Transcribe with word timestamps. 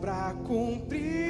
para 0.00 0.34
cumprir. 0.46 1.29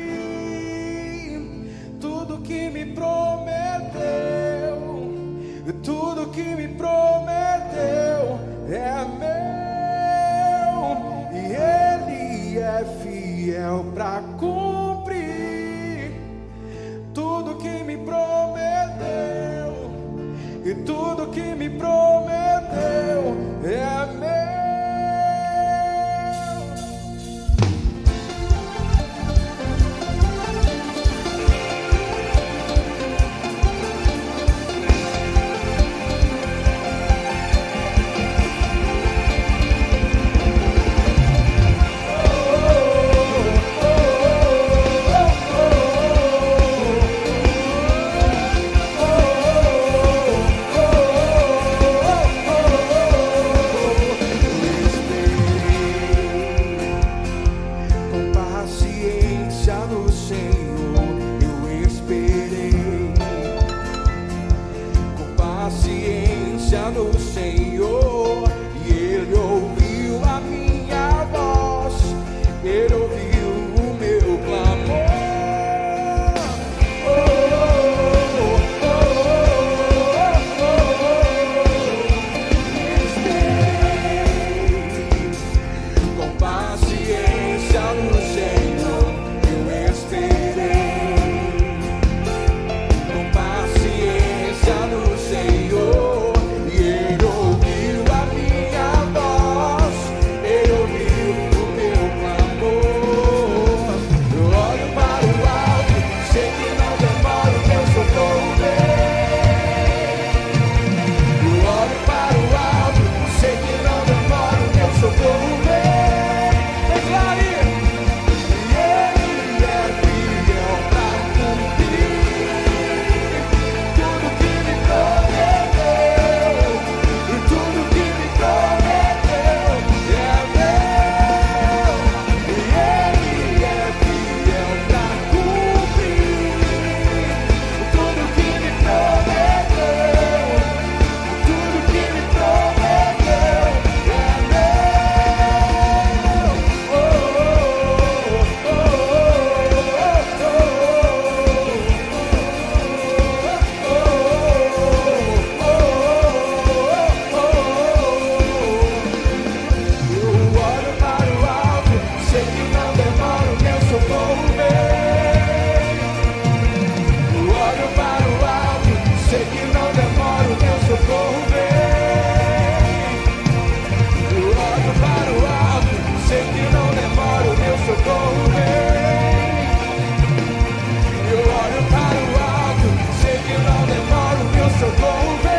para 182.09 182.45
alto. 182.45 182.89
Sei 183.21 183.39
que 183.39 183.55
não 183.59 183.87
demoro, 183.87 184.51
que 184.53 184.59
eu 184.59 184.71
sou 184.79 184.91
bom. 185.01 185.50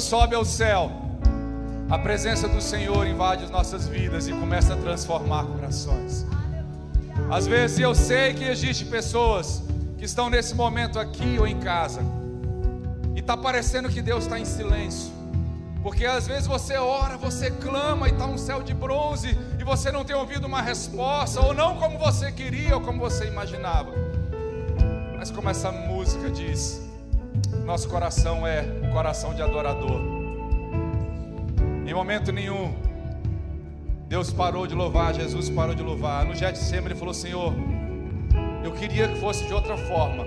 Sobe 0.00 0.34
ao 0.34 0.44
céu, 0.44 0.90
a 1.90 1.98
presença 1.98 2.48
do 2.48 2.60
Senhor 2.60 3.06
invade 3.06 3.44
as 3.44 3.50
nossas 3.50 3.86
vidas 3.86 4.26
e 4.28 4.32
começa 4.32 4.74
a 4.74 4.76
transformar 4.76 5.44
corações. 5.44 6.26
Às 7.30 7.46
vezes 7.46 7.78
eu 7.78 7.94
sei 7.94 8.32
que 8.32 8.44
existe 8.44 8.84
pessoas 8.84 9.62
que 9.98 10.04
estão 10.04 10.30
nesse 10.30 10.54
momento 10.54 10.98
aqui 10.98 11.36
ou 11.38 11.46
em 11.46 11.58
casa 11.60 12.00
e 13.14 13.20
tá 13.20 13.36
parecendo 13.36 13.88
que 13.88 14.00
Deus 14.00 14.24
está 14.24 14.38
em 14.38 14.44
silêncio. 14.44 15.12
Porque 15.82 16.04
às 16.04 16.26
vezes 16.26 16.46
você 16.46 16.76
ora, 16.76 17.16
você 17.16 17.50
clama 17.50 18.08
e 18.08 18.12
está 18.12 18.26
um 18.26 18.38
céu 18.38 18.62
de 18.62 18.74
bronze 18.74 19.36
e 19.58 19.64
você 19.64 19.90
não 19.90 20.04
tem 20.04 20.14
ouvido 20.14 20.46
uma 20.46 20.62
resposta, 20.62 21.40
ou 21.40 21.54
não 21.54 21.76
como 21.76 21.98
você 21.98 22.30
queria 22.30 22.74
ou 22.74 22.80
como 22.80 22.98
você 22.98 23.26
imaginava. 23.26 23.92
Mas 25.16 25.30
como 25.30 25.48
essa 25.48 25.70
música 25.72 26.30
diz, 26.30 26.80
nosso 27.64 27.88
coração 27.88 28.46
é 28.46 28.62
coração 28.90 29.34
de 29.34 29.42
adorador. 29.42 30.00
Em 31.86 31.94
momento 31.94 32.30
nenhum, 32.30 32.74
Deus 34.08 34.32
parou 34.32 34.66
de 34.66 34.74
louvar, 34.74 35.14
Jesus 35.14 35.48
parou 35.48 35.74
de 35.74 35.82
louvar. 35.82 36.24
No 36.24 36.34
Getsemane 36.34 36.88
ele 36.88 36.94
falou: 36.94 37.14
Senhor, 37.14 37.54
eu 38.64 38.72
queria 38.72 39.08
que 39.08 39.18
fosse 39.18 39.46
de 39.46 39.54
outra 39.54 39.76
forma, 39.76 40.26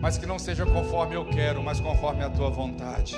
mas 0.00 0.16
que 0.16 0.26
não 0.26 0.38
seja 0.38 0.64
conforme 0.64 1.14
eu 1.16 1.24
quero, 1.24 1.62
mas 1.62 1.80
conforme 1.80 2.22
a 2.22 2.30
tua 2.30 2.50
vontade. 2.50 3.16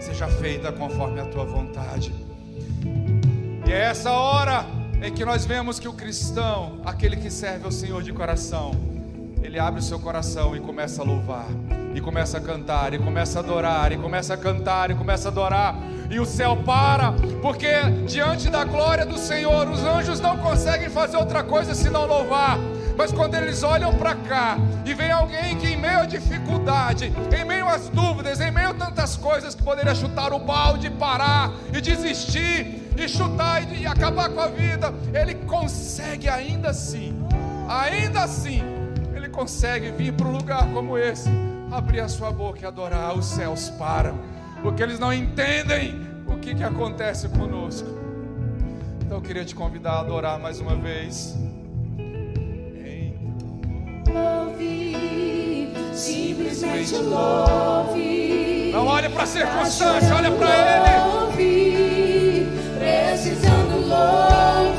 Seja 0.00 0.28
feita 0.28 0.70
conforme 0.72 1.20
a 1.20 1.24
tua 1.24 1.44
vontade. 1.44 2.12
E 3.66 3.72
é 3.72 3.84
essa 3.84 4.12
hora 4.12 4.64
em 5.02 5.12
que 5.12 5.24
nós 5.24 5.44
vemos 5.44 5.78
que 5.78 5.86
o 5.86 5.92
cristão, 5.92 6.80
aquele 6.84 7.16
que 7.16 7.30
serve 7.30 7.64
ao 7.64 7.72
Senhor 7.72 8.02
de 8.02 8.12
coração, 8.12 8.72
ele 9.42 9.58
abre 9.58 9.80
o 9.80 9.82
seu 9.82 9.98
coração 9.98 10.56
e 10.56 10.60
começa 10.60 11.02
a 11.02 11.04
louvar, 11.04 11.46
e 11.94 12.00
começa 12.00 12.38
a 12.38 12.40
cantar, 12.40 12.94
e 12.94 12.98
começa 12.98 13.38
a 13.38 13.42
adorar, 13.42 13.92
e 13.92 13.96
começa 13.96 14.34
a 14.34 14.36
cantar, 14.36 14.90
e 14.90 14.94
começa 14.94 15.28
a 15.28 15.30
adorar, 15.30 15.76
e 16.10 16.18
o 16.18 16.26
céu 16.26 16.56
para, 16.64 17.12
porque 17.42 17.70
diante 18.06 18.48
da 18.48 18.64
glória 18.64 19.04
do 19.04 19.18
Senhor, 19.18 19.68
os 19.68 19.82
anjos 19.82 20.20
não 20.20 20.38
conseguem 20.38 20.88
fazer 20.88 21.16
outra 21.16 21.42
coisa 21.42 21.74
senão 21.74 22.06
louvar. 22.06 22.58
Mas 22.96 23.12
quando 23.12 23.36
eles 23.36 23.62
olham 23.62 23.94
para 23.94 24.16
cá 24.16 24.58
e 24.84 24.92
vem 24.92 25.12
alguém 25.12 25.56
que, 25.56 25.68
em 25.68 25.76
meio 25.76 26.00
à 26.00 26.04
dificuldade, 26.04 27.12
em 27.32 27.44
meio 27.44 27.68
às 27.68 27.88
dúvidas, 27.88 28.40
em 28.40 28.50
meio 28.50 28.70
a 28.70 28.74
tantas 28.74 29.16
coisas 29.16 29.54
que 29.54 29.62
poderia 29.62 29.94
chutar 29.94 30.32
o 30.32 30.38
balde, 30.40 30.90
parar 30.90 31.52
e 31.72 31.80
desistir, 31.80 32.90
e 32.96 33.08
chutar 33.08 33.62
e, 33.72 33.82
e 33.82 33.86
acabar 33.86 34.28
com 34.30 34.40
a 34.40 34.48
vida, 34.48 34.92
ele 35.14 35.34
consegue 35.34 36.28
ainda 36.28 36.70
assim, 36.70 37.16
ainda 37.68 38.24
assim, 38.24 38.64
ele 39.14 39.28
consegue 39.28 39.92
vir 39.92 40.12
para 40.12 40.26
um 40.26 40.32
lugar 40.32 40.66
como 40.72 40.98
esse, 40.98 41.30
abrir 41.70 42.00
a 42.00 42.08
sua 42.08 42.30
boca 42.30 42.60
e 42.62 42.66
adorar, 42.66 43.16
os 43.16 43.26
céus 43.26 43.70
param, 43.70 44.18
porque 44.62 44.82
eles 44.82 44.98
não 44.98 45.12
entendem 45.12 46.00
o 46.26 46.36
que, 46.38 46.54
que 46.54 46.62
acontece 46.62 47.28
conosco. 47.28 47.88
Então 49.04 49.18
eu 49.18 49.22
queria 49.22 49.44
te 49.44 49.54
convidar 49.54 49.92
a 49.92 50.00
adorar 50.00 50.38
mais 50.38 50.60
uma 50.60 50.76
vez. 50.76 51.34
Louve, 54.06 55.72
simplesmente 55.94 56.94
louve. 56.96 58.70
Não 58.72 58.86
olhe 58.86 59.08
para 59.08 59.22
a 59.22 59.26
circunstância, 59.26 60.14
olha 60.14 60.30
para 60.30 60.48
Ele. 60.50 60.98
Louve, 61.12 62.46
precisando 62.78 63.88
louve, 63.88 64.77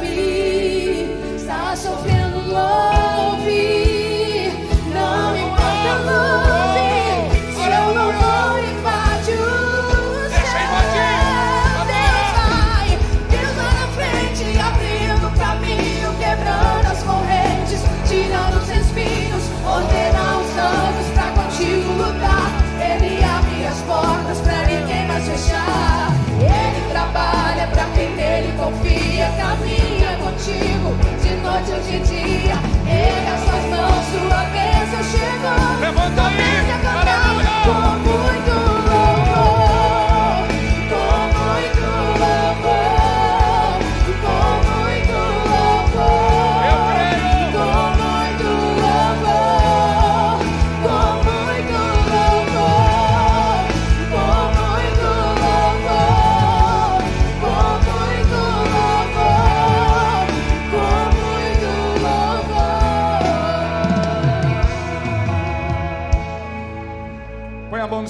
nesse 31.57 31.99
dia. 31.99 32.57
Erga 32.88 33.38
suas 33.43 33.65
mãos, 33.65 34.05
sua 34.12 34.41
bênção 34.51 35.03
chegou. 35.12 35.79
Levanta 35.79 36.21
aí, 36.27 36.48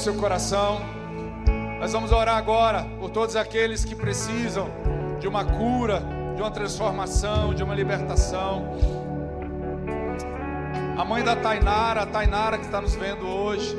seu 0.10 0.16
coração. 0.16 0.80
Nós 1.80 1.94
vamos 1.94 2.12
orar 2.12 2.36
agora 2.36 2.84
por 3.00 3.12
todos 3.12 3.36
aqueles 3.36 3.86
que 3.86 3.94
precisam 3.94 4.68
de 5.20 5.28
uma 5.28 5.46
cura, 5.46 6.02
de 6.36 6.42
uma 6.42 6.50
transformação, 6.50 7.54
de 7.54 7.62
uma 7.62 7.76
libertação. 7.76 8.74
A 10.98 11.06
mãe 11.06 11.24
da 11.24 11.36
Tainara, 11.36 12.02
a 12.02 12.06
Tainara 12.08 12.58
que 12.58 12.66
está 12.66 12.82
nos 12.82 12.96
vendo 12.96 13.28
hoje. 13.28 13.78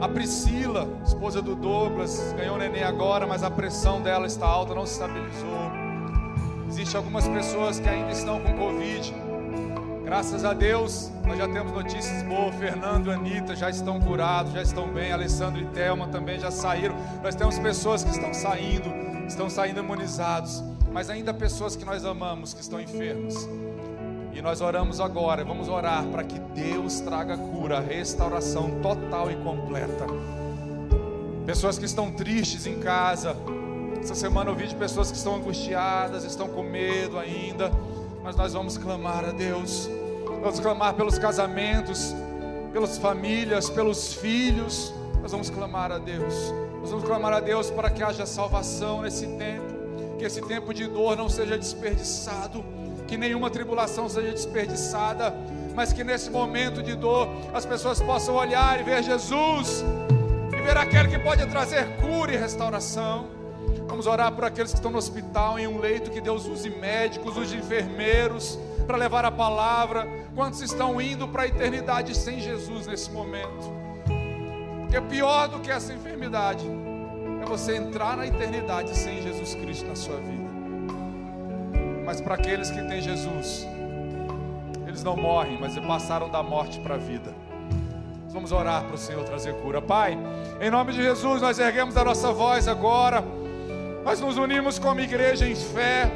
A 0.00 0.08
Priscila, 0.08 0.88
esposa 1.04 1.42
do 1.42 1.54
Douglas, 1.54 2.34
ganhou 2.34 2.56
neném 2.56 2.82
agora, 2.82 3.26
mas 3.26 3.42
a 3.42 3.50
pressão 3.50 4.00
dela 4.00 4.26
está 4.26 4.46
alta, 4.46 4.74
não 4.74 4.86
se 4.86 4.94
estabilizou. 4.94 5.70
Existem 6.66 6.96
algumas 6.96 7.28
pessoas 7.28 7.78
que 7.78 7.88
ainda 7.90 8.10
estão 8.10 8.40
com 8.40 8.56
Covid. 8.56 9.14
Graças 10.12 10.44
a 10.44 10.52
Deus, 10.52 11.10
nós 11.24 11.38
já 11.38 11.48
temos 11.48 11.72
notícias 11.72 12.22
boas. 12.24 12.54
Fernando 12.56 13.06
e 13.06 13.14
Anitta 13.14 13.56
já 13.56 13.70
estão 13.70 13.98
curados, 13.98 14.52
já 14.52 14.60
estão 14.60 14.86
bem. 14.92 15.10
Alessandro 15.10 15.62
e 15.62 15.64
Thelma 15.68 16.06
também 16.08 16.38
já 16.38 16.50
saíram. 16.50 16.94
Nós 17.22 17.34
temos 17.34 17.58
pessoas 17.58 18.04
que 18.04 18.10
estão 18.10 18.34
saindo, 18.34 18.90
estão 19.26 19.48
saindo 19.48 19.80
imunizados. 19.80 20.62
Mas 20.92 21.08
ainda 21.08 21.32
pessoas 21.32 21.76
que 21.76 21.84
nós 21.86 22.04
amamos 22.04 22.52
que 22.52 22.60
estão 22.60 22.78
enfermos. 22.78 23.48
E 24.34 24.42
nós 24.42 24.60
oramos 24.60 25.00
agora, 25.00 25.46
vamos 25.46 25.70
orar 25.70 26.04
para 26.04 26.22
que 26.22 26.38
Deus 26.38 27.00
traga 27.00 27.38
cura, 27.38 27.80
restauração 27.80 28.82
total 28.82 29.30
e 29.30 29.36
completa. 29.36 30.04
Pessoas 31.46 31.78
que 31.78 31.86
estão 31.86 32.12
tristes 32.12 32.66
em 32.66 32.78
casa. 32.78 33.34
Essa 33.98 34.14
semana 34.14 34.50
eu 34.50 34.54
vi 34.54 34.66
de 34.66 34.76
pessoas 34.76 35.10
que 35.10 35.16
estão 35.16 35.36
angustiadas, 35.36 36.22
estão 36.22 36.48
com 36.48 36.62
medo 36.62 37.18
ainda. 37.18 37.72
Mas 38.22 38.36
nós 38.36 38.52
vamos 38.52 38.76
clamar 38.76 39.24
a 39.24 39.32
Deus. 39.32 39.88
Vamos 40.42 40.58
clamar 40.58 40.94
pelos 40.94 41.18
casamentos, 41.20 42.12
pelas 42.72 42.98
famílias, 42.98 43.70
pelos 43.70 44.14
filhos. 44.14 44.92
Nós 45.22 45.30
vamos 45.30 45.48
clamar 45.48 45.92
a 45.92 45.98
Deus. 45.98 46.34
Nós 46.80 46.90
vamos 46.90 47.04
clamar 47.04 47.32
a 47.32 47.38
Deus 47.38 47.70
para 47.70 47.88
que 47.88 48.02
haja 48.02 48.26
salvação 48.26 49.02
nesse 49.02 49.24
tempo. 49.24 50.18
Que 50.18 50.24
esse 50.24 50.42
tempo 50.42 50.74
de 50.74 50.88
dor 50.88 51.16
não 51.16 51.28
seja 51.28 51.56
desperdiçado. 51.56 52.64
Que 53.06 53.16
nenhuma 53.16 53.50
tribulação 53.50 54.08
seja 54.08 54.32
desperdiçada. 54.32 55.32
Mas 55.76 55.92
que 55.92 56.02
nesse 56.02 56.28
momento 56.28 56.82
de 56.82 56.96
dor 56.96 57.28
as 57.54 57.64
pessoas 57.64 58.02
possam 58.02 58.34
olhar 58.34 58.80
e 58.80 58.82
ver 58.82 59.00
Jesus. 59.04 59.84
E 60.52 60.60
ver 60.60 60.76
aquele 60.76 61.06
que 61.06 61.20
pode 61.20 61.46
trazer 61.46 61.86
cura 61.98 62.34
e 62.34 62.36
restauração. 62.36 63.28
Vamos 63.86 64.08
orar 64.08 64.32
por 64.32 64.44
aqueles 64.44 64.72
que 64.72 64.78
estão 64.78 64.90
no 64.90 64.98
hospital, 64.98 65.56
em 65.56 65.68
um 65.68 65.78
leito, 65.78 66.10
que 66.10 66.20
Deus 66.20 66.46
use 66.46 66.68
médicos, 66.68 67.36
use 67.36 67.56
enfermeiros 67.56 68.58
para 68.82 68.96
levar 68.96 69.24
a 69.24 69.30
palavra. 69.30 70.06
Quantos 70.34 70.60
estão 70.60 71.00
indo 71.00 71.28
para 71.28 71.42
a 71.42 71.46
eternidade 71.46 72.16
sem 72.16 72.40
Jesus 72.40 72.86
nesse 72.86 73.10
momento? 73.10 73.72
Porque 74.80 75.00
pior 75.02 75.48
do 75.48 75.60
que 75.60 75.70
essa 75.70 75.92
enfermidade 75.92 76.66
é 77.42 77.46
você 77.46 77.76
entrar 77.76 78.16
na 78.16 78.26
eternidade 78.26 78.96
sem 78.96 79.22
Jesus 79.22 79.54
Cristo 79.54 79.86
na 79.86 79.96
sua 79.96 80.16
vida. 80.16 80.50
Mas 82.04 82.20
para 82.20 82.34
aqueles 82.34 82.70
que 82.70 82.82
têm 82.82 83.00
Jesus, 83.00 83.66
eles 84.86 85.02
não 85.02 85.16
morrem, 85.16 85.58
mas 85.58 85.78
passaram 85.78 86.28
da 86.28 86.42
morte 86.42 86.78
para 86.80 86.96
a 86.96 86.98
vida. 86.98 87.34
Vamos 88.28 88.52
orar 88.52 88.84
para 88.84 88.94
o 88.94 88.98
Senhor 88.98 89.24
trazer 89.24 89.54
cura. 89.56 89.80
Pai, 89.80 90.18
em 90.60 90.70
nome 90.70 90.92
de 90.92 91.02
Jesus, 91.02 91.42
nós 91.42 91.58
erguemos 91.58 91.96
a 91.96 92.04
nossa 92.04 92.32
voz 92.32 92.68
agora. 92.68 93.24
Nós 94.04 94.20
nos 94.20 94.36
unimos 94.36 94.78
como 94.78 95.00
igreja 95.00 95.46
em 95.46 95.54
fé, 95.54 96.10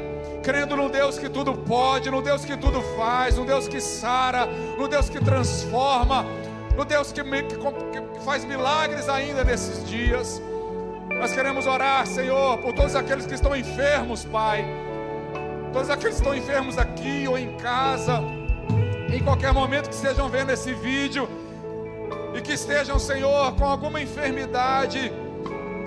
crendo 0.47 0.77
no 0.77 0.87
Deus 0.89 1.17
que 1.19 1.27
tudo 1.27 1.53
pode, 1.53 2.09
no 2.09 2.21
Deus 2.21 2.45
que 2.45 2.55
tudo 2.55 2.81
faz, 2.97 3.35
no 3.37 3.43
Deus 3.43 3.67
que 3.67 3.81
sara, 3.81 4.45
no 4.77 4.87
Deus 4.87 5.09
que 5.09 5.19
transforma, 5.19 6.25
no 6.77 6.85
Deus 6.85 7.11
que, 7.11 7.21
que- 7.21 8.01
que 8.13 8.23
faz 8.23 8.45
milagres 8.45 9.09
ainda 9.09 9.43
nesses 9.43 9.85
dias. 9.89 10.41
Nós 11.19 11.33
queremos 11.33 11.67
orar, 11.67 12.07
Senhor, 12.07 12.59
por 12.59 12.71
todos 12.73 12.95
aqueles 12.95 13.25
que 13.25 13.33
estão 13.33 13.53
enfermos, 13.53 14.23
Pai. 14.23 14.65
Todos 15.73 15.89
aqueles 15.89 16.15
que 16.15 16.21
estão 16.21 16.33
enfermos 16.33 16.77
aqui 16.77 17.27
ou 17.27 17.37
em 17.37 17.57
casa, 17.57 18.21
em 19.13 19.21
qualquer 19.21 19.51
momento 19.51 19.89
que 19.89 19.95
estejam 19.95 20.29
vendo 20.29 20.51
esse 20.51 20.71
vídeo 20.73 21.27
e 22.33 22.39
que 22.41 22.53
estejam, 22.53 22.97
Senhor, 22.97 23.51
com 23.55 23.65
alguma 23.65 24.01
enfermidade 24.01 25.11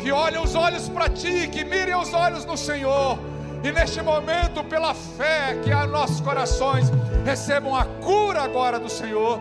que 0.03 0.13
olhem 0.13 0.43
os 0.43 0.55
olhos 0.55 0.87
para 0.87 1.09
ti, 1.09 1.49
que 1.49 1.65
mirem 1.65 1.95
os 1.95 2.13
olhos 2.13 2.45
no 2.45 2.59
Senhor, 2.59 3.19
e 3.63 3.71
neste 3.71 4.01
momento, 4.01 4.65
pela 4.65 4.95
fé 4.95 5.59
que 5.63 5.71
há 5.71 5.85
em 5.85 5.89
nossos 5.89 6.21
corações, 6.21 6.91
recebam 7.25 7.75
a 7.77 7.85
cura 7.85 8.43
agora 8.43 8.79
do 8.79 8.89
Senhor. 8.89 9.41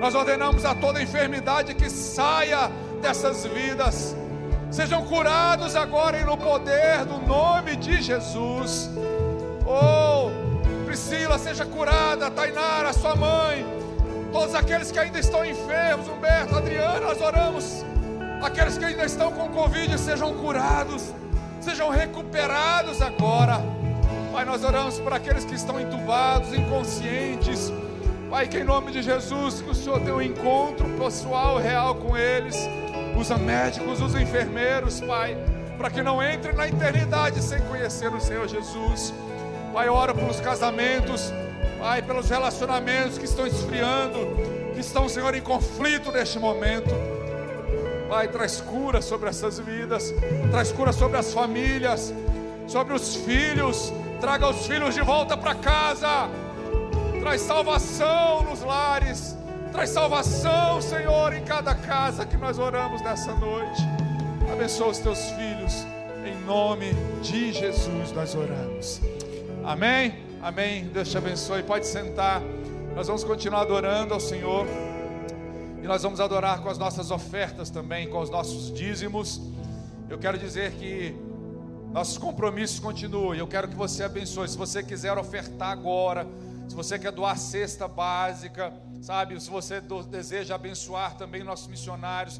Nós 0.00 0.14
ordenamos 0.14 0.64
a 0.64 0.74
toda 0.74 1.02
enfermidade 1.02 1.74
que 1.74 1.90
saia 1.90 2.70
dessas 3.02 3.44
vidas, 3.44 4.16
sejam 4.70 5.04
curados 5.04 5.74
agora 5.74 6.18
e 6.18 6.24
no 6.24 6.36
poder 6.36 7.04
do 7.04 7.18
nome 7.26 7.74
de 7.74 8.00
Jesus. 8.00 8.88
Oh, 9.66 10.30
Priscila, 10.86 11.36
seja 11.36 11.66
curada, 11.66 12.30
Tainara, 12.30 12.92
sua 12.92 13.16
mãe, 13.16 13.66
todos 14.32 14.54
aqueles 14.54 14.92
que 14.92 14.98
ainda 14.98 15.18
estão 15.18 15.44
enfermos, 15.44 16.08
Humberto, 16.08 16.54
Adriana, 16.54 17.00
nós 17.00 17.20
oramos. 17.20 17.84
Aqueles 18.40 18.78
que 18.78 18.84
ainda 18.84 19.04
estão 19.04 19.32
com 19.32 19.48
Covid 19.48 19.98
sejam 19.98 20.32
curados, 20.34 21.12
sejam 21.68 21.90
recuperados 21.90 23.02
agora. 23.02 23.60
Pai, 24.32 24.42
nós 24.46 24.64
oramos 24.64 24.98
para 25.00 25.16
aqueles 25.16 25.44
que 25.44 25.54
estão 25.54 25.78
entubados, 25.78 26.54
inconscientes. 26.54 27.70
Pai, 28.30 28.48
que 28.48 28.58
em 28.58 28.64
nome 28.64 28.90
de 28.90 29.02
Jesus, 29.02 29.60
que 29.60 29.68
o 29.68 29.74
Senhor 29.74 30.00
tenha 30.00 30.14
um 30.14 30.22
encontro 30.22 30.88
pessoal, 30.98 31.58
real 31.58 31.94
com 31.96 32.16
eles. 32.16 32.56
Usa 33.18 33.36
médicos, 33.36 34.00
usa 34.00 34.20
enfermeiros, 34.20 34.98
Pai, 35.02 35.36
para 35.76 35.90
que 35.90 36.02
não 36.02 36.22
entrem 36.22 36.54
na 36.54 36.66
eternidade 36.66 37.42
sem 37.42 37.60
conhecer 37.62 38.10
o 38.10 38.20
Senhor 38.20 38.48
Jesus. 38.48 39.12
Pai, 39.70 39.90
ora 39.90 40.14
pelos 40.14 40.40
casamentos, 40.40 41.30
Pai, 41.78 42.00
pelos 42.00 42.30
relacionamentos 42.30 43.18
que 43.18 43.26
estão 43.26 43.46
esfriando, 43.46 44.18
que 44.72 44.80
estão, 44.80 45.06
Senhor, 45.06 45.34
em 45.34 45.42
conflito 45.42 46.10
neste 46.10 46.38
momento. 46.38 47.17
Pai, 48.08 48.26
traz 48.28 48.60
cura 48.60 49.02
sobre 49.02 49.28
essas 49.28 49.58
vidas, 49.58 50.14
traz 50.50 50.72
cura 50.72 50.92
sobre 50.92 51.18
as 51.18 51.32
famílias, 51.32 52.12
sobre 52.66 52.94
os 52.94 53.16
filhos, 53.16 53.92
traga 54.20 54.48
os 54.48 54.66
filhos 54.66 54.94
de 54.94 55.02
volta 55.02 55.36
para 55.36 55.54
casa, 55.54 56.28
traz 57.20 57.42
salvação 57.42 58.44
nos 58.44 58.62
lares, 58.62 59.36
traz 59.72 59.90
salvação, 59.90 60.80
Senhor, 60.80 61.34
em 61.34 61.44
cada 61.44 61.74
casa 61.74 62.24
que 62.24 62.36
nós 62.36 62.58
oramos 62.58 63.02
nessa 63.02 63.34
noite. 63.34 63.82
Abençoa 64.50 64.88
os 64.88 64.98
teus 64.98 65.30
filhos, 65.32 65.86
em 66.24 66.34
nome 66.46 66.94
de 67.20 67.52
Jesus 67.52 68.10
nós 68.12 68.34
oramos. 68.34 69.02
Amém? 69.64 70.14
Amém. 70.42 70.84
Deus 70.86 71.10
te 71.10 71.18
abençoe. 71.18 71.62
Pode 71.62 71.86
sentar. 71.86 72.40
Nós 72.94 73.06
vamos 73.06 73.22
continuar 73.22 73.62
adorando 73.62 74.14
ao 74.14 74.20
Senhor. 74.20 74.66
Nós 75.88 76.02
vamos 76.02 76.20
adorar 76.20 76.60
com 76.60 76.68
as 76.68 76.76
nossas 76.76 77.10
ofertas 77.10 77.70
também, 77.70 78.10
com 78.10 78.20
os 78.20 78.28
nossos 78.28 78.70
dízimos. 78.70 79.40
Eu 80.06 80.18
quero 80.18 80.36
dizer 80.36 80.72
que 80.72 81.16
nossos 81.94 82.18
compromissos 82.18 82.78
continuam. 82.78 83.34
Eu 83.34 83.46
quero 83.46 83.66
que 83.66 83.74
você 83.74 84.04
abençoe. 84.04 84.46
Se 84.50 84.58
você 84.58 84.82
quiser 84.82 85.16
ofertar 85.16 85.70
agora, 85.70 86.26
se 86.68 86.76
você 86.76 86.98
quer 86.98 87.10
doar 87.10 87.38
cesta 87.38 87.88
básica, 87.88 88.70
sabe? 89.00 89.40
Se 89.40 89.48
você 89.48 89.80
deseja 90.10 90.56
abençoar 90.56 91.16
também 91.16 91.42
nossos 91.42 91.68
missionários, 91.68 92.38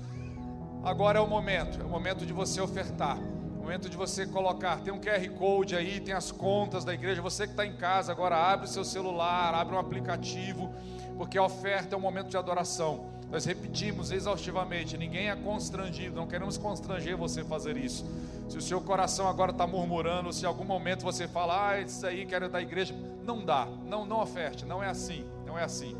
agora 0.84 1.18
é 1.18 1.22
o 1.22 1.26
momento. 1.26 1.80
É 1.80 1.84
o 1.84 1.88
momento 1.88 2.26
de 2.26 2.34
você 2.34 2.60
ofertar. 2.60 3.16
É 3.16 3.58
o 3.58 3.62
momento 3.62 3.88
de 3.88 3.96
você 3.96 4.26
colocar. 4.26 4.82
Tem 4.82 4.92
um 4.92 5.00
QR 5.00 5.26
Code 5.38 5.74
aí, 5.74 6.00
tem 6.00 6.12
as 6.12 6.30
contas 6.30 6.84
da 6.84 6.92
igreja. 6.92 7.22
Você 7.22 7.46
que 7.46 7.54
está 7.54 7.64
em 7.64 7.78
casa 7.78 8.12
agora, 8.12 8.36
abre 8.36 8.66
o 8.66 8.68
seu 8.68 8.84
celular, 8.84 9.54
abre 9.54 9.74
um 9.74 9.78
aplicativo, 9.78 10.70
porque 11.16 11.38
a 11.38 11.42
oferta 11.42 11.94
é 11.94 11.98
um 11.98 12.02
momento 12.02 12.28
de 12.28 12.36
adoração. 12.36 13.16
Nós 13.30 13.44
repetimos 13.44 14.10
exaustivamente, 14.10 14.96
ninguém 14.96 15.28
é 15.28 15.36
constrangido, 15.36 16.16
não 16.16 16.26
queremos 16.26 16.56
constranger 16.56 17.16
você 17.16 17.42
a 17.42 17.44
fazer 17.44 17.76
isso. 17.76 18.06
Se 18.48 18.56
o 18.56 18.62
seu 18.62 18.80
coração 18.80 19.28
agora 19.28 19.50
está 19.50 19.66
murmurando, 19.66 20.32
se 20.32 20.44
em 20.44 20.46
algum 20.46 20.64
momento 20.64 21.02
você 21.02 21.28
fala, 21.28 21.70
ah, 21.70 21.80
isso 21.80 22.06
aí 22.06 22.24
quero 22.24 22.48
da 22.48 22.60
igreja, 22.60 22.94
não 23.24 23.44
dá, 23.44 23.66
não, 23.86 24.06
não 24.06 24.20
oferte, 24.20 24.64
não 24.64 24.82
é 24.82 24.88
assim, 24.88 25.26
não 25.44 25.58
é 25.58 25.64
assim. 25.64 25.94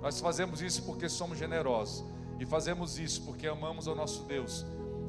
Nós 0.00 0.18
fazemos 0.18 0.60
isso 0.60 0.82
porque 0.82 1.08
somos 1.08 1.38
generosos 1.38 2.04
e 2.40 2.44
fazemos 2.44 2.98
isso 2.98 3.22
porque 3.22 3.46
amamos 3.46 3.86
ao 3.86 3.94
nosso 3.94 4.24
Deus. 4.24 4.66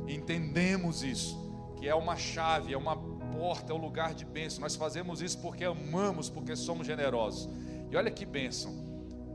Entendemos 0.08 1.02
isso, 1.02 1.36
que 1.78 1.88
é 1.88 1.96
uma 1.96 2.16
chave, 2.16 2.74
é 2.74 2.78
uma 2.78 2.96
porta, 2.96 3.74
é 3.74 3.76
um 3.76 3.80
lugar 3.80 4.14
de 4.14 4.24
bênção. 4.24 4.62
Nós 4.62 4.76
fazemos 4.76 5.20
isso 5.20 5.40
porque 5.40 5.66
amamos, 5.66 6.30
porque 6.30 6.56
somos 6.56 6.86
generosos. 6.86 7.50
E 7.90 7.98
olha 7.98 8.12
que 8.12 8.24
bênção. 8.24 8.83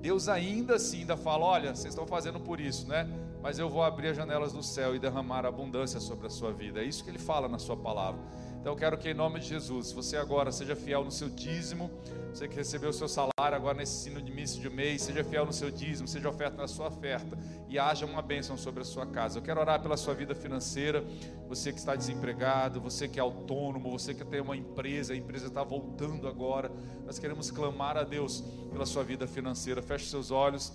Deus 0.01 0.29
ainda 0.29 0.77
assim 0.77 1.01
ainda 1.01 1.17
fala: 1.17 1.45
olha, 1.45 1.75
vocês 1.75 1.93
estão 1.93 2.07
fazendo 2.07 2.41
por 2.41 2.61
isso, 2.61 2.87
né? 2.87 3.09
Mas 3.43 3.59
eu 3.59 3.69
vou 3.69 3.83
abrir 3.83 4.09
as 4.09 4.17
janelas 4.17 4.53
do 4.53 4.63
céu 4.63 4.95
e 4.95 4.99
derramar 4.99 5.47
abundância 5.47 6.01
sobre 6.01 6.27
a 6.27 6.31
sua 6.31 6.53
vida. 6.53 6.81
É 6.81 6.85
isso 6.85 7.05
que 7.05 7.11
ele 7.11 7.19
fala 7.19 7.49
na 7.49 7.59
sua 7.59 7.77
palavra. 7.77 8.21
Então 8.61 8.73
eu 8.73 8.77
quero 8.77 8.99
que 8.99 9.11
em 9.11 9.15
nome 9.15 9.41
de 9.41 9.47
Jesus, 9.47 9.93
você 9.93 10.17
agora 10.17 10.51
seja 10.51 10.75
fiel 10.75 11.05
no 11.05 11.11
seu 11.11 11.29
dízimo, 11.29 11.91
você 12.33 12.47
que 12.47 12.57
recebeu 12.57 12.91
o 12.91 12.93
seu 12.93 13.09
salário 13.09 13.57
agora 13.57 13.79
nesse 13.79 14.03
sino 14.03 14.21
de 14.21 14.29
de 14.39 14.71
mês, 14.71 15.03
seja 15.03 15.25
fiel 15.25 15.45
no 15.45 15.53
seu 15.53 15.71
dízimo, 15.71 16.07
seja 16.07 16.29
oferta 16.29 16.57
na 16.57 16.69
sua 16.69 16.89
oferta 16.89 17.37
e 17.69 17.79
haja 17.79 18.07
uma 18.07 18.23
bênção 18.23 18.57
sobre 18.57 18.83
a 18.83 18.85
sua 18.85 19.05
casa. 19.05 19.39
Eu 19.39 19.43
quero 19.43 19.61
orar 19.61 19.81
pela 19.81 19.97
sua 19.97 20.15
vida 20.15 20.35
financeira, 20.35 21.05
você 21.49 21.73
que 21.73 21.79
está 21.79 21.97
desempregado, 21.97 22.81
você 22.81 23.09
que 23.09 23.19
é 23.19 23.23
autônomo, 23.23 23.91
você 23.91 24.15
que 24.15 24.25
tem 24.25 24.41
uma 24.41 24.57
empresa, 24.57 25.13
a 25.13 25.17
empresa 25.17 25.49
está 25.49 25.65
voltando 25.65 26.29
agora. 26.29 26.71
Nós 27.05 27.19
queremos 27.19 27.51
clamar 27.51 27.97
a 27.97 28.05
Deus 28.05 28.43
pela 28.71 28.87
sua 28.87 29.03
vida 29.03 29.27
financeira. 29.27 29.83
Feche 29.83 30.07
seus 30.07 30.31
olhos. 30.31 30.73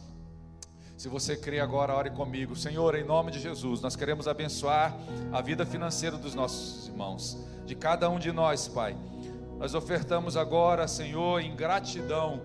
Se 0.98 1.08
você 1.08 1.36
crê 1.36 1.60
agora, 1.60 1.96
ore 1.96 2.12
comigo. 2.12 2.56
Senhor, 2.56 2.96
em 2.96 3.04
nome 3.04 3.32
de 3.32 3.40
Jesus, 3.40 3.82
nós 3.82 3.96
queremos 3.96 4.28
abençoar 4.28 4.96
a 5.32 5.42
vida 5.42 5.66
financeira 5.66 6.18
dos 6.18 6.36
nossos 6.36 6.88
irmãos, 6.88 7.38
de 7.66 7.76
cada 7.76 8.10
um 8.10 8.20
de 8.20 8.32
nós, 8.32 8.68
Pai. 8.68 8.96
Nós 9.58 9.74
ofertamos 9.74 10.36
agora, 10.36 10.88
Senhor, 10.88 11.42
em 11.42 11.56
gratidão, 11.56 12.42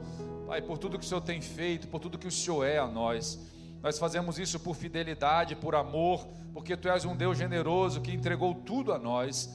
Pai, 0.46 0.62
por 0.62 0.78
tudo 0.78 0.98
que 0.98 1.04
o 1.04 1.08
Senhor 1.08 1.20
tem 1.20 1.40
feito, 1.40 1.88
por 1.88 2.00
tudo 2.00 2.18
que 2.18 2.28
o 2.28 2.30
Senhor 2.30 2.64
é 2.64 2.78
a 2.78 2.86
nós. 2.86 3.38
Nós 3.82 3.98
fazemos 3.98 4.38
isso 4.38 4.58
por 4.58 4.74
fidelidade, 4.74 5.54
por 5.54 5.74
amor, 5.74 6.26
porque 6.52 6.76
Tu 6.76 6.88
és 6.88 7.04
um 7.04 7.16
Deus 7.16 7.36
generoso 7.38 8.00
que 8.00 8.12
entregou 8.12 8.54
tudo 8.54 8.92
a 8.92 8.98
nós. 8.98 9.50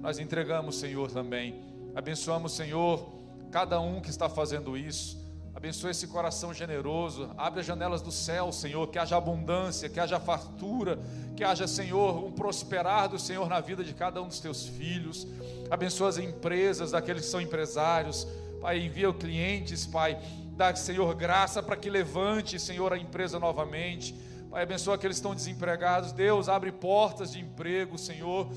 Nós 0.00 0.18
entregamos, 0.18 0.76
Senhor, 0.76 1.10
também. 1.10 1.60
Abençoamos, 1.94 2.52
Senhor, 2.52 3.12
cada 3.50 3.80
um 3.80 4.00
que 4.00 4.10
está 4.10 4.28
fazendo 4.28 4.76
isso. 4.76 5.27
Abençoa 5.58 5.90
esse 5.90 6.06
coração 6.06 6.54
generoso. 6.54 7.30
Abre 7.36 7.58
as 7.58 7.66
janelas 7.66 8.00
do 8.00 8.12
céu, 8.12 8.52
Senhor. 8.52 8.86
Que 8.86 8.96
haja 8.96 9.16
abundância, 9.16 9.88
que 9.88 9.98
haja 9.98 10.20
fartura. 10.20 11.00
Que 11.34 11.42
haja, 11.42 11.66
Senhor, 11.66 12.24
um 12.24 12.30
prosperar 12.30 13.08
do 13.08 13.18
Senhor 13.18 13.48
na 13.48 13.58
vida 13.58 13.82
de 13.82 13.92
cada 13.92 14.22
um 14.22 14.28
dos 14.28 14.38
teus 14.38 14.68
filhos. 14.68 15.26
Abençoa 15.68 16.10
as 16.10 16.16
empresas, 16.16 16.92
daqueles 16.92 17.24
que 17.24 17.30
são 17.32 17.40
empresários. 17.40 18.24
Pai, 18.60 18.78
envia 18.78 19.12
clientes, 19.12 19.84
Pai. 19.84 20.16
Dá, 20.56 20.72
Senhor, 20.76 21.12
graça 21.16 21.60
para 21.60 21.76
que 21.76 21.90
levante, 21.90 22.56
Senhor, 22.60 22.92
a 22.92 22.96
empresa 22.96 23.40
novamente. 23.40 24.14
Pai, 24.48 24.62
abençoa 24.62 24.94
aqueles 24.94 25.16
que 25.16 25.22
estão 25.22 25.34
desempregados. 25.34 26.12
Deus, 26.12 26.48
abre 26.48 26.70
portas 26.70 27.32
de 27.32 27.40
emprego, 27.40 27.98
Senhor. 27.98 28.48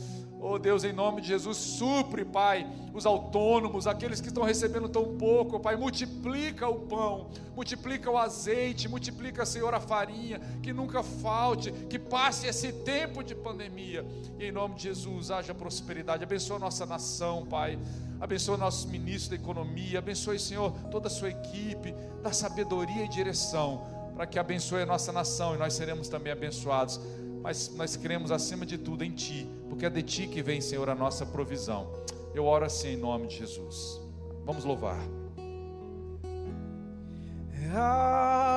Oh 0.44 0.58
Deus, 0.58 0.84
em 0.84 0.92
nome 0.92 1.22
de 1.22 1.28
Jesus, 1.28 1.56
supre, 1.56 2.26
Pai, 2.26 2.68
os 2.96 3.06
autônomos, 3.06 3.86
aqueles 3.86 4.20
que 4.20 4.30
estão 4.30 4.42
recebendo 4.42 4.90
tão 4.90 5.16
pouco, 5.16 5.60
Pai, 5.60 5.76
multiplica 5.76 6.68
o 6.68 6.80
pão, 6.80 7.30
multiplica 7.56 8.10
o 8.10 8.18
azeite, 8.18 8.88
multiplica, 8.88 9.46
Senhor, 9.46 9.72
a 9.72 9.80
farinha, 9.80 10.40
que 10.64 10.74
nunca 10.74 11.04
falte, 11.04 11.72
que 11.72 12.00
passe 12.00 12.48
esse 12.48 12.74
tempo 12.74 13.24
de 13.24 13.36
pandemia. 13.36 14.04
E 14.40 14.46
em 14.46 14.52
nome 14.52 14.74
de 14.74 14.84
Jesus, 14.84 15.30
haja 15.30 15.54
prosperidade. 15.54 16.24
Abençoa 16.24 16.56
a 16.56 16.60
nossa 16.60 16.88
nação, 16.88 17.46
Pai. 17.46 17.78
Abençoa 18.20 18.58
nossos 18.58 18.86
ministros 18.86 19.28
da 19.30 19.36
economia. 19.36 20.00
Abençoe, 20.00 20.40
Senhor, 20.40 20.74
toda 20.90 21.06
a 21.06 21.12
sua 21.12 21.30
equipe, 21.30 21.94
da 22.24 22.34
sabedoria 22.34 23.06
e 23.06 23.08
direção, 23.08 23.84
para 24.16 24.26
que 24.26 24.40
abençoe 24.40 24.82
a 24.82 24.86
nossa 24.88 25.12
nação 25.12 25.54
e 25.54 25.60
nós 25.60 25.74
seremos 25.74 26.10
também 26.10 26.34
abençoados 26.34 27.00
mas 27.42 27.74
nós 27.76 27.96
cremos 27.98 28.32
acima 28.32 28.66
de 28.66 28.78
tudo 28.78 29.04
em 29.04 29.12
Ti, 29.12 29.48
porque 29.72 29.86
é 29.86 29.90
de 29.90 30.04
Ti 30.04 30.28
que 30.28 30.44
vem, 30.44 30.60
Senhor, 30.60 30.90
a 30.90 30.96
nossa 30.96 31.26
provisão. 31.26 31.88
Eu 32.36 32.46
oro 32.46 32.66
assim 32.66 32.90
em 32.90 32.98
nome 32.98 33.28
de 33.28 33.38
Jesus. 33.38 34.02
Vamos 34.46 34.66
louvar. 34.66 35.00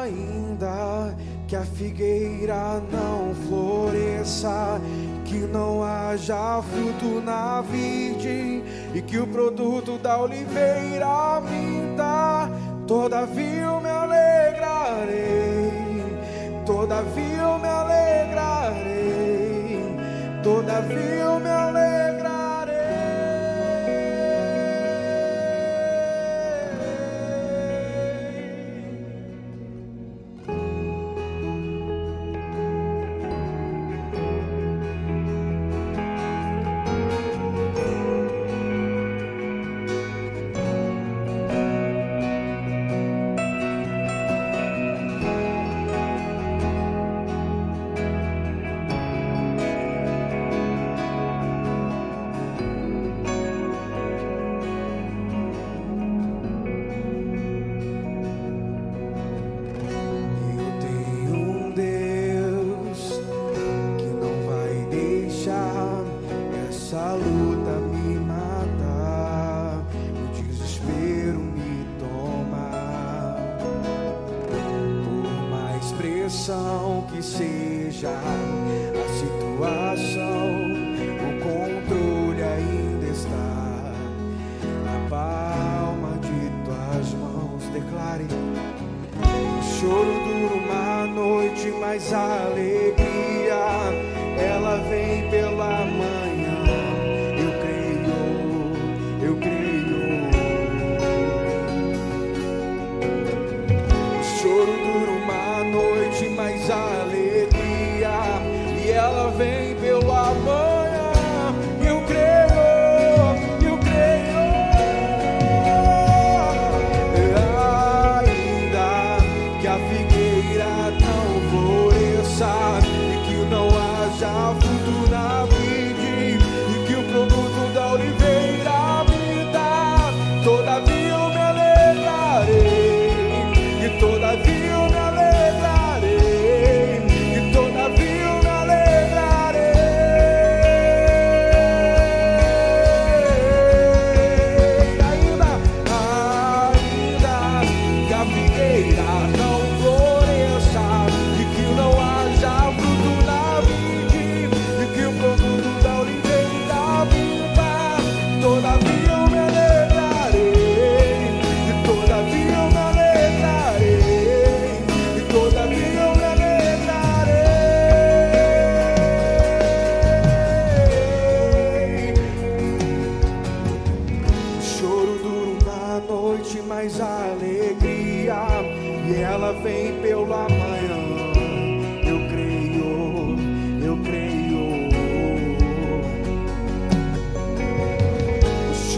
Ainda 0.02 1.16
que 1.46 1.54
a 1.54 1.62
figueira 1.62 2.80
não 2.90 3.32
floresça, 3.46 4.80
que 5.24 5.38
não 5.38 5.84
haja 5.84 6.60
fruto 6.62 7.20
na 7.20 7.60
vide 7.60 8.64
e 8.92 9.00
que 9.00 9.16
o 9.16 9.26
produto 9.28 9.96
da 9.98 10.20
oliveira 10.20 11.40
minta, 11.42 12.50
todavia 12.88 13.60
eu 13.62 13.80
me 13.80 13.88
alegrarei 13.88 15.44
Todavia 16.64 17.42
eu 17.42 17.58
me 17.58 17.68
alegrarei, 17.68 17.83
eu 20.82 21.38
me 21.38 21.50
alegrarei. 21.50 21.73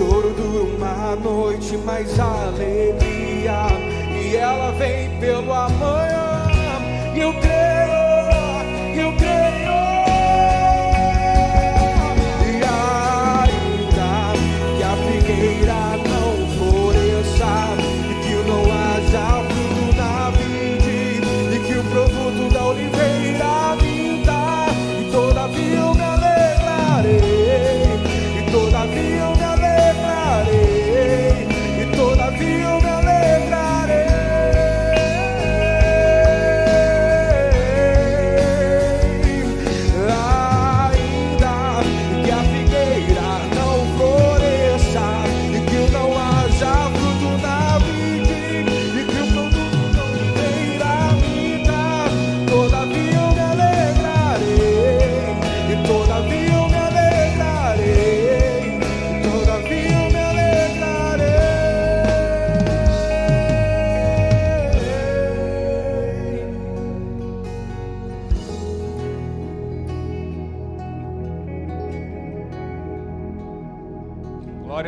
Dura 0.05 0.65
uma 0.77 1.17
noite, 1.17 1.77
mas 1.79 2.19
alegria 2.21 3.67
e 4.13 4.37
ela 4.37 4.73
vem 4.73 5.19
pelo 5.19 5.53
amanhã. 5.53 6.47
E 7.15 7.21
eu 7.21 7.33
creio, 7.35 7.56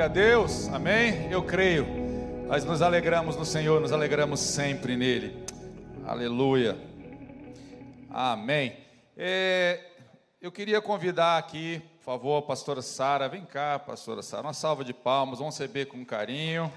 a 0.08 0.10
Deus, 0.10 0.68
amém? 0.68 1.30
Eu 1.30 1.42
creio. 1.42 1.86
Nós 2.46 2.64
nos 2.64 2.80
alegramos 2.80 3.36
no 3.36 3.44
Senhor, 3.44 3.78
nos 3.78 3.92
alegramos 3.92 4.40
sempre 4.40 4.96
nele. 4.96 5.44
Aleluia. 6.06 6.78
Amém. 8.08 8.74
É, 9.14 9.78
eu 10.40 10.50
queria 10.50 10.80
convidar 10.80 11.36
aqui, 11.36 11.82
por 11.98 12.04
favor, 12.04 12.38
a 12.38 12.42
pastora 12.42 12.80
Sara. 12.80 13.28
Vem 13.28 13.44
cá, 13.44 13.78
pastora 13.78 14.22
Sara. 14.22 14.44
Uma 14.44 14.54
salva 14.54 14.82
de 14.82 14.94
palmas, 14.94 15.40
vamos 15.40 15.58
receber 15.58 15.84
com 15.84 16.02
carinho. 16.06 16.72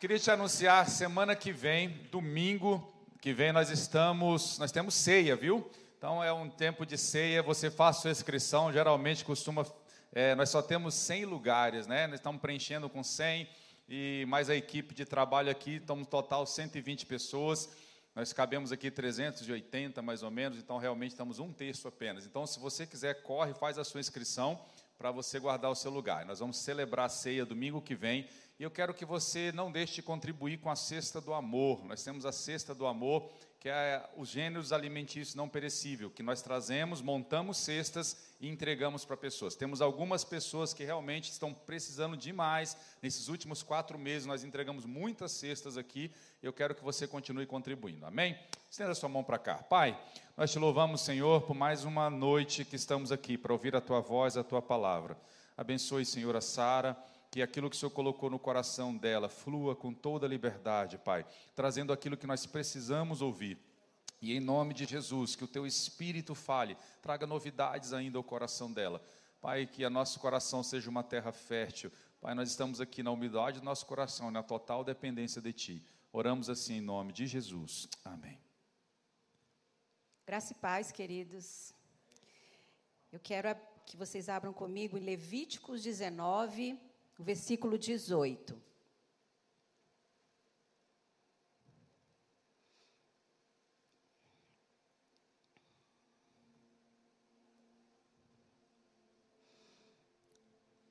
Queria 0.00 0.20
te 0.20 0.30
anunciar, 0.30 0.88
semana 0.88 1.34
que 1.34 1.50
vem, 1.50 1.88
domingo 2.12 2.94
que 3.20 3.32
vem, 3.32 3.50
nós 3.50 3.70
estamos, 3.70 4.56
nós 4.60 4.70
temos 4.70 4.94
ceia, 4.94 5.34
viu? 5.34 5.68
Então 5.98 6.22
é 6.22 6.32
um 6.32 6.48
tempo 6.48 6.86
de 6.86 6.96
ceia, 6.96 7.42
você 7.42 7.72
faz 7.72 7.96
sua 7.96 8.12
inscrição, 8.12 8.72
geralmente 8.72 9.24
costuma, 9.24 9.66
é, 10.16 10.32
nós 10.36 10.48
só 10.48 10.62
temos 10.62 10.94
100 10.94 11.24
lugares, 11.24 11.88
né? 11.88 12.06
Nós 12.06 12.20
estamos 12.20 12.40
preenchendo 12.40 12.88
com 12.88 13.02
100 13.02 13.48
e 13.88 14.24
mais 14.28 14.48
a 14.48 14.54
equipe 14.54 14.94
de 14.94 15.04
trabalho 15.04 15.50
aqui, 15.50 15.78
estamos 15.78 16.06
total 16.06 16.46
120 16.46 17.04
pessoas. 17.04 17.68
Nós 18.14 18.32
cabemos 18.32 18.70
aqui 18.70 18.92
380 18.92 20.00
mais 20.02 20.22
ou 20.22 20.30
menos, 20.30 20.56
então 20.56 20.78
realmente 20.78 21.10
estamos 21.10 21.40
um 21.40 21.52
terço 21.52 21.88
apenas. 21.88 22.24
Então, 22.24 22.46
se 22.46 22.60
você 22.60 22.86
quiser, 22.86 23.22
corre, 23.22 23.54
faz 23.54 23.76
a 23.76 23.82
sua 23.82 23.98
inscrição 23.98 24.64
para 24.96 25.10
você 25.10 25.40
guardar 25.40 25.68
o 25.68 25.74
seu 25.74 25.90
lugar. 25.90 26.24
Nós 26.24 26.38
vamos 26.38 26.58
celebrar 26.58 27.06
a 27.06 27.08
ceia 27.08 27.44
domingo 27.44 27.82
que 27.82 27.96
vem 27.96 28.28
e 28.56 28.62
eu 28.62 28.70
quero 28.70 28.94
que 28.94 29.04
você 29.04 29.50
não 29.50 29.72
deixe 29.72 29.96
de 29.96 30.02
contribuir 30.02 30.58
com 30.58 30.70
a 30.70 30.76
cesta 30.76 31.20
do 31.20 31.34
amor. 31.34 31.84
Nós 31.84 32.04
temos 32.04 32.24
a 32.24 32.30
cesta 32.30 32.72
do 32.72 32.86
amor, 32.86 33.28
que 33.64 33.70
é 33.70 34.06
os 34.14 34.28
gêneros 34.28 34.74
alimentícios 34.74 35.34
não 35.34 35.48
perecível, 35.48 36.10
que 36.10 36.22
nós 36.22 36.42
trazemos, 36.42 37.00
montamos 37.00 37.56
cestas 37.56 38.14
e 38.38 38.46
entregamos 38.46 39.06
para 39.06 39.16
pessoas. 39.16 39.54
Temos 39.54 39.80
algumas 39.80 40.22
pessoas 40.22 40.74
que 40.74 40.84
realmente 40.84 41.30
estão 41.30 41.54
precisando 41.54 42.14
demais. 42.14 42.76
Nesses 43.00 43.28
últimos 43.28 43.62
quatro 43.62 43.98
meses, 43.98 44.26
nós 44.26 44.44
entregamos 44.44 44.84
muitas 44.84 45.32
cestas 45.32 45.78
aqui. 45.78 46.12
Eu 46.42 46.52
quero 46.52 46.74
que 46.74 46.84
você 46.84 47.06
continue 47.06 47.46
contribuindo. 47.46 48.04
Amém? 48.04 48.38
Estenda 48.70 48.94
sua 48.94 49.08
mão 49.08 49.24
para 49.24 49.38
cá. 49.38 49.54
Pai, 49.54 49.98
nós 50.36 50.52
te 50.52 50.58
louvamos, 50.58 51.00
Senhor, 51.00 51.40
por 51.40 51.54
mais 51.54 51.86
uma 51.86 52.10
noite 52.10 52.66
que 52.66 52.76
estamos 52.76 53.10
aqui 53.10 53.38
para 53.38 53.54
ouvir 53.54 53.74
a 53.74 53.80
tua 53.80 54.00
voz, 54.02 54.36
a 54.36 54.44
tua 54.44 54.60
palavra. 54.60 55.16
Abençoe, 55.56 56.04
Senhor, 56.04 56.36
a 56.36 56.42
Sara 56.42 56.94
que 57.34 57.42
aquilo 57.42 57.68
que 57.68 57.74
o 57.74 57.78
Senhor 57.80 57.90
colocou 57.90 58.30
no 58.30 58.38
coração 58.38 58.96
dela 58.96 59.28
flua 59.28 59.74
com 59.74 59.92
toda 59.92 60.24
liberdade, 60.24 60.96
Pai, 60.96 61.26
trazendo 61.52 61.92
aquilo 61.92 62.16
que 62.16 62.28
nós 62.28 62.46
precisamos 62.46 63.20
ouvir. 63.20 63.58
E 64.22 64.32
em 64.32 64.38
nome 64.38 64.72
de 64.72 64.84
Jesus, 64.84 65.34
que 65.34 65.42
o 65.42 65.48
teu 65.48 65.66
espírito 65.66 66.32
fale, 66.32 66.76
traga 67.02 67.26
novidades 67.26 67.92
ainda 67.92 68.18
ao 68.18 68.22
coração 68.22 68.72
dela. 68.72 69.02
Pai, 69.40 69.66
que 69.66 69.84
a 69.84 69.90
nosso 69.90 70.20
coração 70.20 70.62
seja 70.62 70.88
uma 70.88 71.02
terra 71.02 71.32
fértil. 71.32 71.90
Pai, 72.20 72.36
nós 72.36 72.50
estamos 72.50 72.80
aqui 72.80 73.02
na 73.02 73.10
humildade 73.10 73.58
do 73.58 73.64
nosso 73.64 73.84
coração, 73.84 74.30
na 74.30 74.44
total 74.44 74.84
dependência 74.84 75.42
de 75.42 75.52
Ti. 75.52 75.82
Oramos 76.12 76.48
assim 76.48 76.74
em 76.74 76.80
nome 76.80 77.12
de 77.12 77.26
Jesus. 77.26 77.88
Amém. 78.04 78.38
Graça 80.24 80.52
e 80.52 80.54
paz, 80.54 80.92
queridos. 80.92 81.74
Eu 83.10 83.18
quero 83.18 83.48
que 83.84 83.96
vocês 83.96 84.28
abram 84.28 84.52
comigo 84.52 84.96
em 84.96 85.00
Levíticos 85.00 85.82
19, 85.82 86.74
o 86.74 86.93
versículo 87.18 87.78
18. 87.78 88.60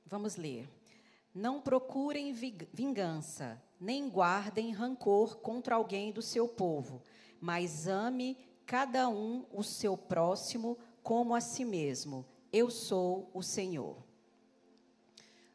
Vamos 0.05 0.35
ler. 0.35 0.69
Não 1.33 1.59
procurem 1.59 2.31
vi- 2.31 2.67
vingança, 2.71 3.59
nem 3.79 4.07
guardem 4.09 4.71
rancor 4.71 5.37
contra 5.37 5.75
alguém 5.75 6.11
do 6.11 6.21
seu 6.21 6.47
povo, 6.47 7.01
mas 7.41 7.87
ame 7.87 8.37
cada 8.65 9.09
um 9.09 9.45
o 9.51 9.63
seu 9.63 9.97
próximo 9.97 10.77
como 11.01 11.33
a 11.33 11.41
si 11.41 11.65
mesmo. 11.65 12.25
Eu 12.51 12.69
sou 12.69 13.31
o 13.33 13.41
Senhor. 13.41 14.02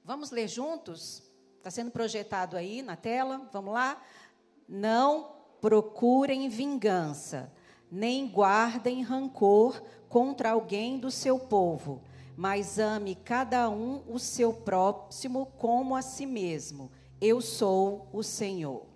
Vamos 0.09 0.31
ler 0.31 0.49
juntos? 0.49 1.23
Está 1.59 1.71
sendo 1.71 1.91
projetado 1.91 2.57
aí 2.57 2.81
na 2.81 2.97
tela? 2.97 3.47
Vamos 3.53 3.75
lá? 3.75 4.03
Não 4.67 5.37
procurem 5.61 6.49
vingança, 6.49 7.53
nem 7.93 8.27
guardem 8.27 9.03
rancor 9.03 9.83
contra 10.09 10.53
alguém 10.53 10.99
do 10.99 11.11
seu 11.11 11.39
povo, 11.39 12.03
mas 12.35 12.79
ame 12.79 13.17
cada 13.17 13.69
um 13.69 14.03
o 14.09 14.19
seu 14.19 14.51
próximo 14.51 15.45
como 15.59 15.95
a 15.95 16.01
si 16.01 16.25
mesmo. 16.25 16.91
Eu 17.21 17.43
sou 17.43 18.09
o 18.11 18.23
Senhor. 18.23 18.87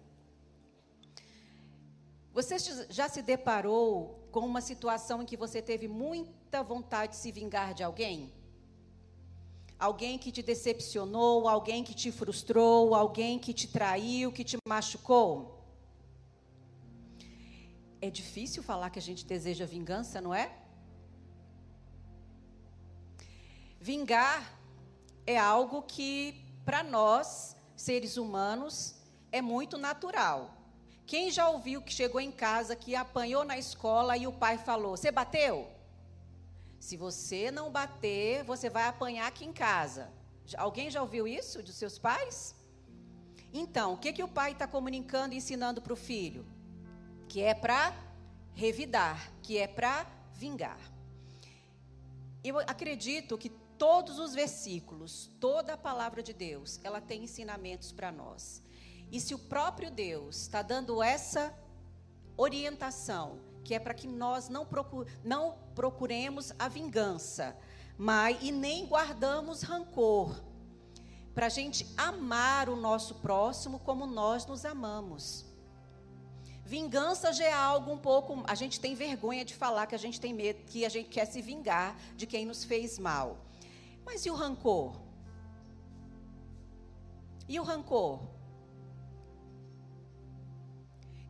Você 2.32 2.56
já 2.88 3.06
se 3.10 3.20
deparou 3.20 4.26
com 4.30 4.40
uma 4.40 4.62
situação 4.62 5.20
em 5.20 5.26
que 5.26 5.36
você 5.36 5.60
teve 5.60 5.86
muita 5.86 6.62
vontade 6.62 7.12
de 7.12 7.18
se 7.18 7.30
vingar 7.30 7.74
de 7.74 7.82
alguém? 7.82 8.32
Alguém 9.88 10.16
que 10.16 10.30
te 10.30 10.42
decepcionou, 10.50 11.48
alguém 11.48 11.82
que 11.82 11.92
te 11.92 12.12
frustrou, 12.12 12.94
alguém 12.94 13.36
que 13.44 13.52
te 13.52 13.66
traiu, 13.66 14.30
que 14.30 14.44
te 14.44 14.56
machucou? 14.74 15.30
É 18.00 18.08
difícil 18.08 18.62
falar 18.62 18.90
que 18.90 19.00
a 19.00 19.06
gente 19.08 19.26
deseja 19.26 19.66
vingança, 19.66 20.20
não 20.20 20.32
é? 20.32 20.52
Vingar 23.80 24.40
é 25.26 25.36
algo 25.36 25.82
que, 25.82 26.08
para 26.64 26.84
nós, 26.84 27.56
seres 27.74 28.16
humanos, 28.16 28.94
é 29.32 29.42
muito 29.42 29.76
natural. 29.76 30.38
Quem 31.04 31.28
já 31.28 31.48
ouviu 31.48 31.82
que 31.82 31.92
chegou 31.92 32.20
em 32.20 32.30
casa, 32.30 32.76
que 32.76 32.94
apanhou 32.94 33.42
na 33.42 33.58
escola 33.58 34.16
e 34.16 34.28
o 34.28 34.32
pai 34.32 34.58
falou: 34.58 34.96
Você 34.96 35.10
bateu? 35.10 35.81
Se 36.82 36.96
você 36.96 37.48
não 37.48 37.70
bater, 37.70 38.42
você 38.42 38.68
vai 38.68 38.88
apanhar 38.88 39.28
aqui 39.28 39.44
em 39.44 39.52
casa. 39.52 40.12
Alguém 40.56 40.90
já 40.90 41.00
ouviu 41.00 41.28
isso 41.28 41.62
dos 41.62 41.76
seus 41.76 41.96
pais? 41.96 42.56
Então, 43.52 43.92
o 43.92 43.96
que, 43.96 44.12
que 44.12 44.24
o 44.24 44.26
pai 44.26 44.50
está 44.50 44.66
comunicando 44.66 45.32
e 45.32 45.36
ensinando 45.36 45.80
para 45.80 45.92
o 45.92 45.96
filho? 46.10 46.44
Que 47.28 47.40
é 47.40 47.54
para 47.54 47.94
revidar, 48.52 49.32
que 49.44 49.58
é 49.58 49.68
para 49.68 50.04
vingar. 50.34 50.80
Eu 52.42 52.58
acredito 52.58 53.38
que 53.38 53.50
todos 53.78 54.18
os 54.18 54.34
versículos, 54.34 55.30
toda 55.38 55.74
a 55.74 55.78
palavra 55.78 56.20
de 56.20 56.32
Deus, 56.32 56.80
ela 56.82 57.00
tem 57.00 57.22
ensinamentos 57.22 57.92
para 57.92 58.10
nós. 58.10 58.60
E 59.12 59.20
se 59.20 59.36
o 59.36 59.38
próprio 59.38 59.88
Deus 59.88 60.36
está 60.40 60.62
dando 60.62 61.00
essa 61.00 61.56
orientação, 62.36 63.51
que 63.64 63.74
é 63.74 63.78
para 63.78 63.94
que 63.94 64.06
nós 64.06 64.48
não, 64.48 64.66
procu 64.66 65.06
não 65.24 65.56
procuremos 65.74 66.52
a 66.58 66.68
vingança, 66.68 67.56
mas 67.96 68.38
e 68.42 68.50
nem 68.50 68.86
guardamos 68.86 69.62
rancor, 69.62 70.42
para 71.34 71.46
a 71.46 71.48
gente 71.48 71.86
amar 71.96 72.68
o 72.68 72.76
nosso 72.76 73.16
próximo 73.16 73.78
como 73.78 74.06
nós 74.06 74.44
nos 74.46 74.64
amamos. 74.64 75.46
Vingança 76.64 77.32
já 77.32 77.44
é 77.44 77.52
algo 77.52 77.92
um 77.92 77.98
pouco. 77.98 78.42
A 78.46 78.54
gente 78.54 78.80
tem 78.80 78.94
vergonha 78.94 79.44
de 79.44 79.54
falar 79.54 79.86
que 79.86 79.94
a 79.94 79.98
gente 79.98 80.20
tem 80.20 80.32
medo, 80.32 80.62
que 80.64 80.84
a 80.84 80.88
gente 80.88 81.08
quer 81.08 81.26
se 81.26 81.42
vingar 81.42 81.96
de 82.16 82.26
quem 82.26 82.46
nos 82.46 82.64
fez 82.64 82.98
mal. 82.98 83.38
Mas 84.04 84.24
e 84.24 84.30
o 84.30 84.34
rancor? 84.34 85.00
E 87.48 87.58
o 87.58 87.62
rancor? 87.62 88.20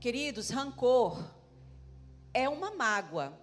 Queridos, 0.01 0.51
rancor 0.51 1.25
é 2.35 2.49
uma 2.49 2.71
mágoa. 2.71 3.39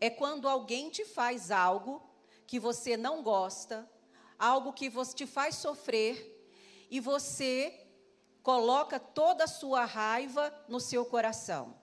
É 0.00 0.10
quando 0.10 0.48
alguém 0.48 0.90
te 0.90 1.04
faz 1.04 1.50
algo 1.50 2.02
que 2.46 2.58
você 2.58 2.96
não 2.96 3.22
gosta, 3.22 3.88
algo 4.38 4.72
que 4.72 4.90
te 5.14 5.26
faz 5.26 5.56
sofrer, 5.56 6.30
e 6.90 7.00
você 7.00 7.86
coloca 8.42 9.00
toda 9.00 9.44
a 9.44 9.48
sua 9.48 9.84
raiva 9.84 10.52
no 10.68 10.78
seu 10.78 11.04
coração. 11.06 11.74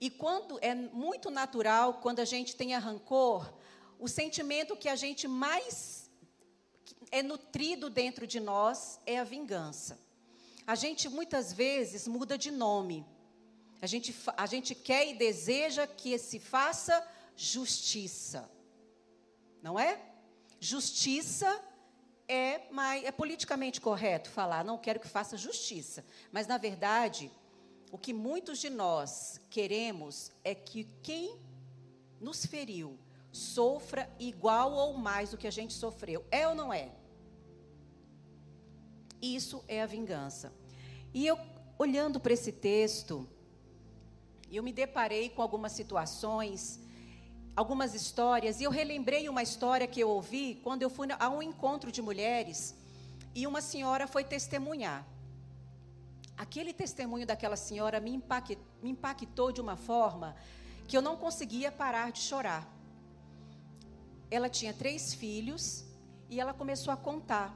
E 0.00 0.08
quando 0.08 0.58
é 0.62 0.74
muito 0.74 1.30
natural, 1.30 1.94
quando 1.94 2.20
a 2.20 2.24
gente 2.24 2.56
tem 2.56 2.74
rancor, 2.76 3.52
o 3.98 4.08
sentimento 4.08 4.76
que 4.76 4.88
a 4.88 4.96
gente 4.96 5.28
mais 5.28 6.10
é 7.10 7.22
nutrido 7.22 7.90
dentro 7.90 8.26
de 8.26 8.40
nós 8.40 9.00
é 9.04 9.18
a 9.18 9.24
vingança. 9.24 10.09
A 10.66 10.74
gente 10.74 11.08
muitas 11.08 11.52
vezes 11.52 12.06
muda 12.06 12.36
de 12.36 12.50
nome. 12.50 13.06
A 13.82 13.86
gente, 13.86 14.14
a 14.36 14.46
gente 14.46 14.74
quer 14.74 15.08
e 15.08 15.14
deseja 15.14 15.86
que 15.86 16.16
se 16.18 16.38
faça 16.38 17.06
justiça. 17.34 18.50
Não 19.62 19.78
é? 19.78 20.00
Justiça 20.58 21.48
é, 22.28 22.60
mas 22.70 23.02
é 23.04 23.10
politicamente 23.10 23.80
correto 23.80 24.30
falar, 24.30 24.64
não 24.64 24.78
quero 24.78 25.00
que 25.00 25.08
faça 25.08 25.36
justiça. 25.36 26.04
Mas, 26.30 26.46
na 26.46 26.58
verdade, 26.58 27.28
o 27.90 27.98
que 27.98 28.12
muitos 28.12 28.60
de 28.60 28.70
nós 28.70 29.40
queremos 29.50 30.30
é 30.44 30.54
que 30.54 30.84
quem 31.02 31.40
nos 32.20 32.46
feriu 32.46 32.96
sofra 33.32 34.08
igual 34.18 34.72
ou 34.72 34.94
mais 34.94 35.30
do 35.30 35.36
que 35.36 35.48
a 35.48 35.50
gente 35.50 35.72
sofreu. 35.72 36.24
É 36.30 36.46
ou 36.46 36.54
não 36.54 36.72
é? 36.72 36.92
Isso 39.20 39.64
é 39.68 39.82
a 39.82 39.86
vingança. 39.86 40.52
E 41.12 41.26
eu, 41.26 41.38
olhando 41.78 42.18
para 42.20 42.32
esse 42.32 42.52
texto, 42.52 43.28
eu 44.50 44.62
me 44.62 44.72
deparei 44.72 45.28
com 45.28 45.42
algumas 45.42 45.72
situações 45.72 46.80
algumas 47.60 47.94
histórias, 47.94 48.60
e 48.60 48.64
eu 48.64 48.70
relembrei 48.70 49.28
uma 49.28 49.42
história 49.42 49.86
que 49.86 50.00
eu 50.00 50.08
ouvi 50.08 50.60
quando 50.64 50.82
eu 50.82 50.90
fui 50.90 51.08
a 51.18 51.28
um 51.28 51.42
encontro 51.42 51.92
de 51.92 52.00
mulheres 52.00 52.74
e 53.34 53.46
uma 53.46 53.60
senhora 53.60 54.06
foi 54.06 54.24
testemunhar. 54.24 55.06
Aquele 56.36 56.72
testemunho 56.72 57.26
daquela 57.26 57.56
senhora 57.56 58.00
me 58.00 58.12
impactou, 58.12 58.64
me 58.82 58.90
impactou 58.90 59.52
de 59.52 59.60
uma 59.60 59.76
forma 59.76 60.34
que 60.88 60.96
eu 60.96 61.02
não 61.02 61.16
conseguia 61.16 61.70
parar 61.70 62.10
de 62.12 62.20
chorar. 62.20 62.66
Ela 64.30 64.48
tinha 64.48 64.72
três 64.72 65.12
filhos 65.12 65.84
e 66.30 66.40
ela 66.40 66.54
começou 66.54 66.92
a 66.92 66.96
contar 66.96 67.54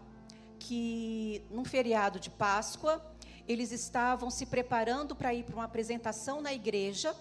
que 0.59 1.45
num 1.51 1.65
feriado 1.65 2.19
de 2.19 2.31
Páscoa 2.31 3.05
eles 3.47 3.73
estavam 3.73 4.31
se 4.31 4.47
preparando 4.47 5.15
para 5.15 5.35
ir 5.35 5.45
para 5.45 5.55
uma 5.55 5.65
apresentação 5.65 6.41
na 6.41 6.53
igreja. 6.53 7.15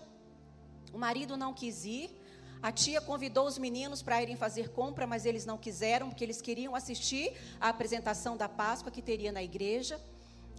O 0.93 0.97
marido 0.97 1.35
não 1.35 1.53
quis 1.53 1.85
ir 1.85 2.23
a 2.63 2.71
tia 2.71 3.01
convidou 3.01 3.45
os 3.45 3.57
meninos 3.57 4.01
para 4.01 4.23
irem 4.23 4.37
fazer 4.37 4.69
compra, 4.69 5.05
mas 5.05 5.25
eles 5.25 5.45
não 5.45 5.57
quiseram, 5.57 6.07
porque 6.07 6.23
eles 6.23 6.41
queriam 6.41 6.73
assistir 6.73 7.33
à 7.59 7.67
apresentação 7.67 8.37
da 8.37 8.47
Páscoa 8.47 8.89
que 8.89 9.01
teria 9.01 9.33
na 9.33 9.43
igreja. 9.43 9.99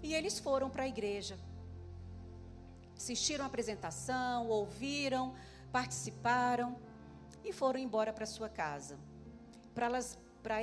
E 0.02 0.14
eles 0.14 0.38
foram 0.38 0.68
para 0.68 0.82
a 0.82 0.86
igreja. 0.86 1.38
Assistiram 2.94 3.42
a 3.42 3.48
apresentação, 3.48 4.48
ouviram, 4.48 5.34
participaram 5.72 6.76
e 7.42 7.54
foram 7.54 7.80
embora 7.80 8.12
para 8.12 8.26
sua 8.26 8.50
casa. 8.50 8.98
Para 9.74 9.88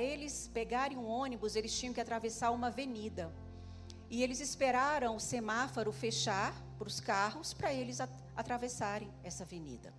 eles 0.00 0.48
pegarem 0.52 0.96
um 0.96 1.08
ônibus, 1.08 1.56
eles 1.56 1.76
tinham 1.76 1.92
que 1.92 2.00
atravessar 2.00 2.50
uma 2.50 2.68
avenida. 2.68 3.32
E 4.08 4.22
eles 4.22 4.40
esperaram 4.40 5.16
o 5.16 5.20
semáforo 5.20 5.90
fechar 5.90 6.54
para 6.78 6.86
os 6.86 7.00
carros 7.00 7.52
para 7.52 7.72
eles 7.72 7.98
atravessarem 8.36 9.10
essa 9.24 9.42
avenida. 9.42 9.92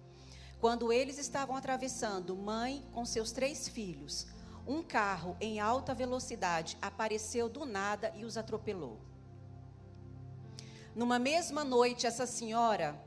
Quando 0.59 0.93
eles 0.93 1.17
estavam 1.17 1.55
atravessando, 1.55 2.36
mãe 2.36 2.86
com 2.93 3.03
seus 3.05 3.31
três 3.34 3.67
filhos, 3.67 4.27
um 4.65 4.81
carro 4.81 5.36
em 5.41 5.59
alta 5.59 5.93
velocidade 5.93 6.77
apareceu 6.81 7.49
do 7.49 7.65
nada 7.65 8.13
e 8.15 8.23
os 8.23 8.38
atropelou. 8.38 9.01
Numa 10.95 11.19
mesma 11.19 11.63
noite, 11.63 12.07
essa 12.07 12.25
senhora, 12.25 12.97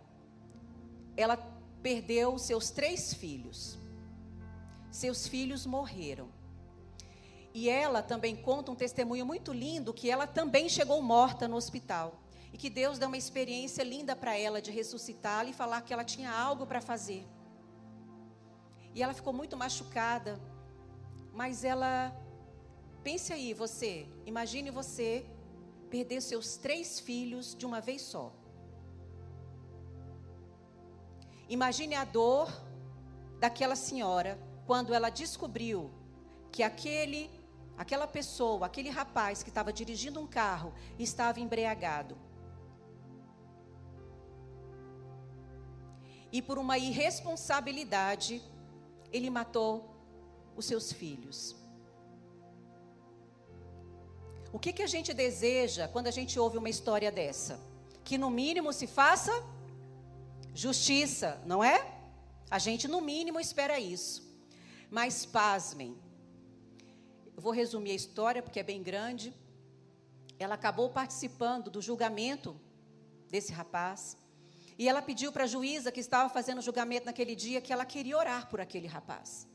ela 1.17 1.37
perdeu 1.83 2.37
seus 2.39 2.71
três 2.71 3.15
filhos. 3.15 3.79
Seus 4.91 5.27
filhos 5.27 5.65
morreram. 5.65 6.36
E 7.59 7.71
ela 7.71 8.03
também 8.03 8.37
conta 8.37 8.71
um 8.71 8.75
testemunho 8.75 9.25
muito 9.25 9.51
lindo 9.51 9.95
que 9.95 10.11
ela 10.11 10.27
também 10.27 10.69
chegou 10.69 11.01
morta 11.01 11.49
no 11.49 11.57
hospital. 11.57 12.21
E 12.53 12.59
que 12.59 12.69
Deus 12.69 12.99
deu 12.99 13.09
uma 13.09 13.17
experiência 13.17 13.83
linda 13.83 14.15
para 14.15 14.37
ela 14.37 14.61
de 14.61 14.71
ressuscitá-la 14.71 15.49
e 15.49 15.55
falar 15.55 15.81
que 15.81 15.91
ela 15.95 16.05
tinha 16.05 16.31
algo 16.31 16.67
para 16.67 16.83
fazer. 16.83 17.27
E 18.95 19.03
ela 19.03 19.15
ficou 19.15 19.33
muito 19.33 19.57
machucada. 19.57 20.39
Mas 21.33 21.65
ela. 21.65 22.15
Pense 23.03 23.33
aí, 23.33 23.55
você. 23.55 24.07
Imagine 24.27 24.71
você 24.71 25.25
perder 25.89 26.21
seus 26.21 26.59
três 26.59 27.01
filhos 27.01 27.55
de 27.55 27.65
uma 27.65 27.81
vez 27.81 28.03
só. 28.03 28.35
Imagine 31.49 31.95
a 31.95 32.05
dor 32.05 32.53
daquela 33.41 33.77
senhora 33.77 34.39
quando 34.67 34.93
ela 34.93 35.09
descobriu 35.09 35.91
que 36.53 36.63
aquele, 36.63 37.31
aquela 37.77 38.07
pessoa, 38.07 38.67
aquele 38.67 38.91
rapaz 38.91 39.43
que 39.43 39.49
estava 39.49 39.73
dirigindo 39.73 40.21
um 40.21 40.27
carro 40.27 40.73
estava 40.99 41.41
embriagado. 41.41 42.17
E 46.33 46.43
por 46.43 46.59
uma 46.59 46.77
irresponsabilidade, 46.77 48.43
ele 49.13 49.31
matou 49.31 49.95
os 50.57 50.65
seus 50.65 50.93
filhos. 50.93 51.57
O 54.53 54.59
que, 54.59 54.73
que 54.73 54.83
a 54.83 54.87
gente 54.87 55.13
deseja 55.13 55.87
quando 55.89 56.07
a 56.07 56.11
gente 56.11 56.39
ouve 56.39 56.57
uma 56.59 56.69
história 56.69 57.11
dessa? 57.13 57.61
Que 58.03 58.17
no 58.17 58.31
mínimo 58.31 58.73
se 58.73 58.87
faça 58.87 59.33
justiça, 60.55 61.41
não 61.45 61.63
é? 61.63 61.87
A 62.51 62.59
gente 62.59 62.89
no 62.89 63.01
mínimo 63.01 63.39
espera 63.39 63.79
isso. 63.79 64.23
Mas 64.91 65.27
pasmem. 65.27 65.97
Eu 67.37 67.43
vou 67.43 67.53
resumir 67.53 67.91
a 67.91 67.95
história 67.95 68.43
porque 68.43 68.61
é 68.61 68.63
bem 68.63 68.83
grande. 68.83 69.35
Ela 70.39 70.55
acabou 70.55 70.89
participando 70.89 71.71
do 71.71 71.83
julgamento 71.83 72.59
desse 73.29 73.53
rapaz. 73.53 74.17
E 74.79 74.89
ela 74.89 75.03
pediu 75.03 75.31
para 75.31 75.45
a 75.45 75.47
juíza 75.47 75.93
que 75.93 76.01
estava 76.01 76.31
fazendo 76.31 76.59
o 76.59 76.63
julgamento 76.63 77.05
naquele 77.05 77.35
dia 77.35 77.61
que 77.61 77.75
ela 77.75 77.85
queria 77.85 78.17
orar 78.17 78.49
por 78.49 78.59
aquele 78.59 78.87
rapaz. 78.87 79.47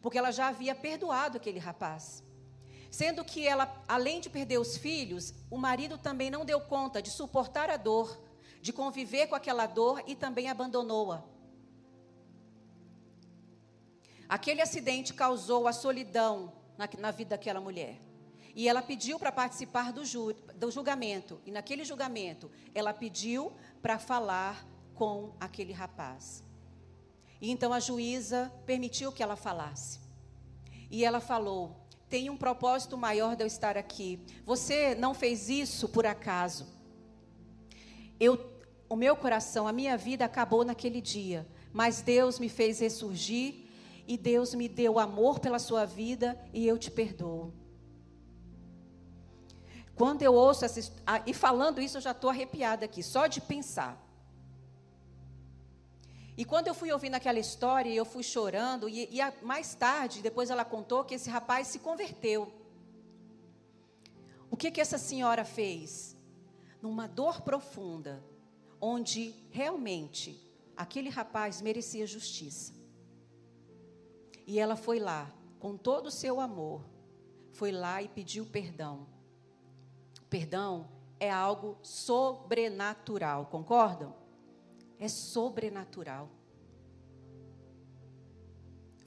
Porque 0.00 0.16
ela 0.16 0.30
já 0.30 0.46
havia 0.46 0.76
perdoado 0.76 1.36
aquele 1.36 1.58
rapaz. 1.58 2.22
Sendo 2.88 3.24
que 3.24 3.44
ela, 3.44 3.82
além 3.88 4.20
de 4.20 4.30
perder 4.30 4.58
os 4.58 4.76
filhos, 4.76 5.34
o 5.50 5.58
marido 5.58 5.98
também 5.98 6.30
não 6.30 6.44
deu 6.44 6.60
conta 6.60 7.02
de 7.02 7.10
suportar 7.10 7.68
a 7.68 7.76
dor, 7.76 8.16
de 8.60 8.72
conviver 8.72 9.26
com 9.26 9.34
aquela 9.34 9.66
dor 9.66 10.04
e 10.06 10.14
também 10.14 10.48
abandonou-a. 10.48 11.24
Aquele 14.28 14.62
acidente 14.62 15.12
causou 15.12 15.66
a 15.66 15.72
solidão 15.72 16.63
na, 16.76 16.88
na 16.98 17.10
vida 17.10 17.30
daquela 17.30 17.60
mulher. 17.60 18.00
E 18.54 18.68
ela 18.68 18.82
pediu 18.82 19.18
para 19.18 19.32
participar 19.32 19.92
do, 19.92 20.04
ju, 20.04 20.32
do 20.54 20.70
julgamento. 20.70 21.40
E 21.44 21.50
naquele 21.50 21.84
julgamento, 21.84 22.50
ela 22.74 22.94
pediu 22.94 23.52
para 23.82 23.98
falar 23.98 24.64
com 24.94 25.34
aquele 25.40 25.72
rapaz. 25.72 26.44
E 27.40 27.50
então 27.50 27.72
a 27.72 27.80
juíza 27.80 28.52
permitiu 28.64 29.10
que 29.10 29.22
ela 29.22 29.34
falasse. 29.34 29.98
E 30.90 31.04
ela 31.04 31.20
falou: 31.20 31.84
tem 32.08 32.30
um 32.30 32.36
propósito 32.36 32.96
maior 32.96 33.34
de 33.34 33.42
eu 33.42 33.46
estar 33.46 33.76
aqui. 33.76 34.20
Você 34.44 34.94
não 34.94 35.12
fez 35.14 35.48
isso 35.48 35.88
por 35.88 36.06
acaso. 36.06 36.66
Eu, 38.20 38.38
o 38.88 38.94
meu 38.94 39.16
coração, 39.16 39.66
a 39.66 39.72
minha 39.72 39.96
vida 39.96 40.24
acabou 40.24 40.64
naquele 40.64 41.00
dia, 41.00 41.44
mas 41.72 42.00
Deus 42.00 42.38
me 42.38 42.48
fez 42.48 42.78
ressurgir 42.78 43.63
e 44.06 44.16
Deus 44.16 44.54
me 44.54 44.68
deu 44.68 44.98
amor 44.98 45.38
pela 45.38 45.58
sua 45.58 45.84
vida 45.84 46.38
e 46.52 46.66
eu 46.66 46.78
te 46.78 46.90
perdoo. 46.90 47.52
Quando 49.94 50.22
eu 50.22 50.34
ouço 50.34 50.64
essa 50.64 50.92
e 51.24 51.32
falando 51.32 51.80
isso, 51.80 51.96
eu 51.98 52.00
já 52.00 52.10
estou 52.10 52.28
arrepiada 52.28 52.84
aqui, 52.84 53.02
só 53.02 53.26
de 53.26 53.40
pensar. 53.40 54.00
E 56.36 56.44
quando 56.44 56.66
eu 56.66 56.74
fui 56.74 56.90
ouvindo 56.90 57.14
aquela 57.14 57.38
história, 57.38 57.92
eu 57.92 58.04
fui 58.04 58.24
chorando, 58.24 58.88
e, 58.88 59.08
e 59.10 59.20
a, 59.20 59.32
mais 59.42 59.74
tarde, 59.74 60.20
depois 60.20 60.50
ela 60.50 60.64
contou 60.64 61.04
que 61.04 61.14
esse 61.14 61.30
rapaz 61.30 61.68
se 61.68 61.78
converteu. 61.78 62.52
O 64.50 64.56
que, 64.56 64.70
que 64.70 64.80
essa 64.80 64.98
senhora 64.98 65.44
fez? 65.44 66.16
Numa 66.82 67.06
dor 67.06 67.42
profunda, 67.42 68.22
onde 68.80 69.32
realmente 69.50 70.40
aquele 70.76 71.08
rapaz 71.08 71.62
merecia 71.62 72.06
justiça. 72.06 72.72
E 74.46 74.58
ela 74.58 74.76
foi 74.76 74.98
lá, 74.98 75.32
com 75.58 75.76
todo 75.76 76.06
o 76.06 76.10
seu 76.10 76.40
amor, 76.40 76.84
foi 77.52 77.72
lá 77.72 78.02
e 78.02 78.08
pediu 78.08 78.44
perdão. 78.44 79.06
Perdão 80.28 80.88
é 81.18 81.30
algo 81.30 81.78
sobrenatural, 81.82 83.46
concordam? 83.46 84.14
É 84.98 85.08
sobrenatural. 85.08 86.28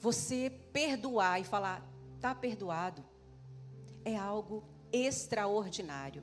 Você 0.00 0.50
perdoar 0.72 1.40
e 1.40 1.44
falar, 1.44 1.86
está 2.16 2.34
perdoado, 2.34 3.04
é 4.04 4.16
algo 4.16 4.64
extraordinário. 4.92 6.22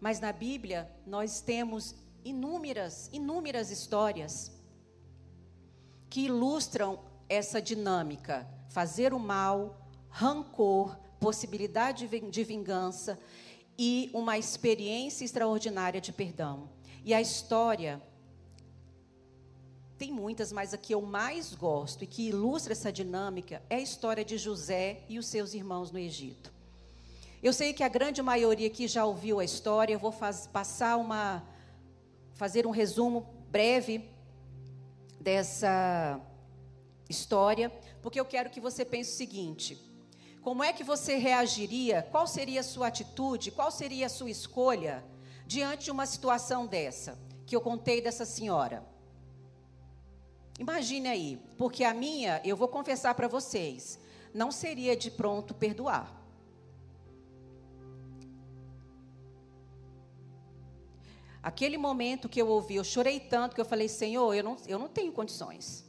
Mas 0.00 0.20
na 0.20 0.32
Bíblia 0.32 0.90
nós 1.06 1.40
temos 1.40 1.94
inúmeras, 2.24 3.08
inúmeras 3.12 3.70
histórias 3.70 4.52
que 6.10 6.26
ilustram 6.26 7.00
essa 7.28 7.60
dinâmica: 7.60 8.46
fazer 8.68 9.12
o 9.12 9.18
mal, 9.18 9.88
rancor, 10.08 10.96
possibilidade 11.20 12.08
de 12.08 12.44
vingança 12.44 13.18
e 13.78 14.10
uma 14.12 14.38
experiência 14.38 15.24
extraordinária 15.24 16.00
de 16.00 16.12
perdão. 16.12 16.68
E 17.04 17.12
a 17.12 17.20
história 17.20 18.00
tem 19.98 20.12
muitas, 20.12 20.52
mas 20.52 20.74
a 20.74 20.76
que 20.76 20.94
eu 20.94 21.00
mais 21.00 21.54
gosto 21.54 22.04
e 22.04 22.06
que 22.06 22.28
ilustra 22.28 22.72
essa 22.72 22.92
dinâmica 22.92 23.62
é 23.70 23.76
a 23.76 23.80
história 23.80 24.24
de 24.24 24.36
José 24.36 25.02
e 25.08 25.18
os 25.18 25.26
seus 25.26 25.54
irmãos 25.54 25.90
no 25.90 25.98
Egito. 25.98 26.52
Eu 27.42 27.52
sei 27.52 27.72
que 27.72 27.82
a 27.82 27.88
grande 27.88 28.20
maioria 28.22 28.66
aqui 28.66 28.88
já 28.88 29.04
ouviu 29.04 29.38
a 29.38 29.44
história, 29.44 29.94
eu 29.94 29.98
vou 29.98 30.12
faz, 30.12 30.46
passar 30.46 30.96
uma 30.96 31.42
fazer 32.34 32.66
um 32.66 32.70
resumo 32.70 33.26
breve 33.50 34.10
dessa 35.18 36.20
história, 37.08 37.70
porque 38.02 38.18
eu 38.18 38.24
quero 38.24 38.50
que 38.50 38.60
você 38.60 38.84
pense 38.84 39.12
o 39.12 39.16
seguinte: 39.16 39.78
como 40.42 40.62
é 40.62 40.72
que 40.72 40.84
você 40.84 41.16
reagiria? 41.16 42.06
Qual 42.10 42.26
seria 42.26 42.60
a 42.60 42.64
sua 42.64 42.88
atitude? 42.88 43.50
Qual 43.50 43.70
seria 43.70 44.06
a 44.06 44.08
sua 44.08 44.30
escolha 44.30 45.04
diante 45.46 45.86
de 45.86 45.90
uma 45.90 46.06
situação 46.06 46.66
dessa 46.66 47.18
que 47.46 47.54
eu 47.54 47.60
contei 47.60 48.00
dessa 48.00 48.24
senhora? 48.24 48.84
Imagine 50.58 51.08
aí, 51.08 51.42
porque 51.58 51.84
a 51.84 51.92
minha, 51.92 52.40
eu 52.44 52.56
vou 52.56 52.68
confessar 52.68 53.14
para 53.14 53.28
vocês, 53.28 53.98
não 54.32 54.50
seria 54.50 54.96
de 54.96 55.10
pronto 55.10 55.54
perdoar. 55.54 56.16
Aquele 61.42 61.78
momento 61.78 62.28
que 62.28 62.42
eu 62.42 62.48
ouvi, 62.48 62.74
eu 62.74 62.82
chorei 62.82 63.20
tanto 63.20 63.54
que 63.54 63.60
eu 63.60 63.64
falei, 63.64 63.88
Senhor, 63.88 64.34
eu 64.34 64.42
não, 64.42 64.56
eu 64.66 64.78
não 64.78 64.88
tenho 64.88 65.12
condições. 65.12 65.85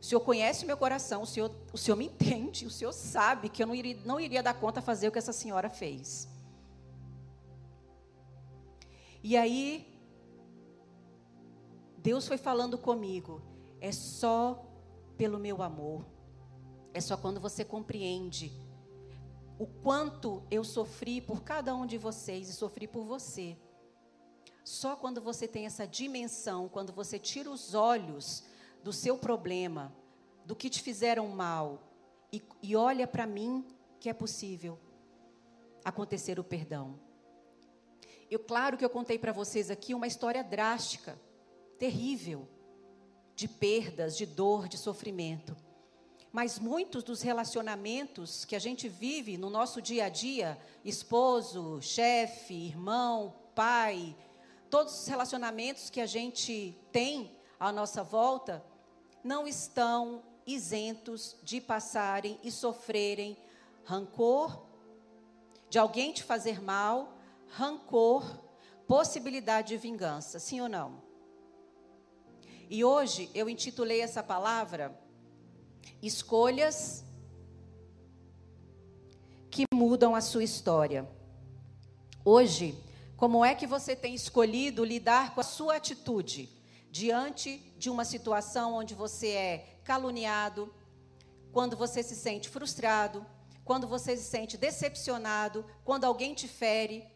O 0.00 0.04
Senhor 0.04 0.20
conhece 0.22 0.64
meu 0.64 0.78
coração, 0.78 1.22
o 1.22 1.26
Senhor, 1.26 1.54
o 1.72 1.76
Senhor 1.76 1.96
me 1.96 2.06
entende, 2.06 2.64
o 2.64 2.70
Senhor 2.70 2.92
sabe 2.92 3.50
que 3.50 3.62
eu 3.62 3.66
não 3.66 3.74
iria, 3.74 3.98
não 4.04 4.18
iria 4.18 4.42
dar 4.42 4.54
conta 4.54 4.80
fazer 4.80 5.08
o 5.08 5.12
que 5.12 5.18
essa 5.18 5.32
senhora 5.32 5.68
fez. 5.68 6.26
E 9.22 9.36
aí, 9.36 9.86
Deus 11.98 12.26
foi 12.26 12.38
falando 12.38 12.78
comigo, 12.78 13.42
é 13.78 13.92
só 13.92 14.64
pelo 15.18 15.38
meu 15.38 15.62
amor, 15.62 16.06
é 16.94 17.00
só 17.00 17.14
quando 17.18 17.38
você 17.38 17.62
compreende 17.62 18.50
o 19.58 19.66
quanto 19.66 20.42
eu 20.50 20.64
sofri 20.64 21.20
por 21.20 21.42
cada 21.42 21.74
um 21.74 21.84
de 21.84 21.98
vocês 21.98 22.48
e 22.48 22.54
sofri 22.54 22.88
por 22.88 23.04
você. 23.04 23.58
Só 24.64 24.96
quando 24.96 25.20
você 25.20 25.46
tem 25.46 25.66
essa 25.66 25.86
dimensão, 25.86 26.66
quando 26.66 26.90
você 26.90 27.18
tira 27.18 27.50
os 27.50 27.74
olhos 27.74 28.42
do 28.82 28.92
seu 28.92 29.18
problema, 29.18 29.92
do 30.44 30.56
que 30.56 30.70
te 30.70 30.82
fizeram 30.82 31.28
mal, 31.28 31.82
e, 32.32 32.42
e 32.62 32.76
olha 32.76 33.06
para 33.06 33.26
mim, 33.26 33.66
que 33.98 34.08
é 34.08 34.12
possível 34.12 34.78
acontecer 35.84 36.38
o 36.38 36.44
perdão. 36.44 36.98
Eu, 38.30 38.38
claro 38.38 38.76
que 38.76 38.84
eu 38.84 38.90
contei 38.90 39.18
para 39.18 39.32
vocês 39.32 39.70
aqui 39.70 39.92
uma 39.94 40.06
história 40.06 40.42
drástica, 40.44 41.20
terrível, 41.78 42.48
de 43.34 43.48
perdas, 43.48 44.16
de 44.16 44.26
dor, 44.26 44.68
de 44.68 44.78
sofrimento. 44.78 45.56
Mas 46.30 46.58
muitos 46.58 47.02
dos 47.02 47.22
relacionamentos 47.22 48.44
que 48.44 48.54
a 48.54 48.58
gente 48.58 48.88
vive 48.88 49.36
no 49.36 49.50
nosso 49.50 49.82
dia 49.82 50.04
a 50.04 50.08
dia, 50.08 50.56
esposo, 50.84 51.80
chefe, 51.82 52.54
irmão, 52.54 53.34
pai, 53.54 54.16
todos 54.68 55.00
os 55.00 55.06
relacionamentos 55.08 55.90
que 55.90 56.00
a 56.00 56.06
gente 56.06 56.78
tem 56.92 57.36
à 57.58 57.72
nossa 57.72 58.04
volta 58.04 58.64
não 59.22 59.46
estão 59.46 60.22
isentos 60.46 61.36
de 61.42 61.60
passarem 61.60 62.38
e 62.42 62.50
sofrerem 62.50 63.36
rancor, 63.84 64.66
de 65.68 65.78
alguém 65.78 66.12
te 66.12 66.22
fazer 66.22 66.60
mal, 66.60 67.18
rancor, 67.48 68.24
possibilidade 68.86 69.68
de 69.68 69.76
vingança, 69.76 70.38
sim 70.38 70.60
ou 70.60 70.68
não? 70.68 71.02
E 72.68 72.84
hoje 72.84 73.30
eu 73.34 73.48
intitulei 73.48 74.00
essa 74.00 74.22
palavra 74.22 74.98
Escolhas 76.02 77.04
que 79.50 79.64
mudam 79.72 80.14
a 80.14 80.20
sua 80.20 80.44
história. 80.44 81.08
Hoje 82.24 82.74
como 83.16 83.44
é 83.44 83.54
que 83.54 83.66
você 83.66 83.94
tem 83.94 84.14
escolhido 84.14 84.82
lidar 84.82 85.34
com 85.34 85.40
a 85.40 85.44
sua 85.44 85.76
atitude 85.76 86.48
diante 86.90 87.58
de 87.78 87.88
uma 87.88 88.04
situação 88.04 88.74
onde 88.74 88.94
você 88.94 89.28
é 89.28 89.80
caluniado, 89.84 90.74
quando 91.52 91.76
você 91.76 92.02
se 92.02 92.14
sente 92.14 92.48
frustrado, 92.48 93.24
quando 93.64 93.86
você 93.86 94.16
se 94.16 94.24
sente 94.24 94.56
decepcionado, 94.56 95.64
quando 95.84 96.04
alguém 96.04 96.34
te 96.34 96.48
fere? 96.48 97.06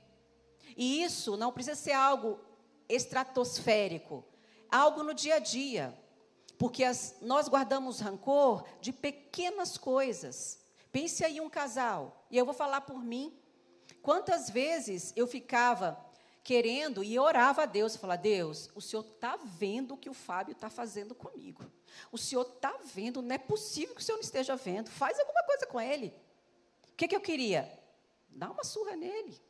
E 0.76 1.02
isso 1.02 1.36
não 1.36 1.52
precisa 1.52 1.76
ser 1.76 1.92
algo 1.92 2.38
estratosférico, 2.88 4.24
algo 4.70 5.02
no 5.02 5.14
dia 5.14 5.36
a 5.36 5.38
dia. 5.38 5.96
Porque 6.58 6.84
as, 6.84 7.16
nós 7.20 7.48
guardamos 7.48 8.00
rancor 8.00 8.64
de 8.80 8.92
pequenas 8.92 9.76
coisas. 9.76 10.60
Pense 10.92 11.24
aí 11.24 11.40
um 11.40 11.50
casal, 11.50 12.24
e 12.30 12.38
eu 12.38 12.44
vou 12.44 12.54
falar 12.54 12.82
por 12.82 13.02
mim. 13.02 13.36
Quantas 14.00 14.48
vezes 14.48 15.12
eu 15.16 15.26
ficava 15.26 15.98
querendo 16.44 17.02
e 17.02 17.18
orava 17.18 17.62
a 17.62 17.66
Deus, 17.66 17.96
falar: 17.96 18.16
Deus, 18.16 18.70
o 18.74 18.80
Senhor 18.80 19.04
está 19.04 19.36
vendo 19.42 19.94
o 19.94 19.96
que 19.96 20.10
o 20.10 20.14
Fábio 20.14 20.52
está 20.52 20.68
fazendo 20.68 21.14
comigo. 21.14 21.64
O 22.12 22.18
Senhor 22.18 22.42
está 22.42 22.78
vendo, 22.84 23.22
não 23.22 23.34
é 23.34 23.38
possível 23.38 23.94
que 23.94 24.02
o 24.02 24.04
Senhor 24.04 24.18
não 24.18 24.22
esteja 24.24 24.54
vendo. 24.54 24.90
Faz 24.90 25.18
alguma 25.18 25.42
coisa 25.44 25.66
com 25.66 25.80
ele. 25.80 26.14
O 26.92 26.96
que, 26.96 27.08
que 27.08 27.16
eu 27.16 27.20
queria? 27.20 27.72
Dar 28.28 28.50
uma 28.50 28.62
surra 28.62 28.94
nele. 28.94 29.40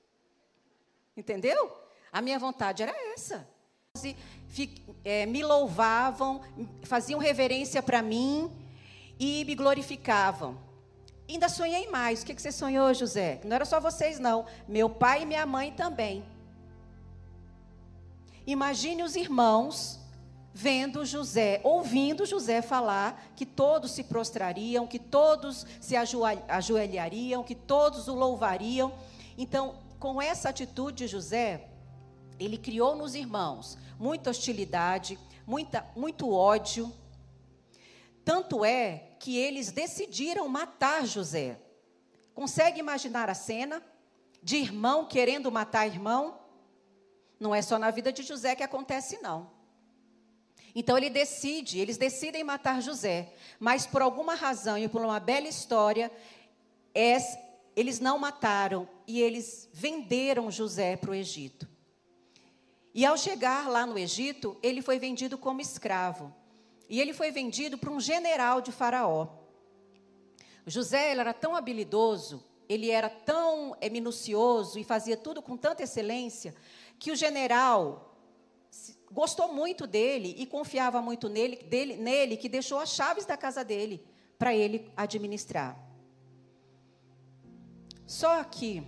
Entendeu? 1.16 1.76
A 2.12 2.22
minha 2.22 2.38
vontade 2.38 2.82
era 2.82 2.94
essa. 3.12 3.48
É, 5.04 5.26
me 5.26 5.42
louvavam, 5.42 6.42
faziam 6.84 7.18
reverência 7.18 7.82
para 7.82 8.02
mim 8.02 8.50
e 9.18 9.44
me 9.44 9.54
glorificavam. 9.54 10.58
Ainda 11.28 11.48
sonhei 11.48 11.88
mais. 11.88 12.22
O 12.22 12.26
que, 12.26 12.34
você 12.34 12.52
sonhou, 12.52 12.92
José? 12.92 13.40
Não 13.44 13.56
era 13.56 13.64
só 13.64 13.80
vocês, 13.80 14.18
não. 14.18 14.46
Meu 14.68 14.90
pai 14.90 15.22
e 15.22 15.26
minha 15.26 15.46
mãe 15.46 15.72
também. 15.72 16.24
Imagine 18.46 19.02
os 19.02 19.16
irmãos 19.16 20.00
vendo 20.52 21.04
José, 21.04 21.60
ouvindo 21.64 22.24
José 22.24 22.62
falar 22.62 23.32
que 23.34 23.44
todos 23.44 23.90
se 23.90 24.04
prostrariam, 24.04 24.86
que 24.86 24.98
todos 25.00 25.66
se 25.80 25.96
ajoelhariam, 25.96 27.42
que 27.42 27.54
todos 27.54 28.06
o 28.06 28.14
louvariam. 28.14 28.92
Então, 29.36 29.82
com 29.98 30.22
essa 30.22 30.50
atitude 30.50 30.98
de 30.98 31.08
José, 31.08 31.68
ele 32.38 32.56
criou 32.58 32.94
nos 32.94 33.14
irmãos 33.14 33.76
muita 33.98 34.30
hostilidade, 34.30 35.18
muita, 35.46 35.84
muito 35.96 36.30
ódio. 36.30 36.92
Tanto 38.24 38.64
é 38.64 39.14
que 39.18 39.36
eles 39.36 39.72
decidiram 39.72 40.46
matar 40.48 41.06
José. 41.06 41.58
Consegue 42.34 42.78
imaginar 42.78 43.28
a 43.30 43.34
cena 43.34 43.82
de 44.42 44.56
irmão 44.56 45.06
querendo 45.06 45.50
matar 45.50 45.86
irmão? 45.86 46.43
Não 47.38 47.54
é 47.54 47.62
só 47.62 47.78
na 47.78 47.90
vida 47.90 48.12
de 48.12 48.22
José 48.22 48.54
que 48.54 48.62
acontece, 48.62 49.18
não. 49.22 49.50
Então 50.74 50.98
ele 50.98 51.08
decide, 51.08 51.78
eles 51.78 51.96
decidem 51.96 52.42
matar 52.42 52.82
José, 52.82 53.32
mas 53.60 53.86
por 53.86 54.02
alguma 54.02 54.34
razão 54.34 54.76
e 54.76 54.88
por 54.88 55.02
uma 55.02 55.20
bela 55.20 55.46
história, 55.46 56.10
eles 57.76 58.00
não 58.00 58.18
mataram 58.18 58.88
e 59.06 59.20
eles 59.20 59.68
venderam 59.72 60.50
José 60.50 60.96
para 60.96 61.12
o 61.12 61.14
Egito. 61.14 61.68
E 62.92 63.04
ao 63.04 63.16
chegar 63.16 63.68
lá 63.68 63.84
no 63.86 63.98
Egito, 63.98 64.56
ele 64.62 64.80
foi 64.80 64.98
vendido 64.98 65.36
como 65.36 65.60
escravo. 65.60 66.32
E 66.88 67.00
ele 67.00 67.12
foi 67.12 67.30
vendido 67.30 67.76
para 67.76 67.90
um 67.90 68.00
general 68.00 68.60
de 68.60 68.70
Faraó. 68.70 69.28
José 70.66 71.10
ele 71.10 71.20
era 71.20 71.34
tão 71.34 71.56
habilidoso, 71.56 72.42
ele 72.68 72.90
era 72.90 73.10
tão 73.10 73.76
é, 73.80 73.90
minucioso 73.90 74.78
e 74.78 74.84
fazia 74.84 75.16
tudo 75.16 75.42
com 75.42 75.56
tanta 75.56 75.82
excelência, 75.82 76.54
que 76.98 77.12
o 77.12 77.16
general 77.16 78.16
gostou 79.10 79.52
muito 79.52 79.86
dele 79.86 80.34
e 80.36 80.44
confiava 80.44 81.00
muito 81.00 81.28
nele, 81.28 81.56
dele, 81.56 81.96
nele 81.96 82.36
que 82.36 82.48
deixou 82.48 82.78
as 82.80 82.90
chaves 82.90 83.24
da 83.24 83.36
casa 83.36 83.64
dele 83.64 84.04
para 84.36 84.54
ele 84.54 84.90
administrar. 84.96 85.78
Só 88.06 88.42
que, 88.44 88.82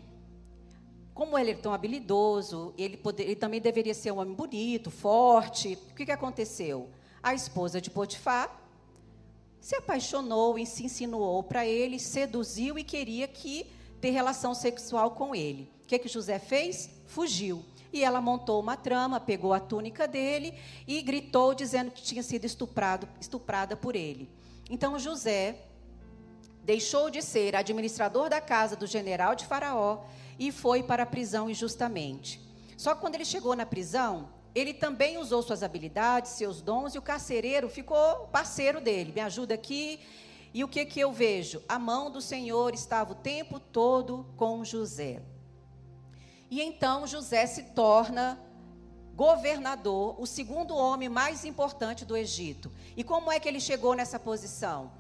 como 1.15 1.39
ele 1.39 1.53
é 1.53 1.55
tão 1.55 1.73
habilidoso, 1.73 2.75
ele, 2.77 2.97
poder, 2.97 3.25
ele 3.25 3.37
também 3.37 3.61
deveria 3.61 3.95
ser 3.95 4.11
um 4.11 4.19
homem 4.19 4.35
bonito, 4.35 4.91
forte. 4.91 5.79
O 5.91 5.95
que, 5.95 6.05
que 6.05 6.13
aconteceu? 6.13 6.91
A 7.23 7.33
esposa 7.33 7.81
de 7.81 7.91
Potifar 7.91 8.63
se 9.61 9.75
apaixonou 9.75 10.59
e 10.59 10.67
se 10.67 10.85
insinuou 10.85 11.43
para 11.43 11.67
ele, 11.67 11.99
seduziu 11.99 12.79
e 12.79 12.85
queria 12.85 13.27
que 13.27 13.67
ter 14.01 14.11
relação 14.11 14.55
sexual 14.55 15.13
com 15.13 15.35
ele. 15.35 15.71
O 15.83 15.87
que, 15.87 15.99
que 15.99 16.09
José 16.09 16.39
fez? 16.39 16.91
Fugiu. 17.07 17.65
E 17.97 18.05
ela 18.05 18.21
montou 18.21 18.61
uma 18.61 18.77
trama, 18.77 19.19
pegou 19.19 19.55
a 19.55 19.59
túnica 19.59 20.07
dele 20.07 20.53
e 20.87 21.01
gritou 21.01 21.55
dizendo 21.55 21.91
que 21.91 22.03
tinha 22.03 22.23
sido 22.23 22.45
estuprado, 22.45 23.09
estuprada 23.19 23.75
por 23.75 23.97
ele. 23.97 24.31
Então 24.69 24.99
José 24.99 25.63
deixou 26.63 27.09
de 27.09 27.23
ser 27.23 27.57
administrador 27.57 28.29
da 28.29 28.39
casa 28.39 28.77
do 28.77 28.87
general 28.87 29.35
de 29.35 29.47
Faraó 29.47 30.05
e 30.39 30.53
foi 30.53 30.83
para 30.83 31.05
a 31.05 31.07
prisão 31.07 31.49
injustamente. 31.49 32.39
Só 32.77 32.95
que 32.95 33.01
quando 33.01 33.15
ele 33.15 33.25
chegou 33.25 33.57
na 33.57 33.65
prisão, 33.65 34.29
ele 34.55 34.75
também 34.75 35.17
usou 35.17 35.41
suas 35.41 35.63
habilidades, 35.63 36.33
seus 36.33 36.61
dons, 36.61 36.95
e 36.95 36.99
o 36.99 37.03
carcereiro 37.03 37.67
ficou 37.71 38.29
parceiro 38.31 38.79
dele. 38.79 39.11
Me 39.15 39.23
ajuda 39.23 39.55
aqui. 39.55 40.01
E 40.53 40.63
o 40.63 40.69
que, 40.69 40.85
que 40.85 41.01
eu 41.01 41.13
vejo? 41.13 41.63
A 41.67 41.79
mão 41.79 42.11
do 42.11 42.21
Senhor 42.21 42.75
estava 42.75 43.13
o 43.13 43.17
tempo 43.17 43.59
todo 43.59 44.27
com 44.37 44.63
José. 44.63 45.23
E 46.51 46.63
então 46.63 47.07
José 47.07 47.47
se 47.47 47.63
torna 47.63 48.39
governador, 49.15 50.15
o 50.21 50.27
segundo 50.27 50.77
homem 50.77 51.09
mais 51.09 51.45
importante 51.45 52.05
do 52.05 52.17
Egito. 52.17 52.71
E 52.97 53.03
como 53.03 53.33
é 53.33 53.41
que 53.41 53.49
ele 53.49 53.61
chegou 53.61 53.95
nessa 53.95 54.21
posição? 54.21 54.93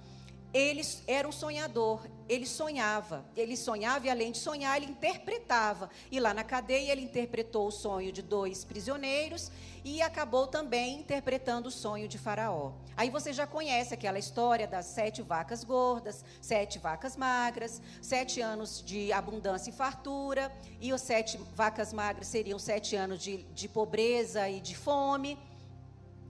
Ele 0.54 0.80
era 1.06 1.28
um 1.28 1.32
sonhador, 1.32 2.00
ele 2.26 2.46
sonhava, 2.46 3.26
ele 3.36 3.56
sonhava 3.56 4.06
e 4.06 4.10
além 4.10 4.32
de 4.32 4.38
sonhar, 4.38 4.76
ele 4.76 4.90
interpretava. 4.90 5.90
E 6.10 6.18
lá 6.18 6.32
na 6.32 6.42
cadeia 6.42 6.92
ele 6.92 7.02
interpretou 7.02 7.68
o 7.68 7.70
sonho 7.70 8.10
de 8.10 8.22
dois 8.22 8.64
prisioneiros 8.64 9.50
e 9.86 10.02
acabou 10.02 10.48
também 10.48 10.98
interpretando 10.98 11.66
o 11.66 11.70
sonho 11.70 12.08
de 12.08 12.18
Faraó. 12.18 12.72
Aí 12.96 13.08
você 13.08 13.32
já 13.32 13.46
conhece 13.46 13.94
aquela 13.94 14.18
história 14.18 14.66
das 14.66 14.86
sete 14.86 15.22
vacas 15.22 15.62
gordas, 15.62 16.24
sete 16.40 16.80
vacas 16.80 17.16
magras, 17.16 17.80
sete 18.02 18.40
anos 18.40 18.82
de 18.84 19.12
abundância 19.12 19.70
e 19.70 19.72
fartura, 19.72 20.50
e 20.80 20.92
os 20.92 21.02
sete 21.02 21.38
vacas 21.54 21.92
magras 21.92 22.26
seriam 22.26 22.58
sete 22.58 22.96
anos 22.96 23.22
de, 23.22 23.44
de 23.54 23.68
pobreza 23.68 24.48
e 24.48 24.60
de 24.60 24.74
fome. 24.76 25.38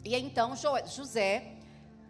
E 0.04 0.14
então 0.14 0.52
José 0.54 1.54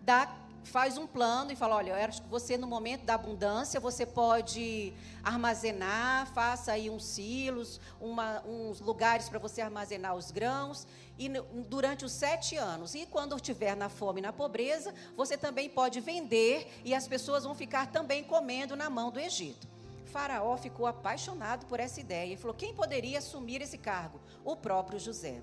dá 0.03 0.29
faz 0.67 0.99
um 0.99 1.07
plano 1.07 1.53
e 1.53 1.57
fala: 1.57 1.77
olha, 1.77 1.95
você, 2.29 2.59
no 2.59 2.67
momento 2.67 3.05
da 3.05 3.15
abundância, 3.15 3.81
você 3.81 4.05
pode 4.05 4.93
armazenar, 5.23 6.27
faça 6.33 6.73
aí 6.73 6.91
uns 6.91 7.05
silos, 7.05 7.81
uma, 8.01 8.43
uns 8.45 8.81
lugares 8.81 9.29
para 9.29 9.39
você 9.39 9.61
armazenar 9.61 10.15
os 10.15 10.31
grãos, 10.31 10.87
e 11.19 11.29
durante 11.69 12.05
os 12.05 12.13
sete 12.13 12.57
anos. 12.57 12.95
E 12.95 13.07
quando 13.07 13.37
estiver 13.37 13.77
na 13.77 13.89
fome 13.89 14.21
e 14.21 14.23
na 14.23 14.33
pobreza, 14.33 14.95
você 15.17 15.37
também 15.37 15.69
pode 15.69 16.01
vender, 16.01 16.81
e 16.85 16.95
as 16.95 17.09
pessoas 17.09 17.45
vão 17.45 17.55
ficar 17.55 17.91
também 17.91 18.23
comendo 18.23 18.77
na 18.77 18.91
mão 18.91 19.11
do 19.11 19.19
Egito. 19.19 19.67
Faraó 20.07 20.57
ficou 20.57 20.87
apaixonado 20.87 21.67
por 21.67 21.81
essa 21.81 22.01
ideia 22.01 22.33
e 22.33 22.37
falou: 22.37 22.55
quem 22.55 22.75
poderia 22.75 23.19
assumir 23.19 23.61
esse 23.61 23.79
cargo? 23.79 24.21
O 24.45 24.57
próprio 24.57 24.99
José. 24.99 25.43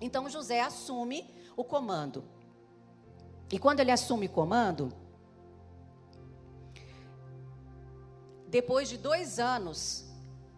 Então 0.00 0.28
José 0.28 0.60
assume 0.60 1.28
o 1.56 1.64
comando. 1.64 2.24
E 3.50 3.58
quando 3.58 3.80
ele 3.80 3.90
assume 3.90 4.28
comando, 4.28 4.92
depois 8.46 8.88
de 8.88 8.96
dois 8.96 9.38
anos, 9.38 10.04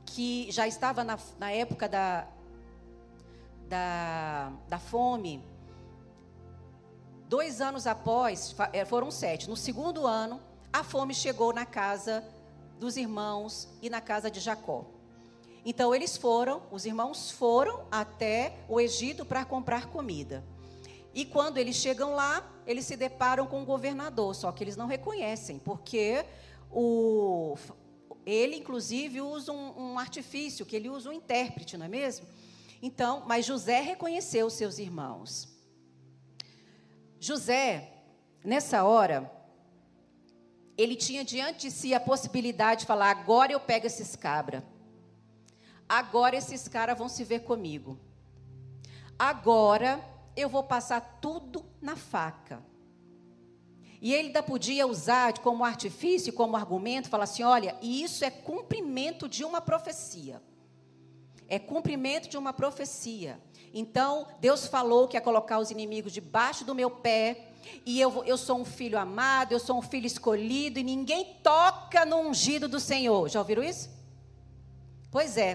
que 0.05 0.51
já 0.51 0.66
estava 0.66 1.03
na, 1.03 1.18
na 1.39 1.51
época 1.51 1.89
da, 1.89 2.28
da, 3.73 4.53
da 4.68 4.79
fome, 4.79 5.43
dois 7.27 7.62
anos 7.62 7.87
após, 7.87 8.55
é, 8.70 8.85
foram 8.85 9.11
sete, 9.11 9.49
no 9.49 9.57
segundo 9.57 10.07
ano, 10.07 10.39
a 10.70 10.85
fome 10.85 11.14
chegou 11.14 11.55
na 11.55 11.64
casa 11.64 12.23
dos 12.79 12.99
irmãos 12.99 13.66
e 13.81 13.89
na 13.89 13.99
casa 13.99 14.31
de 14.31 14.41
Jacó. 14.41 14.85
Então 15.64 15.95
eles 15.95 16.18
foram, 16.18 16.61
os 16.70 16.85
irmãos 16.85 17.31
foram 17.31 17.87
até 17.91 18.59
o 18.68 18.79
Egito 18.79 19.25
para 19.25 19.43
comprar 19.43 19.87
comida. 19.87 20.45
E 21.14 21.25
quando 21.25 21.57
eles 21.57 21.77
chegam 21.77 22.14
lá, 22.14 22.47
eles 22.66 22.85
se 22.85 22.95
deparam 22.95 23.47
com 23.47 23.62
o 23.62 23.64
governador, 23.64 24.35
só 24.35 24.53
que 24.53 24.62
eles 24.62 24.77
não 24.77 24.87
reconhecem, 24.87 25.59
porque 25.59 26.27
o, 26.70 27.57
ele, 28.27 28.57
inclusive, 28.57 29.23
usa 29.23 29.51
um, 29.51 29.93
um 29.93 29.99
artifício, 29.99 30.66
que 30.66 30.77
ele 30.77 30.91
usa 30.91 31.09
um 31.09 31.12
intérprete, 31.14 31.79
não 31.79 31.87
é 31.87 31.89
mesmo? 31.89 32.27
Então, 32.83 33.22
mas 33.28 33.47
José 33.47 33.80
reconheceu 33.80 34.47
os 34.47 34.55
seus 34.55 34.80
irmãos. 34.80 35.49
José, 37.20 38.03
nessa 38.45 38.83
hora, 38.83 39.30
ele 40.76 40.97
tinha 40.97 41.24
diante 41.24 41.68
de 41.68 41.70
si 41.70 41.95
a 41.95 42.01
possibilidade 42.01 42.80
de 42.80 42.87
falar: 42.87 43.11
agora 43.11 43.53
eu 43.53 43.61
pego 43.61 43.87
esses 43.87 44.16
cabra. 44.16 44.66
Agora 45.89 46.35
esses 46.35 46.66
caras 46.66 46.99
vão 46.99 47.09
se 47.09 47.22
ver 47.22 47.41
comigo. 47.45 48.01
Agora 49.16 50.05
eu 50.35 50.49
vou 50.49 50.64
passar 50.64 51.20
tudo 51.20 51.64
na 51.80 51.95
faca. 51.95 52.64
E 54.01 54.12
ele 54.12 54.28
ainda 54.28 54.43
podia 54.43 54.85
usar 54.85 55.39
como 55.39 55.64
artifício, 55.64 56.33
como 56.33 56.57
argumento, 56.57 57.09
falar 57.09 57.24
assim: 57.24 57.45
olha, 57.45 57.78
isso 57.80 58.24
é 58.24 58.30
cumprimento 58.30 59.28
de 59.28 59.45
uma 59.45 59.61
profecia. 59.61 60.43
É 61.53 61.59
cumprimento 61.59 62.29
de 62.29 62.39
uma 62.39 62.53
profecia. 62.53 63.41
Então, 63.75 64.27
Deus 64.41 64.67
falou 64.67 65.07
que 65.07 65.17
ia 65.17 65.21
colocar 65.21 65.59
os 65.59 65.71
inimigos 65.71 66.13
debaixo 66.13 66.65
do 66.65 66.75
meu 66.75 66.91
pé. 66.91 67.49
E 67.87 68.01
eu, 68.01 68.25
eu 68.25 68.37
sou 68.37 68.59
um 68.59 68.65
filho 68.65 68.99
amado, 68.99 69.53
eu 69.53 69.61
sou 69.61 69.77
um 69.79 69.83
filho 69.83 70.07
escolhido, 70.07 70.79
e 70.79 70.83
ninguém 70.83 71.37
toca 71.43 72.05
no 72.05 72.17
ungido 72.29 72.69
do 72.69 72.81
Senhor. 72.81 73.29
Já 73.29 73.41
ouviram 73.41 73.63
isso? 73.63 73.91
Pois 75.11 75.37
é. 75.37 75.51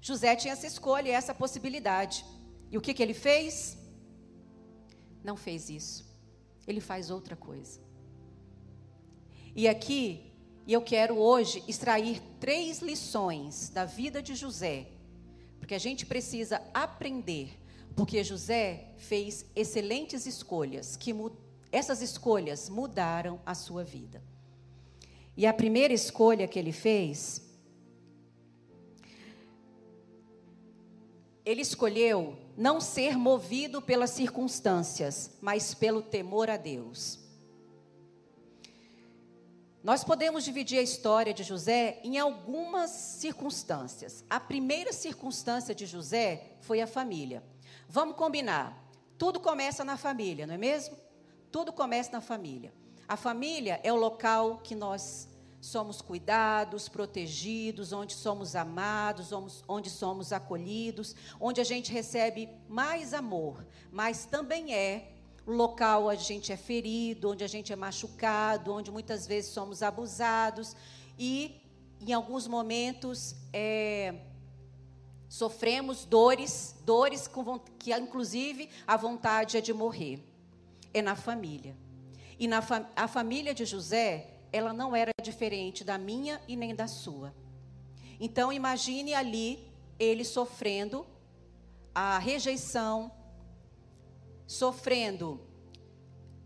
José 0.00 0.36
tinha 0.36 0.52
essa 0.52 0.66
escolha, 0.66 1.10
essa 1.10 1.34
possibilidade. 1.34 2.24
E 2.70 2.78
o 2.78 2.80
que, 2.80 2.94
que 2.94 3.02
ele 3.02 3.14
fez? 3.14 3.78
não 5.28 5.36
fez 5.36 5.68
isso. 5.68 6.06
Ele 6.66 6.80
faz 6.80 7.10
outra 7.10 7.36
coisa. 7.36 7.80
E 9.54 9.66
aqui, 9.68 10.32
eu 10.66 10.82
quero 10.82 11.16
hoje 11.16 11.62
extrair 11.66 12.20
três 12.38 12.80
lições 12.80 13.68
da 13.70 13.84
vida 13.84 14.22
de 14.22 14.34
José, 14.34 14.86
porque 15.68 15.74
a 15.74 15.78
gente 15.78 16.06
precisa 16.06 16.62
aprender, 16.72 17.50
porque 17.94 18.24
José 18.24 18.86
fez 18.96 19.44
excelentes 19.54 20.24
escolhas, 20.24 20.96
que 20.96 21.14
essas 21.70 22.00
escolhas 22.00 22.70
mudaram 22.70 23.38
a 23.44 23.54
sua 23.54 23.84
vida. 23.84 24.22
E 25.36 25.46
a 25.46 25.52
primeira 25.52 25.92
escolha 25.92 26.48
que 26.48 26.58
ele 26.58 26.72
fez, 26.72 27.42
ele 31.44 31.60
escolheu 31.60 32.38
não 32.56 32.80
ser 32.80 33.18
movido 33.18 33.82
pelas 33.82 34.08
circunstâncias, 34.08 35.36
mas 35.42 35.74
pelo 35.74 36.00
temor 36.00 36.48
a 36.48 36.56
Deus. 36.56 37.27
Nós 39.88 40.04
podemos 40.04 40.44
dividir 40.44 40.78
a 40.78 40.82
história 40.82 41.32
de 41.32 41.42
José 41.42 41.98
em 42.04 42.18
algumas 42.18 42.90
circunstâncias. 42.90 44.22
A 44.28 44.38
primeira 44.38 44.92
circunstância 44.92 45.74
de 45.74 45.86
José 45.86 46.58
foi 46.60 46.82
a 46.82 46.86
família. 46.86 47.42
Vamos 47.88 48.14
combinar. 48.14 48.86
Tudo 49.16 49.40
começa 49.40 49.82
na 49.86 49.96
família, 49.96 50.46
não 50.46 50.52
é 50.52 50.58
mesmo? 50.58 50.94
Tudo 51.50 51.72
começa 51.72 52.12
na 52.12 52.20
família. 52.20 52.70
A 53.08 53.16
família 53.16 53.80
é 53.82 53.90
o 53.90 53.96
local 53.96 54.58
que 54.58 54.74
nós 54.74 55.26
somos 55.58 56.02
cuidados, 56.02 56.86
protegidos, 56.86 57.90
onde 57.90 58.12
somos 58.12 58.54
amados, 58.54 59.30
onde 59.66 59.88
somos 59.88 60.34
acolhidos, 60.34 61.16
onde 61.40 61.62
a 61.62 61.64
gente 61.64 61.90
recebe 61.90 62.50
mais 62.68 63.14
amor, 63.14 63.66
mas 63.90 64.26
também 64.26 64.74
é 64.74 65.14
local 65.52 66.06
onde 66.06 66.20
a 66.20 66.24
gente 66.24 66.52
é 66.52 66.56
ferido, 66.56 67.30
onde 67.30 67.44
a 67.44 67.48
gente 67.48 67.72
é 67.72 67.76
machucado, 67.76 68.72
onde 68.72 68.90
muitas 68.90 69.26
vezes 69.26 69.52
somos 69.52 69.82
abusados 69.82 70.76
e, 71.18 71.60
em 72.00 72.12
alguns 72.12 72.46
momentos, 72.46 73.34
é, 73.52 74.14
Sofremos 75.28 76.06
dores, 76.06 76.74
dores 76.84 77.28
com, 77.28 77.58
que 77.78 77.92
inclusive 77.94 78.70
a 78.86 78.96
vontade 78.96 79.58
é 79.58 79.60
de 79.60 79.74
morrer. 79.74 80.24
É 80.94 81.02
na 81.02 81.14
família. 81.14 81.76
E 82.38 82.48
na 82.48 82.64
a 82.96 83.06
família 83.06 83.52
de 83.52 83.66
José, 83.66 84.38
ela 84.50 84.72
não 84.72 84.96
era 84.96 85.12
diferente 85.22 85.84
da 85.84 85.98
minha 85.98 86.40
e 86.48 86.56
nem 86.56 86.74
da 86.74 86.86
sua. 86.86 87.34
Então 88.18 88.50
imagine 88.50 89.12
ali 89.12 89.70
ele 89.98 90.24
sofrendo 90.24 91.06
a 91.94 92.18
rejeição, 92.18 93.12
sofrendo 94.48 95.38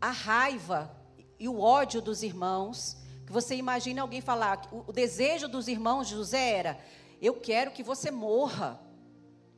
a 0.00 0.10
raiva 0.10 0.94
e 1.38 1.48
o 1.48 1.60
ódio 1.60 2.02
dos 2.02 2.22
irmãos. 2.24 2.96
Que 3.24 3.32
você 3.32 3.54
imagine 3.54 4.00
alguém 4.00 4.20
falar, 4.20 4.68
o, 4.72 4.92
desejo 4.92 5.46
dos 5.46 5.68
irmãos 5.68 6.08
de 6.08 6.14
José 6.16 6.50
era: 6.50 6.80
eu 7.20 7.34
quero 7.34 7.70
que 7.70 7.82
você 7.82 8.10
morra. 8.10 8.80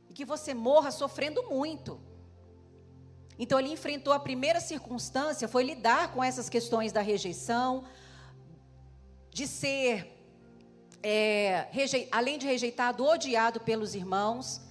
E 0.07 0.13
que 0.13 0.23
você 0.23 0.53
morra 0.53 0.91
sofrendo 0.91 1.43
muito. 1.49 1.99
Então 3.37 3.59
ele 3.59 3.69
enfrentou 3.69 4.13
a 4.13 4.19
primeira 4.19 4.61
circunstância, 4.61 5.47
foi 5.47 5.63
lidar 5.63 6.13
com 6.13 6.23
essas 6.23 6.47
questões 6.47 6.93
da 6.93 7.01
rejeição, 7.01 7.83
de 9.29 9.45
ser, 9.45 10.23
é, 11.03 11.67
além 12.11 12.37
de 12.37 12.45
rejeitado, 12.45 13.03
odiado 13.03 13.59
pelos 13.59 13.93
irmãos. 13.93 14.61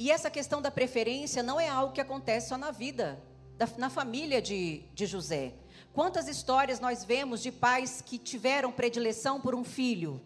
E 0.00 0.10
essa 0.10 0.30
questão 0.30 0.62
da 0.62 0.70
preferência 0.70 1.42
não 1.42 1.60
é 1.60 1.68
algo 1.68 1.92
que 1.92 2.00
acontece 2.00 2.48
só 2.48 2.56
na 2.56 2.70
vida, 2.70 3.22
da, 3.58 3.68
na 3.76 3.90
família 3.90 4.40
de, 4.40 4.78
de 4.94 5.04
José. 5.04 5.52
Quantas 5.92 6.26
histórias 6.26 6.80
nós 6.80 7.04
vemos 7.04 7.42
de 7.42 7.52
pais 7.52 8.00
que 8.00 8.16
tiveram 8.16 8.72
predileção 8.72 9.38
por 9.38 9.54
um 9.54 9.62
filho 9.62 10.18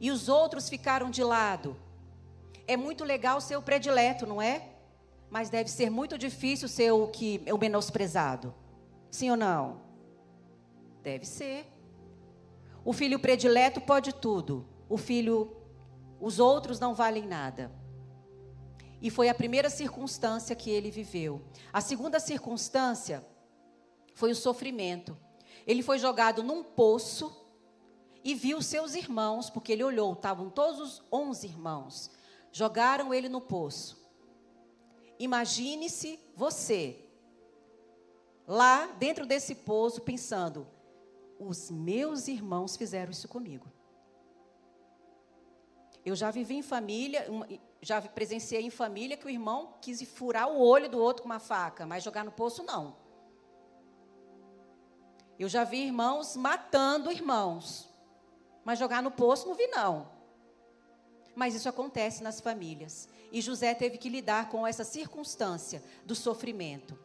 e 0.00 0.10
os 0.10 0.28
outros 0.28 0.68
ficaram 0.68 1.10
de 1.10 1.22
lado? 1.22 1.76
É 2.66 2.76
muito 2.76 3.04
legal 3.04 3.40
ser 3.40 3.54
o 3.54 3.62
predileto, 3.62 4.26
não 4.26 4.42
é? 4.42 4.70
Mas 5.30 5.48
deve 5.48 5.70
ser 5.70 5.88
muito 5.88 6.18
difícil 6.18 6.66
ser 6.66 6.90
o 6.90 7.06
que 7.06 7.40
o 7.52 7.58
menosprezado. 7.58 8.52
Sim 9.12 9.30
ou 9.30 9.36
não? 9.36 9.80
Deve 11.04 11.24
ser. 11.24 11.66
O 12.84 12.92
filho 12.92 13.20
predileto 13.20 13.80
pode 13.80 14.12
tudo. 14.12 14.66
O 14.88 14.96
filho, 14.96 15.56
os 16.20 16.40
outros 16.40 16.80
não 16.80 16.96
valem 16.96 17.24
nada. 17.24 17.80
E 19.02 19.10
foi 19.10 19.28
a 19.28 19.34
primeira 19.34 19.68
circunstância 19.68 20.54
que 20.54 20.70
ele 20.70 20.88
viveu. 20.88 21.42
A 21.72 21.80
segunda 21.80 22.20
circunstância 22.20 23.26
foi 24.14 24.30
o 24.30 24.36
sofrimento. 24.36 25.18
Ele 25.66 25.82
foi 25.82 25.98
jogado 25.98 26.44
num 26.44 26.62
poço 26.62 27.36
e 28.22 28.32
viu 28.32 28.62
seus 28.62 28.94
irmãos, 28.94 29.50
porque 29.50 29.72
ele 29.72 29.82
olhou, 29.82 30.12
estavam 30.12 30.48
todos 30.48 30.80
os 30.80 31.02
onze 31.10 31.48
irmãos. 31.48 32.12
Jogaram 32.52 33.12
ele 33.12 33.28
no 33.28 33.40
poço. 33.40 34.00
Imagine-se 35.18 36.20
você, 36.36 37.04
lá 38.46 38.86
dentro 38.98 39.26
desse 39.26 39.56
poço, 39.56 40.00
pensando: 40.00 40.64
os 41.40 41.72
meus 41.72 42.28
irmãos 42.28 42.76
fizeram 42.76 43.10
isso 43.10 43.26
comigo. 43.26 43.66
Eu 46.04 46.16
já 46.16 46.30
vivi 46.30 46.56
em 46.56 46.62
família, 46.62 47.26
já 47.80 48.02
presenciei 48.02 48.62
em 48.62 48.70
família 48.70 49.16
que 49.16 49.26
o 49.26 49.30
irmão 49.30 49.74
quis 49.80 50.02
furar 50.02 50.48
o 50.48 50.60
olho 50.60 50.88
do 50.88 50.98
outro 50.98 51.22
com 51.22 51.28
uma 51.28 51.38
faca, 51.38 51.86
mas 51.86 52.02
jogar 52.02 52.24
no 52.24 52.32
poço 52.32 52.62
não. 52.64 52.96
Eu 55.38 55.48
já 55.48 55.64
vi 55.64 55.78
irmãos 55.78 56.36
matando 56.36 57.10
irmãos, 57.10 57.88
mas 58.64 58.78
jogar 58.78 59.02
no 59.02 59.10
poço 59.10 59.48
não 59.48 59.54
vi 59.54 59.66
não. 59.68 60.08
Mas 61.34 61.54
isso 61.54 61.68
acontece 61.68 62.22
nas 62.22 62.40
famílias. 62.40 63.08
E 63.30 63.40
José 63.40 63.74
teve 63.74 63.96
que 63.96 64.08
lidar 64.08 64.50
com 64.50 64.66
essa 64.66 64.84
circunstância 64.84 65.82
do 66.04 66.14
sofrimento. 66.14 66.98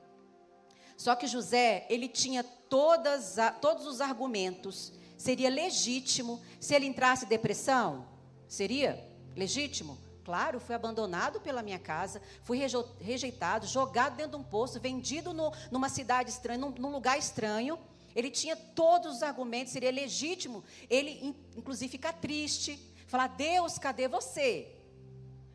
Só 0.98 1.16
que 1.16 1.28
José, 1.28 1.86
ele 1.90 2.08
tinha 2.08 2.44
todas, 2.44 3.36
todos 3.62 3.86
os 3.86 4.02
argumentos. 4.02 4.92
Seria 5.18 5.50
legítimo 5.50 6.42
se 6.60 6.76
ele 6.76 6.86
entrasse 6.86 7.26
em 7.26 7.30
depressão? 7.30 8.17
Seria 8.48 9.04
legítimo? 9.36 9.98
Claro, 10.24 10.60
fui 10.60 10.76
abandonado 10.76 11.40
pela 11.40 11.64
minha 11.64 11.80
casa, 11.80 12.22
fui 12.44 12.60
rejeitado, 13.00 13.66
jogado 13.66 14.18
dentro 14.18 14.32
de 14.32 14.38
um 14.38 14.44
poço, 14.44 14.80
vendido 14.80 15.34
no, 15.34 15.54
numa 15.72 15.88
cidade 15.88 16.30
estranha, 16.30 16.60
num, 16.60 16.72
num 16.72 16.92
lugar 16.92 17.18
estranho. 17.18 17.80
Ele 18.14 18.30
tinha 18.30 18.56
todos 18.56 19.18
os 19.18 19.24
argumentos, 19.24 19.72
seria 19.72 19.92
legítimo 19.92 20.66
ele, 20.90 21.34
inclusive, 21.56 21.90
ficar 21.90 22.14
triste, 22.14 22.78
falar: 23.08 23.28
Deus, 23.28 23.78
cadê 23.78 24.08
você? 24.08 24.76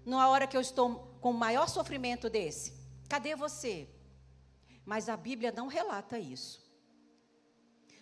Numa 0.07 0.29
hora 0.29 0.47
que 0.47 0.57
eu 0.57 0.61
estou 0.61 1.19
com 1.21 1.31
o 1.33 1.35
maior 1.35 1.69
sofrimento 1.69 2.31
desse, 2.31 2.73
cadê 3.09 3.37
você? 3.37 3.89
Mas 4.87 5.09
a 5.09 5.17
Bíblia 5.17 5.53
não 5.53 5.67
relata 5.67 6.19
isso. 6.19 6.63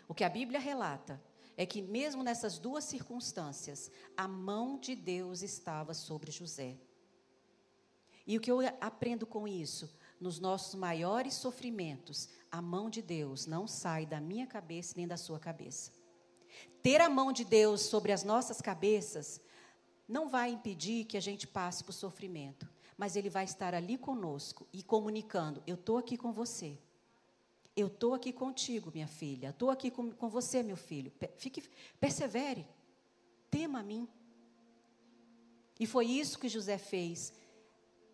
O 0.07 0.14
que 0.14 0.24
a 0.24 0.28
Bíblia 0.28 0.61
relata 0.61 1.20
é 1.61 1.67
que, 1.67 1.83
mesmo 1.83 2.23
nessas 2.23 2.59
duas 2.59 2.85
circunstâncias, 2.85 3.91
a 4.17 4.27
mão 4.27 4.79
de 4.79 4.95
Deus 4.95 5.43
estava 5.43 5.93
sobre 5.93 6.31
José. 6.31 6.79
E 8.27 8.39
o 8.39 8.41
que 8.41 8.51
eu 8.51 8.61
aprendo 8.81 9.27
com 9.27 9.47
isso? 9.47 9.95
Nos 10.19 10.39
nossos 10.39 10.75
maiores 10.75 11.35
sofrimentos, 11.35 12.31
a 12.51 12.63
mão 12.63 12.89
de 12.89 13.03
Deus 13.03 13.45
não 13.45 13.67
sai 13.67 14.07
da 14.07 14.21
minha 14.21 14.47
cabeça 14.47 14.95
nem 14.97 15.07
da 15.07 15.19
sua 15.19 15.39
cabeça. 15.39 15.93
Ter 16.83 17.03
a 17.03 17.11
mão 17.11 17.31
de 17.31 17.45
Deus 17.45 17.83
sobre 17.83 18.13
as 18.13 18.25
nossas 18.25 18.63
cabeças 18.63 19.39
não 20.09 20.31
vai 20.31 20.53
impedir 20.53 21.05
que 21.05 21.19
a 21.19 21.21
gente 21.21 21.47
passe 21.47 21.85
por 21.85 21.93
sofrimento 21.93 22.67
mas 23.01 23.17
Ele 23.17 23.31
vai 23.31 23.45
estar 23.45 23.75
ali 23.75 23.97
conosco 23.97 24.69
e 24.75 24.83
comunicando: 24.83 25.63
Eu 25.67 25.75
estou 25.75 25.97
aqui 25.97 26.19
com 26.19 26.35
você. 26.35 26.79
Eu 27.77 27.87
estou 27.87 28.14
aqui 28.14 28.33
contigo, 28.33 28.91
minha 28.93 29.07
filha. 29.07 29.51
Estou 29.51 29.71
aqui 29.71 29.91
com, 29.91 30.11
com 30.11 30.29
você, 30.29 30.62
meu 30.62 30.77
filho. 30.77 31.12
Fique, 31.39 31.62
persevere. 31.99 32.66
Tema 33.51 33.81
a 33.81 33.83
mim. 33.83 34.09
E 35.79 35.87
foi 35.87 36.07
isso 36.07 36.39
que 36.39 36.49
José 36.49 36.79
fez. 36.79 37.33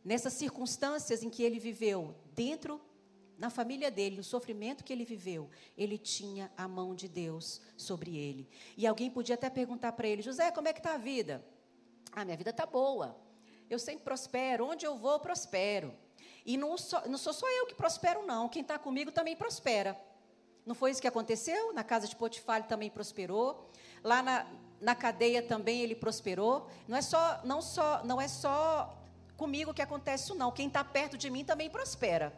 Nessas 0.05 0.35
circunstâncias 0.35 1.23
em 1.23 1.31
que 1.31 1.43
ele 1.43 1.59
viveu, 1.59 2.15
dentro, 2.33 2.81
na 3.37 3.51
família 3.51 3.91
dele, 3.91 4.17
no 4.17 4.25
sofrimento 4.25 4.85
que 4.85 4.93
ele 4.93 5.05
viveu, 5.05 5.51
ele 5.77 5.99
tinha 5.99 6.51
a 6.57 6.69
mão 6.69 6.95
de 6.95 7.09
Deus 7.09 7.61
sobre 7.77 8.17
ele. 8.17 8.49
E 8.77 8.87
alguém 8.87 9.11
podia 9.11 9.35
até 9.35 9.51
perguntar 9.51 9.93
para 9.93 10.07
ele: 10.07 10.23
José, 10.23 10.51
como 10.53 10.69
é 10.69 10.73
que 10.73 10.79
está 10.79 10.95
a 10.95 10.99
vida? 10.99 11.45
Ah, 12.13 12.25
minha 12.25 12.37
vida 12.37 12.51
está 12.51 12.65
boa. 12.65 13.19
Eu 13.69 13.79
sempre 13.79 14.05
prospero. 14.05 14.67
Onde 14.67 14.87
eu 14.87 14.97
vou, 14.97 15.19
prospero. 15.19 15.93
E 16.47 16.57
não 16.57 16.79
sou, 16.79 17.03
não 17.09 17.19
sou 17.19 17.33
só 17.33 17.51
eu 17.51 17.67
que 17.67 17.75
prospero, 17.75 18.25
não. 18.25 18.49
Quem 18.49 18.63
está 18.63 18.79
comigo 18.79 19.11
também 19.11 19.35
prospera. 19.35 20.01
Não 20.65 20.77
foi 20.77 20.93
isso 20.93 21.01
que 21.03 21.09
aconteceu? 21.09 21.73
Na 21.75 21.83
casa 21.83 22.07
de 22.07 22.15
Potifar 22.15 22.59
ele 22.59 22.69
também 22.69 22.89
prosperou. 22.89 23.69
Lá 24.03 24.23
na, 24.23 24.47
na 24.81 24.95
cadeia 24.95 25.43
também 25.43 25.81
ele 25.81 25.97
prosperou. 25.97 26.71
Não 26.87 26.97
é 26.97 27.03
só, 27.03 27.41
não 27.45 27.61
só, 27.61 28.05
não 28.05 28.21
é 28.21 28.29
só 28.29 28.97
comigo 29.37 29.75
que 29.75 29.83
acontece 29.83 30.25
isso, 30.25 30.35
não. 30.37 30.53
Quem 30.53 30.69
está 30.69 30.85
perto 30.85 31.19
de 31.19 31.29
mim 31.29 31.45
também 31.45 31.69
prospera. 31.69 32.33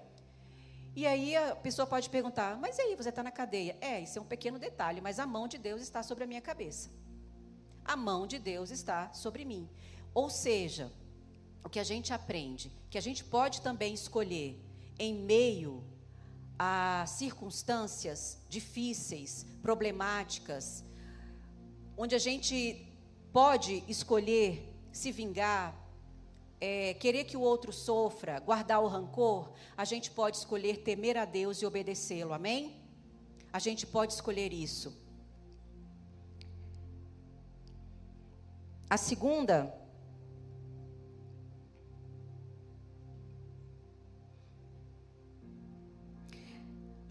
E 0.97 1.07
aí 1.07 1.37
a 1.37 1.55
pessoa 1.55 1.87
pode 1.87 2.09
perguntar: 2.09 2.57
mas 2.59 2.79
aí, 2.79 2.97
você 2.97 3.11
está 3.11 3.23
na 3.23 3.31
cadeia? 3.31 3.77
É, 3.81 4.01
isso 4.01 4.19
é 4.19 4.23
um 4.23 4.27
pequeno 4.27 4.59
detalhe, 4.59 5.01
mas 5.03 5.19
a 5.19 5.27
mão 5.27 5.47
de 5.47 5.59
Deus 5.59 5.83
está 5.83 6.03
sobre 6.03 6.25
a 6.25 6.27
minha 6.27 6.41
cabeça. 6.41 6.91
A 7.85 7.95
mão 7.95 8.27
de 8.27 8.39
Deus 8.39 8.71
está 8.71 9.13
sobre 9.13 9.45
mim. 9.45 9.69
Ou 10.15 10.29
seja, 10.29 10.91
o 11.65 11.69
que 11.69 11.79
a 11.79 11.85
gente 11.85 12.13
aprende, 12.13 12.73
que 12.91 12.99
a 12.99 13.01
gente 13.01 13.25
pode 13.25 13.61
também 13.61 13.93
escolher 13.95 14.59
em 14.99 15.15
meio 15.15 15.85
a 16.59 17.05
circunstâncias 17.07 18.39
difíceis, 18.49 19.47
problemáticas, 19.63 20.85
onde 21.97 22.15
a 22.15 22.19
gente 22.19 22.87
pode 23.33 23.85
escolher 23.87 24.75
se 24.91 25.13
vingar, 25.13 25.75
é, 26.61 26.95
querer 26.95 27.25
que 27.25 27.37
o 27.37 27.41
outro 27.41 27.73
sofra, 27.73 28.41
guardar 28.41 28.83
o 28.83 28.89
rancor, 28.89 29.53
a 29.77 29.85
gente 29.85 30.11
pode 30.11 30.39
escolher 30.39 30.79
temer 30.79 31.17
a 31.17 31.25
Deus 31.25 31.63
e 31.63 31.67
obedecê-lo, 31.67 32.33
amém? 32.33 32.75
A 33.53 33.61
gente 33.61 33.87
pode 33.87 34.13
escolher 34.13 34.53
isso. 34.53 34.97
A 38.91 38.97
segunda 38.97 39.78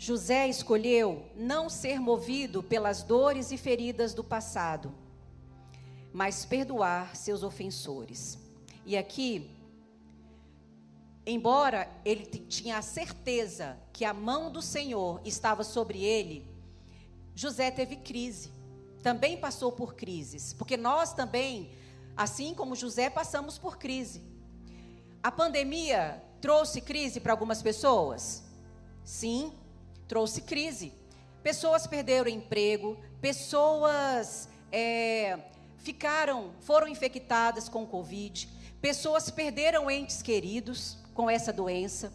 José 0.07 0.47
escolheu 0.47 1.25
não 1.35 1.69
ser 1.69 1.99
movido 1.99 2.63
pelas 2.63 3.03
dores 3.03 3.51
e 3.51 3.57
feridas 3.57 4.13
do 4.13 4.23
passado, 4.23 4.95
mas 6.13 6.45
perdoar 6.45 7.13
seus 7.13 7.43
ofensores. 7.43 8.39
E 8.85 8.95
aqui, 8.95 9.51
embora 11.25 11.91
ele 12.05 12.25
tinha 12.25 12.77
a 12.77 12.81
certeza 12.81 13.77
que 13.91 14.05
a 14.05 14.13
mão 14.13 14.49
do 14.49 14.61
Senhor 14.61 15.19
estava 15.25 15.61
sobre 15.65 16.01
ele, 16.05 16.47
José 17.35 17.69
teve 17.69 17.97
crise. 17.97 18.49
Também 19.03 19.35
passou 19.35 19.73
por 19.73 19.93
crises, 19.93 20.53
porque 20.53 20.77
nós 20.77 21.11
também, 21.11 21.69
assim 22.15 22.53
como 22.53 22.77
José, 22.77 23.09
passamos 23.09 23.57
por 23.57 23.77
crise. 23.77 24.23
A 25.21 25.29
pandemia 25.29 26.23
trouxe 26.39 26.79
crise 26.79 27.19
para 27.19 27.33
algumas 27.33 27.61
pessoas? 27.61 28.41
Sim, 29.03 29.51
trouxe 30.07 30.41
crise. 30.41 30.93
Pessoas 31.43 31.85
perderam 31.85 32.29
emprego, 32.29 32.97
pessoas 33.21 34.49
é, 34.71 35.39
ficaram, 35.77 36.51
foram 36.61 36.87
infectadas 36.87 37.69
com 37.69 37.85
Covid, 37.85 38.49
pessoas 38.81 39.29
perderam 39.29 39.89
entes 39.89 40.21
queridos 40.21 40.97
com 41.13 41.29
essa 41.29 41.53
doença. 41.53 42.13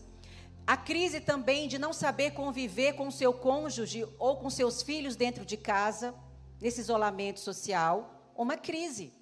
A 0.66 0.76
crise 0.76 1.20
também 1.20 1.66
de 1.66 1.78
não 1.78 1.92
saber 1.92 2.32
conviver 2.32 2.92
com 2.94 3.10
seu 3.10 3.32
cônjuge 3.32 4.06
ou 4.18 4.36
com 4.36 4.48
seus 4.48 4.82
filhos 4.82 5.16
dentro 5.16 5.44
de 5.44 5.56
casa, 5.56 6.14
nesse 6.60 6.80
isolamento 6.80 7.40
social, 7.40 8.30
uma 8.36 8.56
crise. 8.56 9.12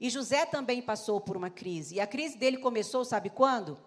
E 0.00 0.08
José 0.08 0.46
também 0.46 0.80
passou 0.80 1.20
por 1.20 1.36
uma 1.36 1.50
crise. 1.50 1.96
E 1.96 2.00
a 2.00 2.06
crise 2.06 2.36
dele 2.36 2.56
começou, 2.56 3.04
sabe 3.04 3.30
quando? 3.30 3.78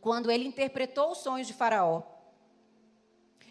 Quando 0.00 0.30
ele 0.30 0.48
interpretou 0.48 1.12
os 1.12 1.18
sonhos 1.18 1.46
de 1.46 1.52
Faraó. 1.52 2.17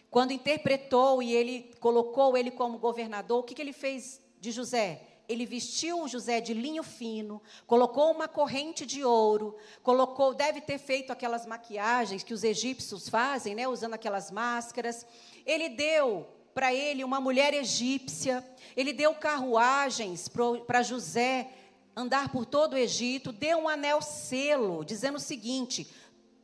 Quando 0.09 0.31
interpretou 0.31 1.21
e 1.21 1.33
ele 1.33 1.73
colocou 1.79 2.37
ele 2.37 2.51
como 2.51 2.77
governador, 2.77 3.39
o 3.39 3.43
que, 3.43 3.53
que 3.53 3.61
ele 3.61 3.73
fez 3.73 4.21
de 4.39 4.51
José? 4.51 5.01
Ele 5.27 5.45
vestiu 5.45 6.07
José 6.07 6.39
de 6.39 6.53
linho 6.53 6.83
fino, 6.83 7.41
colocou 7.65 8.11
uma 8.11 8.29
corrente 8.29 8.85
de 8.85 9.03
ouro, 9.03 9.57
colocou, 9.83 10.33
deve 10.33 10.61
ter 10.61 10.77
feito 10.77 11.11
aquelas 11.11 11.45
maquiagens 11.45 12.23
que 12.23 12.33
os 12.33 12.45
egípcios 12.45 13.09
fazem, 13.09 13.53
né, 13.53 13.67
usando 13.67 13.93
aquelas 13.93 14.31
máscaras. 14.31 15.05
Ele 15.45 15.67
deu 15.67 16.25
para 16.53 16.73
ele 16.73 17.03
uma 17.03 17.19
mulher 17.19 17.53
egípcia, 17.53 18.43
ele 18.75 18.93
deu 18.93 19.13
carruagens 19.13 20.29
para 20.65 20.81
José 20.81 21.51
andar 21.97 22.31
por 22.31 22.45
todo 22.45 22.73
o 22.73 22.77
Egito, 22.77 23.31
deu 23.31 23.57
um 23.57 23.67
anel 23.67 24.01
selo, 24.03 24.85
dizendo 24.85 25.17
o 25.17 25.19
seguinte: 25.19 25.91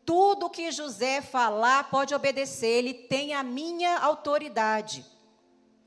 tudo 0.06 0.50
que 0.50 0.72
José 0.72 1.22
falar 1.22 1.90
pode 1.90 2.14
obedecer, 2.14 2.68
ele 2.68 2.94
tem 2.94 3.34
a 3.34 3.44
minha 3.44 4.00
autoridade. 4.00 5.06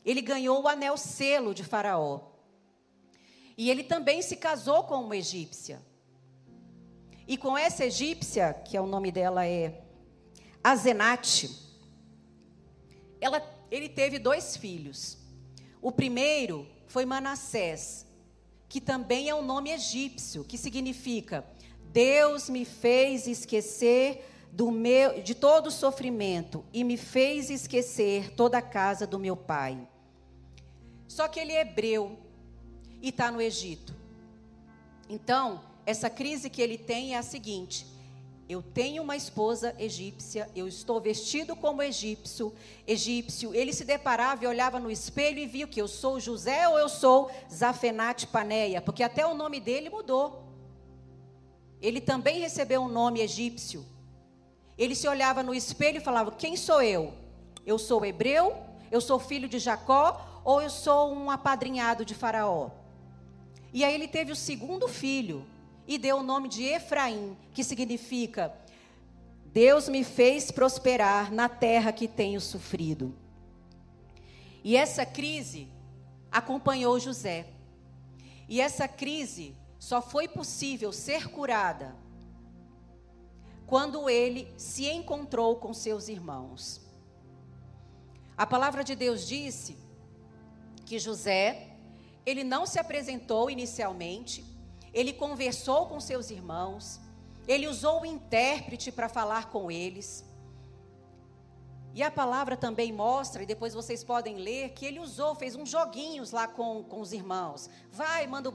Ele 0.05 0.23
ganhou 0.23 0.63
o 0.63 0.69
anel 0.69 0.97
selo 0.97 1.55
de 1.55 1.65
Faraó. 1.65 2.21
E 3.57 3.71
ele 3.71 3.83
também 3.83 4.23
se 4.23 4.37
casou 4.37 4.85
com 4.85 5.03
uma 5.03 5.17
egípcia. 5.17 5.81
E 7.27 7.37
com 7.37 7.57
essa 7.59 7.85
egípcia, 7.85 8.55
que 8.55 8.77
é 8.77 8.81
o 8.81 8.87
nome 8.87 9.11
dela 9.11 9.47
é 9.47 9.83
Azenate, 10.63 11.51
ela, 13.21 13.43
ele 13.71 13.89
teve 13.89 14.19
dois 14.19 14.57
filhos. 14.57 15.19
O 15.83 15.91
primeiro 15.91 16.67
foi 16.87 17.05
Manassés, 17.05 18.07
que 18.69 18.81
também 18.81 19.29
é 19.29 19.35
um 19.35 19.43
nome 19.43 19.71
egípcio, 19.71 20.45
que 20.45 20.57
significa 20.57 21.45
Deus 21.97 22.51
me 22.51 22.67
fez 22.67 23.27
esquecer 23.27 24.31
do 24.53 24.71
meu, 24.71 25.23
de 25.23 25.35
todo 25.35 25.69
o 25.69 25.71
sofrimento 25.71 26.63
e 26.71 26.85
me 26.85 26.99
fez 26.99 27.49
esquecer 27.49 28.35
toda 28.35 28.59
a 28.59 28.63
casa 28.63 29.07
do 29.07 29.19
meu 29.19 29.35
pai. 29.35 29.79
Só 31.09 31.27
que 31.27 31.41
ele 31.41 31.53
é 31.53 31.63
hebreu 31.63 32.19
e 33.01 33.09
está 33.09 33.31
no 33.31 33.41
Egito. 33.41 33.95
Então, 35.09 35.63
essa 35.87 36.11
crise 36.11 36.51
que 36.51 36.61
ele 36.61 36.77
tem 36.77 37.15
é 37.15 37.17
a 37.17 37.23
seguinte: 37.23 37.87
eu 38.47 38.61
tenho 38.61 39.03
uma 39.03 39.17
esposa 39.17 39.75
egípcia, 39.79 40.51
eu 40.55 40.69
estou 40.69 41.01
vestido 41.01 41.57
como 41.57 41.83
egípcio, 41.83 42.53
egípcio. 42.87 43.55
Ele 43.55 43.73
se 43.73 43.87
deparava 43.87 44.45
e 44.45 44.47
olhava 44.47 44.79
no 44.79 44.91
espelho 44.91 45.39
e 45.39 45.47
via 45.47 45.67
que 45.67 45.81
eu 45.81 45.89
sou 45.89 46.21
José 46.21 46.69
ou 46.69 46.79
eu 46.79 46.91
sou 46.91 47.31
Zafenate 47.51 48.27
Paneia, 48.27 48.83
porque 48.83 49.03
até 49.03 49.27
o 49.27 49.33
nome 49.33 49.61
dele 49.61 49.89
mudou 49.89 50.46
ele 51.81 52.01
também 52.01 52.41
recebeu 52.41 52.83
um 52.83 52.89
nome 52.89 53.21
egípcio. 53.21 53.85
Ele 54.79 54.95
se 54.95 55.09
olhava 55.09 55.43
no 55.43 55.55
espelho 55.55 55.99
e 55.99 56.05
falava: 56.05 56.33
Quem 56.33 56.57
sou 56.57 56.83
eu? 56.83 57.15
Eu 57.65 57.79
sou 57.79 58.05
hebreu? 58.05 58.57
Eu 58.91 59.01
sou 59.01 59.19
filho 59.19 59.49
de 59.49 59.59
Jacó? 59.59 60.43
Ou 60.45 60.63
eu 60.63 60.71
sou 60.71 61.13
um 61.13 61.31
apadrinhado 61.31 62.05
de 62.05 62.15
Faraó? 62.15 62.71
E 63.73 63.85
aí 63.85 63.95
ele 63.95 64.09
teve 64.09 64.33
o 64.33 64.37
segundo 64.37 64.89
filho 64.89 65.45
e 65.87 65.99
deu 65.99 66.19
o 66.19 66.23
nome 66.23 66.49
de 66.49 66.65
Efraim, 66.65 67.37
que 67.53 67.65
significa: 67.65 68.55
Deus 69.47 69.89
me 69.89 70.05
fez 70.05 70.51
prosperar 70.51 71.33
na 71.33 71.49
terra 71.49 71.93
que 71.93 72.07
tenho 72.07 72.41
sofrido. 72.41 73.15
E 74.63 74.77
essa 74.77 75.07
crise 75.07 75.69
acompanhou 76.31 76.99
José. 76.99 77.47
E 78.49 78.61
essa 78.61 78.87
crise 78.87 79.55
só 79.89 80.03
foi 80.03 80.27
possível 80.27 80.93
ser 80.93 81.29
curada 81.31 81.95
quando 83.69 84.11
ele 84.11 84.53
se 84.57 84.85
encontrou 84.85 85.55
com 85.55 85.73
seus 85.73 86.09
irmãos. 86.09 86.81
A 88.37 88.45
palavra 88.45 88.83
de 88.83 88.97
Deus 88.97 89.25
disse 89.29 89.79
que 90.85 90.99
José, 90.99 91.77
ele 92.31 92.43
não 92.43 92.67
se 92.67 92.81
apresentou 92.81 93.49
inicialmente, 93.49 94.45
ele 94.93 95.13
conversou 95.13 95.87
com 95.87 96.01
seus 96.01 96.31
irmãos, 96.31 97.01
ele 97.47 97.69
usou 97.69 98.01
o 98.01 98.07
intérprete 98.07 98.91
para 98.91 99.09
falar 99.09 99.51
com 99.51 99.71
eles. 99.71 100.25
E 101.95 102.03
a 102.03 102.11
palavra 102.11 102.57
também 102.57 102.93
mostra, 102.93 103.45
e 103.45 103.47
depois 103.47 103.73
vocês 103.73 104.03
podem 104.03 104.35
ler, 104.35 104.71
que 104.71 104.85
ele 104.85 104.99
usou, 104.99 105.37
fez 105.37 105.55
uns 105.55 105.69
joguinhos 105.69 106.33
lá 106.33 106.49
com, 106.49 106.83
com 106.83 107.01
os 107.01 107.13
irmãos. 107.13 107.71
Vai, 107.93 108.27
manda 108.27 108.53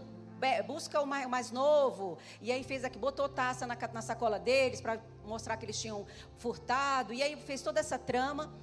busca 0.66 1.02
o 1.02 1.06
mais, 1.06 1.26
o 1.26 1.30
mais, 1.30 1.52
novo. 1.52 2.18
E 2.42 2.52
aí 2.52 2.64
fez 2.64 2.84
aqui, 2.84 2.98
botou 2.98 3.28
taça 3.30 3.66
na, 3.68 3.78
na 3.94 4.02
sacola 4.02 4.40
deles 4.40 4.82
para 4.82 5.00
mostrar 5.26 5.58
que 5.58 5.66
eles 5.66 5.80
tinham 5.80 6.06
furtado. 6.38 7.14
E 7.14 7.22
aí 7.22 7.36
fez 7.38 7.62
toda 7.62 7.80
essa 7.80 7.98
trama. 7.98 8.54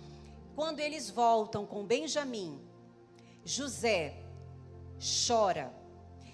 Quando 0.54 0.80
eles 0.80 1.08
voltam 1.08 1.64
com 1.64 1.84
Benjamim, 1.84 2.60
José 3.44 4.16
chora. 5.26 5.72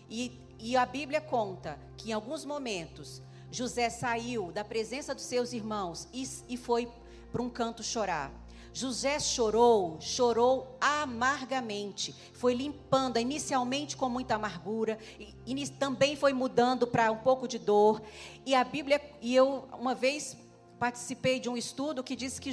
E, 0.09 0.41
e 0.59 0.77
a 0.77 0.87
Bíblia 0.87 1.21
conta 1.21 1.79
que 1.97 2.11
em 2.11 2.13
alguns 2.13 2.45
momentos 2.45 3.23
José 3.51 3.89
saiu 3.89 4.51
da 4.51 4.65
presença 4.65 5.15
dos 5.15 5.25
seus 5.25 5.53
irmãos 5.53 6.09
e, 6.13 6.25
e 6.49 6.57
foi 6.57 6.91
para 7.31 7.43
um 7.43 7.51
canto 7.51 7.83
chorar. 7.83 8.33
José 8.75 9.21
chorou, 9.21 9.99
chorou 10.01 10.77
amargamente. 10.81 12.13
Foi 12.33 12.53
limpando, 12.53 13.19
inicialmente 13.19 13.97
com 13.97 14.09
muita 14.09 14.35
amargura, 14.35 14.99
e, 15.19 15.33
e 15.47 15.69
também 15.69 16.17
foi 16.17 16.33
mudando 16.33 16.85
para 16.85 17.13
um 17.13 17.19
pouco 17.19 17.47
de 17.47 17.57
dor. 17.57 18.03
E 18.45 18.53
a 18.53 18.65
Bíblia, 18.65 19.01
e 19.23 19.33
eu 19.33 19.69
uma 19.79 19.95
vez 19.95 20.37
participei 20.77 21.39
de 21.39 21.49
um 21.49 21.57
estudo 21.57 22.03
que 22.03 22.17
diz 22.17 22.41
que 22.41 22.51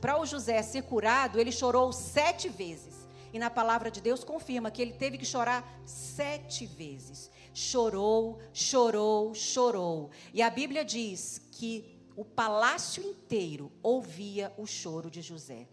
para 0.00 0.20
o 0.20 0.26
José 0.26 0.60
ser 0.60 0.82
curado, 0.82 1.38
ele 1.38 1.52
chorou 1.52 1.92
sete 1.92 2.48
vezes. 2.48 3.08
E 3.32 3.38
na 3.38 3.48
palavra 3.48 3.92
de 3.92 4.00
Deus 4.00 4.24
confirma 4.24 4.72
que 4.72 4.82
ele 4.82 4.92
teve 4.92 5.16
que 5.16 5.24
chorar 5.24 5.64
sete 5.86 6.66
vezes. 6.66 7.30
Chorou, 7.54 8.40
chorou, 8.52 9.32
chorou. 9.36 10.10
E 10.34 10.42
a 10.42 10.50
Bíblia 10.50 10.84
diz 10.84 11.40
que 11.52 11.99
o 12.20 12.24
palácio 12.24 13.02
inteiro 13.02 13.72
ouvia 13.82 14.52
o 14.58 14.66
choro 14.66 15.10
de 15.10 15.22
José. 15.22 15.66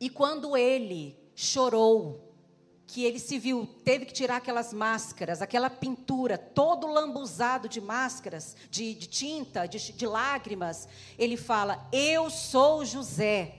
E 0.00 0.08
quando 0.08 0.56
ele 0.56 1.14
chorou, 1.34 2.34
que 2.86 3.04
ele 3.04 3.18
se 3.18 3.38
viu, 3.38 3.66
teve 3.84 4.06
que 4.06 4.14
tirar 4.14 4.36
aquelas 4.36 4.72
máscaras, 4.72 5.42
aquela 5.42 5.68
pintura, 5.68 6.38
todo 6.38 6.86
lambuzado 6.86 7.68
de 7.68 7.78
máscaras, 7.78 8.56
de, 8.70 8.94
de 8.94 9.06
tinta, 9.08 9.66
de, 9.66 9.92
de 9.92 10.06
lágrimas, 10.06 10.88
ele 11.18 11.36
fala: 11.36 11.86
Eu 11.92 12.30
sou 12.30 12.82
José. 12.82 13.58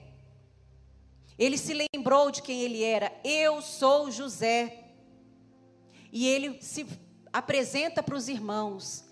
Ele 1.38 1.60
se 1.60 1.76
lembrou 1.94 2.32
de 2.32 2.42
quem 2.42 2.64
ele 2.64 2.82
era: 2.82 3.16
Eu 3.24 3.62
sou 3.62 4.10
José. 4.10 4.84
E 6.12 6.28
ele 6.28 6.60
se 6.60 6.88
apresenta 7.32 8.02
para 8.02 8.16
os 8.16 8.28
irmãos. 8.28 9.06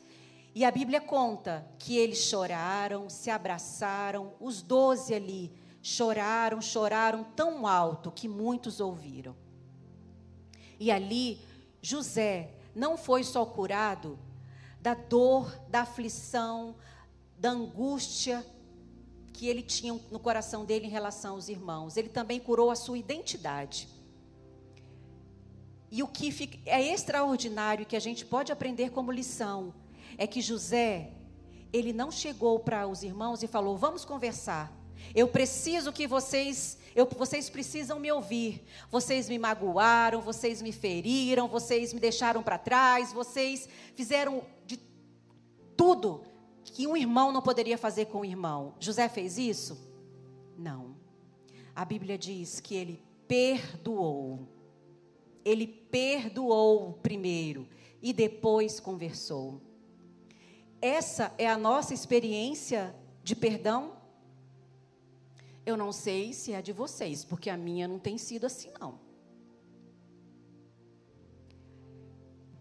E 0.56 0.64
a 0.64 0.72
Bíblia 0.72 1.02
conta 1.02 1.68
que 1.78 1.98
eles 1.98 2.20
choraram, 2.20 3.10
se 3.10 3.30
abraçaram, 3.30 4.34
os 4.40 4.62
doze 4.62 5.14
ali 5.14 5.52
choraram, 5.82 6.62
choraram 6.62 7.26
tão 7.36 7.68
alto 7.68 8.10
que 8.10 8.30
muitos 8.30 8.80
ouviram. 8.80 9.36
E 10.80 10.90
ali, 10.90 11.42
José 11.82 12.54
não 12.74 12.96
foi 12.98 13.26
só 13.26 13.46
curado 13.46 14.18
da 14.80 14.94
dor, 14.94 15.54
da 15.68 15.82
aflição, 15.82 16.76
da 17.38 17.50
angústia 17.50 18.46
que 19.34 19.48
ele 19.48 19.62
tinha 19.62 20.00
no 20.10 20.20
coração 20.20 20.64
dele 20.64 20.86
em 20.86 20.90
relação 20.90 21.34
aos 21.34 21.50
irmãos, 21.50 21.98
ele 21.98 22.08
também 22.08 22.40
curou 22.40 22.72
a 22.72 22.76
sua 22.78 22.98
identidade. 22.98 23.90
E 25.92 26.02
o 26.02 26.08
que 26.08 26.62
é 26.66 26.82
extraordinário 26.82 27.86
que 27.86 27.98
a 27.98 28.00
gente 28.00 28.26
pode 28.26 28.54
aprender 28.54 28.92
como 28.92 29.12
lição 29.12 29.74
é 30.18 30.26
que 30.28 30.42
José, 30.42 31.12
ele 31.72 31.94
não 31.94 32.12
chegou 32.12 32.60
para 32.60 32.88
os 32.88 33.04
irmãos 33.04 33.44
e 33.44 33.48
falou: 33.48 33.78
"Vamos 33.78 34.06
conversar. 34.06 34.72
Eu 35.14 35.28
preciso 35.28 35.92
que 35.92 36.08
vocês 36.08 36.78
Eu, 36.96 37.06
vocês 37.06 37.50
precisam 37.50 38.00
me 38.00 38.10
ouvir. 38.10 38.64
Vocês 38.90 39.28
me 39.28 39.38
magoaram, 39.38 40.22
vocês 40.22 40.62
me 40.62 40.72
feriram, 40.72 41.46
vocês 41.50 41.92
me 41.92 42.00
deixaram 42.00 42.42
para 42.42 42.58
trás, 42.58 43.12
vocês 43.12 43.68
fizeram 43.96 44.44
de 44.66 44.80
tudo 45.76 46.24
que 46.64 46.88
um 46.88 46.96
irmão 46.96 47.32
não 47.32 47.42
poderia 47.42 47.78
fazer 47.78 48.06
com 48.06 48.20
um 48.20 48.26
irmão. 48.26 48.76
José 48.80 49.10
fez 49.10 49.38
isso? 49.38 49.78
Não. 50.58 50.96
A 51.76 51.84
Bíblia 51.84 52.18
diz 52.18 52.60
que 52.62 52.76
ele 52.76 53.04
perdoou. 53.28 54.48
Ele 55.44 55.68
perdoou 55.68 56.94
primeiro 57.04 57.68
e 58.02 58.14
depois 58.14 58.80
conversou. 58.80 59.62
Essa 60.82 61.34
é 61.38 61.48
a 61.48 61.58
nossa 61.58 61.94
experiência 61.94 62.96
de 63.24 63.36
perdão? 63.36 63.94
Eu 65.66 65.76
não 65.76 65.92
sei 65.92 66.32
se 66.32 66.54
é 66.54 66.62
de 66.62 66.72
vocês, 66.72 67.26
porque 67.26 67.50
a 67.50 67.58
minha 67.58 67.88
não 67.88 67.98
tem 67.98 68.18
sido 68.18 68.46
assim, 68.46 68.72
não. 68.80 69.00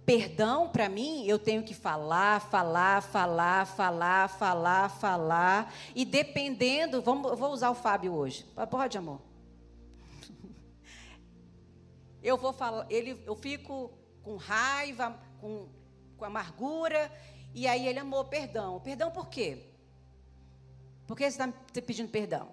Perdão, 0.06 0.68
para 0.68 0.88
mim, 0.88 1.24
eu 1.26 1.38
tenho 1.38 1.62
que 1.62 1.74
falar, 1.74 2.40
falar, 2.40 3.02
falar, 3.02 3.66
falar, 3.66 4.28
falar, 4.28 4.88
falar. 4.90 5.74
E 5.94 6.04
dependendo, 6.04 7.00
vamos, 7.00 7.38
vou 7.38 7.50
usar 7.50 7.70
o 7.70 7.74
Fábio 7.74 8.12
hoje. 8.12 8.44
Pode, 8.70 8.98
amor? 8.98 9.20
Eu 12.22 12.36
vou 12.36 12.52
falar, 12.52 12.86
ele, 12.90 13.22
eu 13.26 13.34
fico 13.34 13.90
com 14.22 14.36
raiva, 14.36 15.18
com, 15.40 15.68
com 16.16 16.24
amargura, 16.24 17.12
e 17.54 17.68
aí 17.68 17.86
ele 17.86 18.00
amou 18.00 18.24
perdão. 18.24 18.80
Perdão 18.80 19.10
por 19.12 19.28
quê? 19.28 19.64
Por 21.06 21.16
que 21.16 21.30
você 21.30 21.40
está 21.40 21.52
pedindo 21.86 22.10
perdão? 22.10 22.48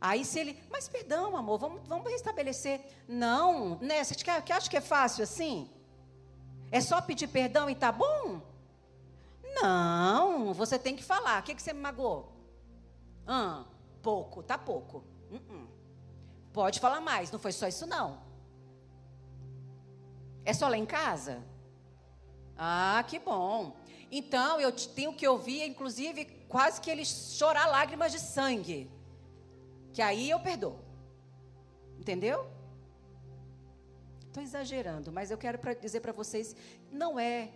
Aí 0.00 0.22
se 0.22 0.38
ele, 0.38 0.62
mas 0.70 0.86
perdão, 0.86 1.34
amor, 1.34 1.58
vamos, 1.58 1.88
vamos 1.88 2.10
restabelecer. 2.10 2.80
Não, 3.08 3.78
né? 3.80 4.04
Você 4.04 4.14
que 4.14 4.52
acha 4.52 4.68
que 4.68 4.76
é 4.76 4.80
fácil 4.82 5.24
assim? 5.24 5.70
É 6.70 6.80
só 6.80 7.00
pedir 7.00 7.28
perdão 7.28 7.70
e 7.70 7.74
tá 7.74 7.90
bom? 7.90 8.42
Não, 9.62 10.52
você 10.52 10.78
tem 10.78 10.94
que 10.94 11.02
falar. 11.02 11.40
O 11.40 11.44
que, 11.44 11.54
que 11.54 11.62
você 11.62 11.72
me 11.72 11.80
magoou? 11.80 12.30
Ah, 13.26 13.64
pouco, 14.02 14.42
tá 14.42 14.58
pouco. 14.58 15.04
Uh 15.30 15.36
-uh. 15.36 15.66
Pode 16.52 16.78
falar 16.80 17.00
mais, 17.00 17.30
não 17.30 17.38
foi 17.38 17.52
só 17.52 17.66
isso 17.66 17.86
não. 17.86 18.18
É 20.44 20.52
só 20.52 20.68
lá 20.68 20.76
em 20.76 20.84
casa? 20.84 21.42
Ah, 22.56 23.04
que 23.08 23.18
bom. 23.18 23.76
Então 24.10 24.60
eu 24.60 24.70
tenho 24.72 25.14
que 25.14 25.26
ouvir, 25.26 25.64
inclusive, 25.64 26.24
quase 26.48 26.80
que 26.80 26.90
ele 26.90 27.04
chorar 27.04 27.66
lágrimas 27.66 28.12
de 28.12 28.20
sangue. 28.20 28.90
Que 29.92 30.00
aí 30.00 30.30
eu 30.30 30.40
perdoo. 30.40 30.78
Entendeu? 31.98 32.46
Estou 34.26 34.42
exagerando, 34.42 35.12
mas 35.12 35.30
eu 35.30 35.38
quero 35.38 35.58
pra 35.58 35.74
dizer 35.74 36.00
para 36.00 36.12
vocês: 36.12 36.56
não 36.90 37.18
é 37.18 37.50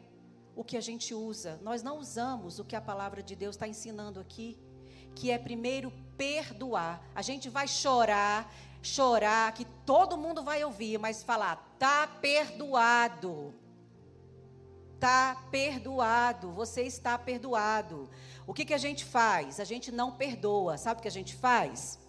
o 0.55 0.65
que 0.65 0.77
a 0.77 0.81
gente 0.81 1.15
usa. 1.15 1.59
Nós 1.63 1.83
não 1.83 1.99
usamos 1.99 2.59
o 2.59 2.65
que 2.65 2.75
a 2.75 2.81
palavra 2.81 3.23
de 3.23 3.37
Deus 3.37 3.55
está 3.55 3.69
ensinando 3.69 4.19
aqui, 4.19 4.59
que 5.15 5.31
é 5.31 5.39
primeiro 5.39 5.93
perdoar. 6.17 7.01
A 7.15 7.23
gente 7.23 7.49
vai 7.49 7.69
chorar, 7.69 8.53
chorar, 8.83 9.53
que 9.53 9.65
todo 9.87 10.17
mundo 10.17 10.43
vai 10.43 10.65
ouvir, 10.65 10.99
mas 10.99 11.23
falar, 11.23 11.57
tá 11.79 12.07
perdoado. 12.21 13.55
Tá 14.99 15.45
perdoado, 15.51 16.51
você 16.51 16.83
está 16.83 17.17
perdoado. 17.17 18.11
O 18.47 18.53
que, 18.53 18.65
que 18.65 18.75
a 18.75 18.79
gente 18.79 19.05
faz? 19.05 19.61
A 19.61 19.65
gente 19.65 19.93
não 19.93 20.13
perdoa. 20.13 20.77
Sabe 20.77 20.99
o 20.99 21.03
que 21.03 21.09
a 21.09 21.11
gente 21.13 21.37
faz? 21.37 22.01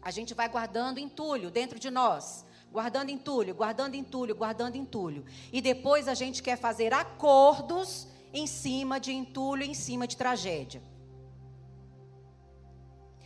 A 0.00 0.10
gente 0.10 0.32
vai 0.32 0.48
guardando 0.48 0.98
entulho 0.98 1.50
dentro 1.50 1.78
de 1.78 1.90
nós. 1.90 2.44
Guardando 2.70 3.10
entulho, 3.10 3.54
guardando 3.54 3.94
entulho, 3.94 4.34
guardando 4.34 4.76
entulho. 4.76 5.24
E 5.52 5.60
depois 5.60 6.08
a 6.08 6.14
gente 6.14 6.42
quer 6.42 6.56
fazer 6.56 6.92
acordos 6.94 8.06
em 8.32 8.46
cima 8.46 9.00
de 9.00 9.12
entulho, 9.12 9.62
em 9.62 9.74
cima 9.74 10.06
de 10.06 10.16
tragédia. 10.16 10.82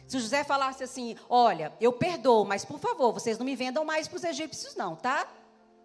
Se 0.06 0.18
José 0.18 0.42
falasse 0.42 0.82
assim: 0.82 1.16
Olha, 1.28 1.72
eu 1.80 1.92
perdoo, 1.92 2.44
mas 2.44 2.64
por 2.64 2.80
favor, 2.80 3.12
vocês 3.12 3.38
não 3.38 3.46
me 3.46 3.54
vendam 3.54 3.84
mais 3.84 4.08
para 4.08 4.16
os 4.16 4.24
egípcios, 4.24 4.74
não, 4.74 4.96
tá? 4.96 5.28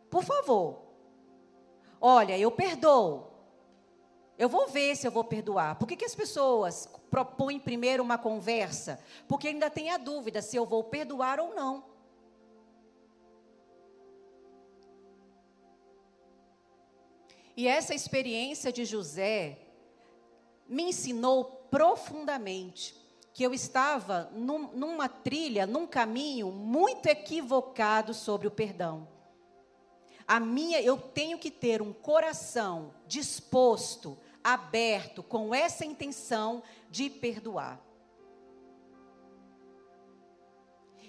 Por 0.10 0.24
favor. 0.24 0.85
Olha, 2.00 2.38
eu 2.38 2.52
perdoo. 2.52 3.32
Eu 4.38 4.50
vou 4.50 4.68
ver 4.68 4.96
se 4.96 5.08
eu 5.08 5.12
vou 5.12 5.24
perdoar. 5.24 5.78
Por 5.78 5.88
que, 5.88 5.96
que 5.96 6.06
as 6.06 6.16
pessoas 6.16 6.90
propõem 7.10 7.60
primeiro 7.60 8.04
uma 8.04 8.18
conversa? 8.18 9.00
Porque 9.28 9.48
ainda 9.48 9.70
tem 9.70 9.90
a 9.90 9.98
dúvida 9.98 10.42
se 10.42 10.58
eu 10.58 10.66
vou 10.66 10.84
perdoar 10.84 11.40
ou 11.40 11.56
não. 11.56 11.84
E 17.56 17.68
essa 17.68 17.96
experiência 17.96 18.72
de 18.72 18.84
José 18.84 19.58
me 20.68 20.84
ensinou 20.84 21.46
profundamente 21.72 22.96
que 23.34 23.44
eu 23.44 23.54
estava 23.54 24.30
num, 24.34 24.72
numa 24.74 25.08
trilha, 25.08 25.66
num 25.66 25.88
caminho 25.88 26.52
muito 26.52 27.08
equivocado 27.08 28.14
sobre 28.14 28.48
o 28.48 28.52
perdão. 28.52 29.15
A 30.28 30.40
minha, 30.40 30.82
eu 30.82 30.98
tenho 30.98 31.38
que 31.38 31.52
ter 31.52 31.82
um 31.82 31.94
coração 31.94 32.94
disposto, 33.08 34.18
aberto, 34.44 35.22
com 35.22 35.54
essa 35.54 35.86
intenção 35.86 36.64
de 36.90 37.10
perdoar. 37.10 37.80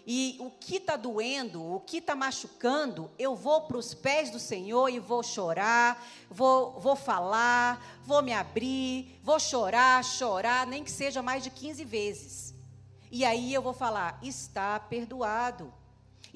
E 0.09 0.37
o 0.39 0.51
que 0.51 0.77
está 0.77 0.95
doendo, 0.95 1.61
o 1.61 1.81
que 1.81 1.97
está 1.97 2.15
machucando, 2.15 3.11
eu 3.19 3.35
vou 3.35 3.63
para 3.63 3.77
os 3.77 3.93
pés 3.93 4.31
do 4.31 4.39
Senhor 4.39 4.89
e 4.89 5.01
vou 5.01 5.21
chorar, 5.21 6.01
vou, 6.31 6.79
vou 6.79 6.95
falar, 6.95 8.01
vou 8.05 8.23
me 8.23 8.33
abrir, 8.33 9.19
vou 9.25 9.41
chorar, 9.41 10.05
chorar, 10.05 10.65
nem 10.65 10.85
que 10.85 10.93
seja 10.93 11.23
mais 11.23 11.43
de 11.43 11.51
15 11.51 11.85
vezes. 11.85 12.55
E 13.11 13.25
aí 13.25 13.53
eu 13.53 13.61
vou 13.61 13.73
falar: 13.73 14.17
está 14.23 14.79
perdoado. 14.79 15.75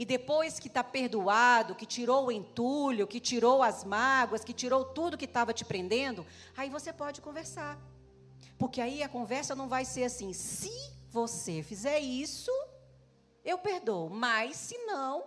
E 0.00 0.04
depois 0.06 0.58
que 0.58 0.68
está 0.68 0.82
perdoado, 0.82 1.74
que 1.74 1.84
tirou 1.84 2.28
o 2.28 2.32
entulho, 2.32 3.06
que 3.06 3.20
tirou 3.20 3.62
as 3.62 3.84
mágoas, 3.84 4.42
que 4.42 4.54
tirou 4.54 4.82
tudo 4.82 5.18
que 5.18 5.26
estava 5.26 5.52
te 5.52 5.62
prendendo, 5.62 6.24
aí 6.56 6.70
você 6.70 6.90
pode 6.90 7.20
conversar. 7.20 7.78
Porque 8.56 8.80
aí 8.80 9.02
a 9.02 9.10
conversa 9.10 9.54
não 9.54 9.68
vai 9.68 9.84
ser 9.84 10.04
assim: 10.04 10.32
se 10.32 10.72
você 11.10 11.62
fizer 11.62 12.00
isso, 12.00 12.50
eu 13.44 13.58
perdoo, 13.58 14.08
mas 14.08 14.56
se 14.56 14.78
não, 14.86 15.22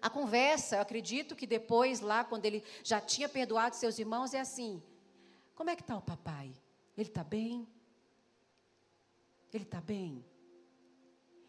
a 0.00 0.08
conversa, 0.08 0.76
eu 0.76 0.82
acredito 0.82 1.34
que 1.34 1.44
depois, 1.44 1.98
lá, 1.98 2.22
quando 2.22 2.46
ele 2.46 2.62
já 2.84 3.00
tinha 3.00 3.28
perdoado 3.28 3.74
seus 3.74 3.98
irmãos, 3.98 4.32
é 4.32 4.38
assim: 4.38 4.80
como 5.56 5.70
é 5.70 5.74
que 5.74 5.82
está 5.82 5.96
o 5.96 6.00
papai? 6.00 6.54
Ele 6.96 7.08
está 7.08 7.24
bem? 7.24 7.66
Ele 9.52 9.64
está 9.64 9.80
bem? 9.80 10.24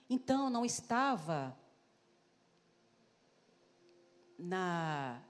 Então, 0.10 0.50
não 0.50 0.66
estava 0.66 1.56
na, 4.38 5.22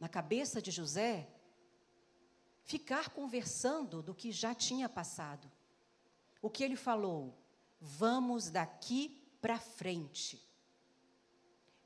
na 0.00 0.08
cabeça 0.08 0.60
de 0.60 0.70
José 0.70 1.28
ficar 2.62 3.10
conversando 3.10 4.02
do 4.02 4.14
que 4.14 4.32
já 4.32 4.54
tinha 4.54 4.88
passado. 4.88 5.50
O 6.40 6.50
que 6.50 6.64
ele 6.64 6.76
falou? 6.76 7.38
Vamos 7.80 8.50
daqui 8.50 9.22
para 9.40 9.58
frente. 9.58 10.42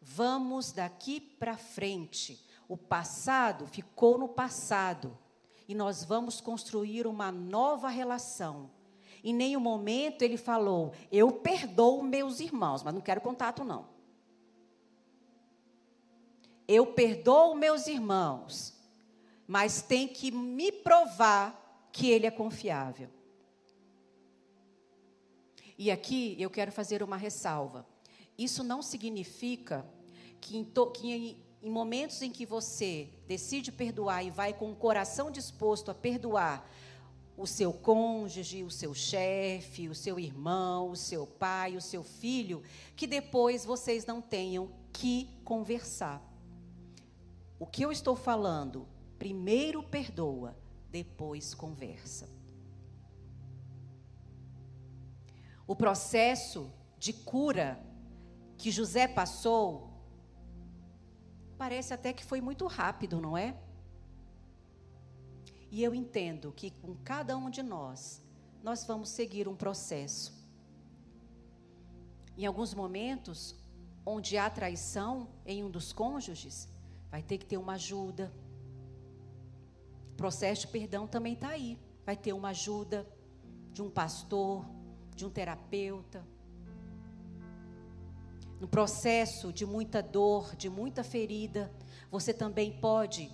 Vamos 0.00 0.72
daqui 0.72 1.20
para 1.20 1.56
frente. 1.56 2.44
O 2.68 2.76
passado 2.76 3.66
ficou 3.66 4.18
no 4.18 4.28
passado 4.28 5.18
e 5.66 5.74
nós 5.74 6.04
vamos 6.04 6.40
construir 6.40 7.06
uma 7.06 7.32
nova 7.32 7.88
relação. 7.88 8.70
Em 9.22 9.34
nenhum 9.34 9.60
momento 9.60 10.22
ele 10.22 10.36
falou: 10.36 10.92
Eu 11.10 11.32
perdoo 11.32 12.02
meus 12.02 12.40
irmãos, 12.40 12.82
mas 12.82 12.94
não 12.94 13.00
quero 13.00 13.20
contato, 13.20 13.64
não. 13.64 13.97
Eu 16.68 16.86
perdoo 16.86 17.54
meus 17.54 17.86
irmãos, 17.86 18.74
mas 19.46 19.80
tem 19.80 20.06
que 20.06 20.30
me 20.30 20.70
provar 20.70 21.88
que 21.90 22.10
ele 22.10 22.26
é 22.26 22.30
confiável. 22.30 23.08
E 25.78 25.90
aqui 25.90 26.36
eu 26.38 26.50
quero 26.50 26.70
fazer 26.70 27.02
uma 27.02 27.16
ressalva. 27.16 27.86
Isso 28.36 28.62
não 28.62 28.82
significa 28.82 29.86
que 30.40 30.58
em, 30.58 30.64
to, 30.64 30.90
que 30.90 31.10
em, 31.10 31.36
em 31.62 31.70
momentos 31.70 32.20
em 32.20 32.30
que 32.30 32.44
você 32.44 33.08
decide 33.26 33.72
perdoar 33.72 34.22
e 34.22 34.30
vai 34.30 34.52
com 34.52 34.70
o 34.70 34.76
coração 34.76 35.30
disposto 35.30 35.90
a 35.90 35.94
perdoar 35.94 36.68
o 37.36 37.46
seu 37.46 37.72
cônjuge, 37.72 38.64
o 38.64 38.70
seu 38.70 38.92
chefe, 38.92 39.88
o 39.88 39.94
seu 39.94 40.18
irmão, 40.18 40.90
o 40.90 40.96
seu 40.96 41.24
pai, 41.24 41.76
o 41.76 41.80
seu 41.80 42.02
filho, 42.02 42.62
que 42.96 43.06
depois 43.06 43.64
vocês 43.64 44.04
não 44.04 44.20
tenham 44.20 44.70
que 44.92 45.30
conversar. 45.44 46.27
O 47.58 47.66
que 47.66 47.82
eu 47.82 47.90
estou 47.90 48.14
falando? 48.14 48.86
Primeiro 49.18 49.82
perdoa, 49.82 50.56
depois 50.90 51.54
conversa. 51.54 52.38
o 55.68 55.76
processo 55.76 56.72
de 56.98 57.12
cura 57.12 57.78
que 58.56 58.70
José 58.70 59.06
passou, 59.06 59.90
parece 61.58 61.92
até 61.92 62.10
que 62.10 62.24
foi 62.24 62.40
muito 62.40 62.66
rápido, 62.66 63.20
não 63.20 63.36
é? 63.36 63.54
E 65.70 65.84
eu 65.84 65.94
entendo 65.94 66.50
que 66.52 66.70
com 66.70 66.94
cada 67.04 67.36
um 67.36 67.50
de 67.50 67.62
nós, 67.62 68.24
nós 68.62 68.86
vamos 68.86 69.10
seguir 69.10 69.46
um 69.46 69.54
processo. 69.54 70.32
Em 72.38 72.46
alguns 72.46 72.72
momentos, 72.72 73.54
onde 74.06 74.38
há 74.38 74.48
traição 74.48 75.28
em 75.44 75.62
um 75.62 75.70
dos 75.70 75.92
cônjuges, 75.92 76.66
vai 77.10 77.22
ter 77.22 77.38
que 77.38 77.46
ter 77.46 77.56
uma 77.56 77.74
ajuda. 77.74 78.32
O 80.12 80.16
processo 80.16 80.62
de 80.62 80.68
perdão 80.68 81.06
também 81.06 81.34
está 81.34 81.48
aí. 81.48 81.78
Vai 82.04 82.16
ter 82.16 82.32
uma 82.32 82.50
ajuda 82.50 83.06
de 83.72 83.82
um 83.82 83.90
pastor, 83.90 84.64
de 85.14 85.24
um 85.24 85.30
terapeuta. 85.30 86.26
No 88.60 88.66
processo 88.66 89.52
de 89.52 89.64
muita 89.64 90.02
dor, 90.02 90.56
de 90.56 90.68
muita 90.68 91.04
ferida, 91.04 91.72
você 92.10 92.34
também 92.34 92.80
pode 92.80 93.30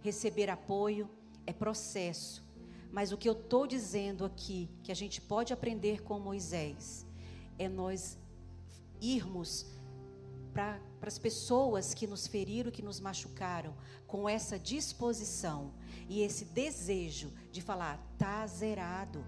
receber 0.00 0.48
apoio 0.48 1.08
é 1.46 1.52
processo. 1.52 2.44
Mas 2.90 3.12
o 3.12 3.16
que 3.16 3.28
eu 3.28 3.32
estou 3.32 3.66
dizendo 3.66 4.24
aqui, 4.24 4.68
que 4.82 4.92
a 4.92 4.94
gente 4.94 5.20
pode 5.20 5.52
aprender 5.52 6.02
com 6.02 6.18
Moisés, 6.18 7.06
é 7.58 7.68
nós 7.68 8.18
irmos 9.00 9.66
para 11.02 11.08
as 11.08 11.18
pessoas 11.18 11.94
que 11.94 12.06
nos 12.06 12.28
feriram, 12.28 12.70
que 12.70 12.80
nos 12.80 13.00
machucaram, 13.00 13.74
com 14.06 14.28
essa 14.28 14.56
disposição 14.56 15.72
e 16.08 16.22
esse 16.22 16.44
desejo 16.44 17.32
de 17.50 17.60
falar, 17.60 17.98
tá 18.16 18.46
zerado. 18.46 19.26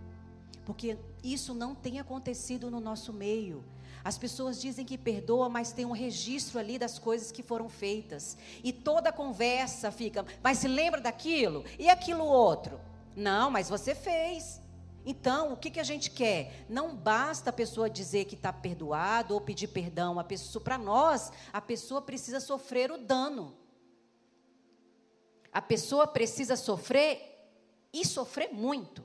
Porque 0.64 0.96
isso 1.20 1.52
não 1.52 1.74
tem 1.74 1.98
acontecido 1.98 2.70
no 2.70 2.78
nosso 2.78 3.12
meio. 3.12 3.64
As 4.04 4.16
pessoas 4.16 4.60
dizem 4.60 4.86
que 4.86 4.96
perdoa, 4.96 5.48
mas 5.48 5.72
tem 5.72 5.84
um 5.84 5.90
registro 5.90 6.60
ali 6.60 6.78
das 6.78 6.96
coisas 6.96 7.32
que 7.32 7.42
foram 7.42 7.68
feitas. 7.68 8.38
E 8.62 8.72
toda 8.72 9.10
conversa 9.10 9.90
fica, 9.90 10.24
mas 10.44 10.58
se 10.58 10.68
lembra 10.68 11.00
daquilo? 11.00 11.64
E 11.76 11.90
aquilo 11.90 12.24
outro? 12.24 12.78
Não, 13.16 13.50
mas 13.50 13.68
você 13.68 13.96
fez. 13.96 14.60
Então, 15.06 15.52
o 15.52 15.56
que, 15.56 15.70
que 15.70 15.80
a 15.80 15.84
gente 15.84 16.10
quer? 16.10 16.64
Não 16.68 16.96
basta 16.96 17.50
a 17.50 17.52
pessoa 17.52 17.90
dizer 17.90 18.24
que 18.24 18.34
está 18.34 18.52
perdoado 18.52 19.34
ou 19.34 19.40
pedir 19.40 19.68
perdão. 19.68 20.18
A 20.18 20.24
pessoa, 20.24 20.62
para 20.62 20.78
nós, 20.78 21.30
a 21.52 21.60
pessoa 21.60 22.00
precisa 22.00 22.40
sofrer 22.40 22.90
o 22.90 22.96
dano. 22.96 23.54
A 25.52 25.60
pessoa 25.60 26.06
precisa 26.06 26.56
sofrer 26.56 27.48
e 27.92 28.04
sofrer 28.04 28.52
muito. 28.52 29.04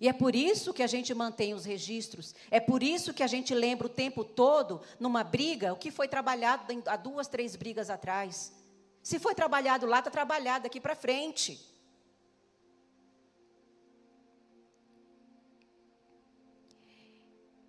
E 0.00 0.08
é 0.08 0.12
por 0.12 0.34
isso 0.34 0.74
que 0.74 0.82
a 0.82 0.86
gente 0.86 1.12
mantém 1.14 1.54
os 1.54 1.64
registros, 1.64 2.34
é 2.50 2.60
por 2.60 2.82
isso 2.82 3.14
que 3.14 3.22
a 3.22 3.26
gente 3.26 3.54
lembra 3.54 3.86
o 3.86 3.90
tempo 3.90 4.24
todo, 4.24 4.82
numa 5.00 5.24
briga, 5.24 5.72
o 5.72 5.76
que 5.76 5.90
foi 5.90 6.06
trabalhado 6.06 6.64
há 6.86 6.96
duas, 6.96 7.28
três 7.28 7.56
brigas 7.56 7.88
atrás. 7.88 8.52
Se 9.08 9.20
foi 9.24 9.34
trabalhado 9.36 9.86
lá, 9.86 10.00
está 10.00 10.10
trabalhado 10.10 10.64
daqui 10.64 10.80
para 10.80 10.96
frente. 10.96 11.50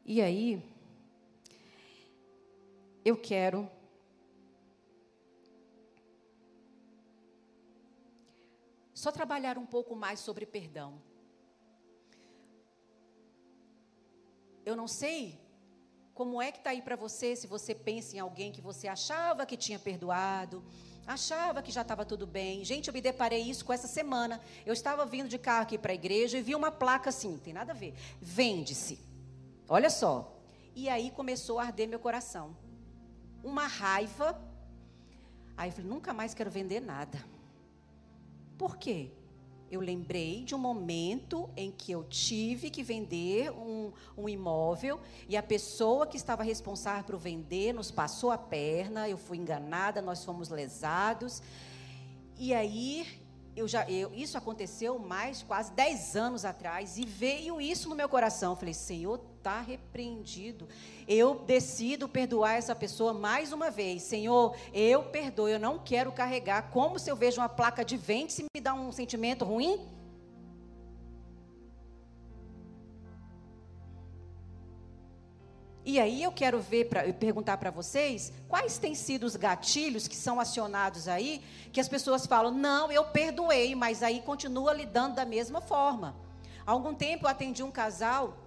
E 0.03 0.19
aí, 0.19 0.49
eu 3.05 3.15
quero 3.15 3.69
só 8.91 9.11
trabalhar 9.11 9.59
um 9.59 9.65
pouco 9.75 9.95
mais 9.95 10.19
sobre 10.19 10.43
perdão. 10.43 10.99
Eu 14.65 14.75
não 14.75 14.87
sei 14.87 15.39
como 16.15 16.41
é 16.41 16.51
que 16.51 16.57
está 16.57 16.71
aí 16.71 16.81
para 16.81 16.95
você, 16.95 17.35
se 17.35 17.45
você 17.45 17.75
pensa 17.75 18.15
em 18.15 18.19
alguém 18.19 18.51
que 18.51 18.59
você 18.59 18.87
achava 18.87 19.45
que 19.45 19.55
tinha 19.55 19.77
perdoado, 19.77 20.63
achava 21.07 21.61
que 21.63 21.71
já 21.71 21.81
estava 21.81 22.05
tudo 22.05 22.27
bem. 22.27 22.65
Gente, 22.65 22.89
eu 22.89 22.93
me 22.93 22.99
deparei 22.99 23.41
isso 23.41 23.63
com 23.63 23.71
essa 23.71 23.87
semana. 23.87 24.41
Eu 24.65 24.73
estava 24.73 25.05
vindo 25.05 25.29
de 25.29 25.37
carro 25.37 25.63
aqui 25.63 25.77
para 25.77 25.93
a 25.93 25.95
igreja 25.95 26.37
e 26.37 26.41
vi 26.41 26.53
uma 26.53 26.69
placa 26.69 27.09
assim, 27.09 27.37
tem 27.37 27.53
nada 27.53 27.71
a 27.71 27.75
ver. 27.75 27.95
Vende-se. 28.21 28.99
Olha 29.69 29.89
só. 29.89 30.37
E 30.75 30.89
aí 30.89 31.09
começou 31.09 31.59
a 31.59 31.63
arder 31.63 31.87
meu 31.87 31.99
coração. 31.99 32.55
Uma 33.41 33.65
raiva. 33.65 34.39
Aí 35.55 35.69
eu 35.69 35.73
falei, 35.73 35.89
nunca 35.89 36.13
mais 36.13 36.33
quero 36.33 36.51
vender 36.51 36.81
nada. 36.81 37.23
Por 38.57 38.77
quê? 38.77 39.11
Eu 39.69 39.81
lembrei 39.81 40.43
de 40.43 40.55
um 40.55 40.57
momento 40.57 41.49
em 41.55 41.71
que 41.71 41.91
eu 41.91 42.03
tive 42.03 42.69
que 42.69 42.83
vender 42.83 43.51
um, 43.51 43.91
um 44.17 44.29
imóvel 44.29 44.99
e 45.27 45.35
a 45.35 45.43
pessoa 45.43 46.07
que 46.07 46.17
estava 46.17 46.43
responsável 46.43 47.03
por 47.03 47.17
vender 47.17 47.73
nos 47.73 47.91
passou 47.91 48.31
a 48.31 48.37
perna, 48.37 49.09
eu 49.09 49.17
fui 49.17 49.37
enganada, 49.37 50.01
nós 50.01 50.23
fomos 50.23 50.49
lesados. 50.49 51.41
E 52.37 52.53
aí 52.53 53.05
eu 53.57 53.67
já, 53.67 53.89
eu, 53.89 54.13
isso 54.13 54.37
aconteceu 54.37 54.99
mais 54.99 55.41
quase 55.41 55.71
10 55.71 56.15
anos 56.15 56.45
atrás 56.45 56.99
e 56.99 57.03
veio 57.03 57.59
isso 57.59 57.89
no 57.89 57.95
meu 57.95 58.07
coração. 58.07 58.51
Eu 58.51 58.55
falei, 58.55 58.73
Senhor, 58.75 59.19
está 59.35 59.59
repreendido. 59.61 60.69
Eu 61.07 61.39
decido 61.39 62.07
perdoar 62.07 62.53
essa 62.53 62.75
pessoa 62.75 63.13
mais 63.13 63.51
uma 63.51 63.71
vez. 63.71 64.03
Senhor, 64.03 64.55
eu 64.71 65.05
perdoo, 65.05 65.49
eu 65.49 65.59
não 65.59 65.79
quero 65.79 66.11
carregar. 66.11 66.69
Como 66.69 66.99
se 66.99 67.09
eu 67.09 67.15
vejo 67.15 67.41
uma 67.41 67.49
placa 67.49 67.83
de 67.83 67.97
vende, 67.97 68.31
se 68.31 68.43
me 68.43 68.61
dá 68.61 68.75
um 68.75 68.91
sentimento 68.91 69.43
ruim? 69.43 69.96
E 75.89 76.01
aí 76.01 76.21
eu 76.21 76.33
quero 76.33 76.59
ver 76.59 76.89
para 76.89 77.13
perguntar 77.13 77.55
para 77.55 77.71
vocês 77.71 78.33
quais 78.49 78.77
têm 78.77 78.93
sido 78.93 79.23
os 79.23 79.37
gatilhos 79.37 80.05
que 80.05 80.17
são 80.17 80.37
acionados 80.37 81.07
aí, 81.07 81.41
que 81.71 81.79
as 81.79 81.87
pessoas 81.87 82.25
falam: 82.25 82.51
"Não, 82.51 82.91
eu 82.91 83.05
perdoei", 83.05 83.73
mas 83.73 84.03
aí 84.03 84.21
continua 84.21 84.73
lidando 84.73 85.15
da 85.15 85.23
mesma 85.23 85.61
forma. 85.61 86.13
Há 86.65 86.71
algum 86.71 86.93
tempo 86.93 87.23
eu 87.25 87.29
atendi 87.29 87.63
um 87.63 87.71
casal 87.71 88.37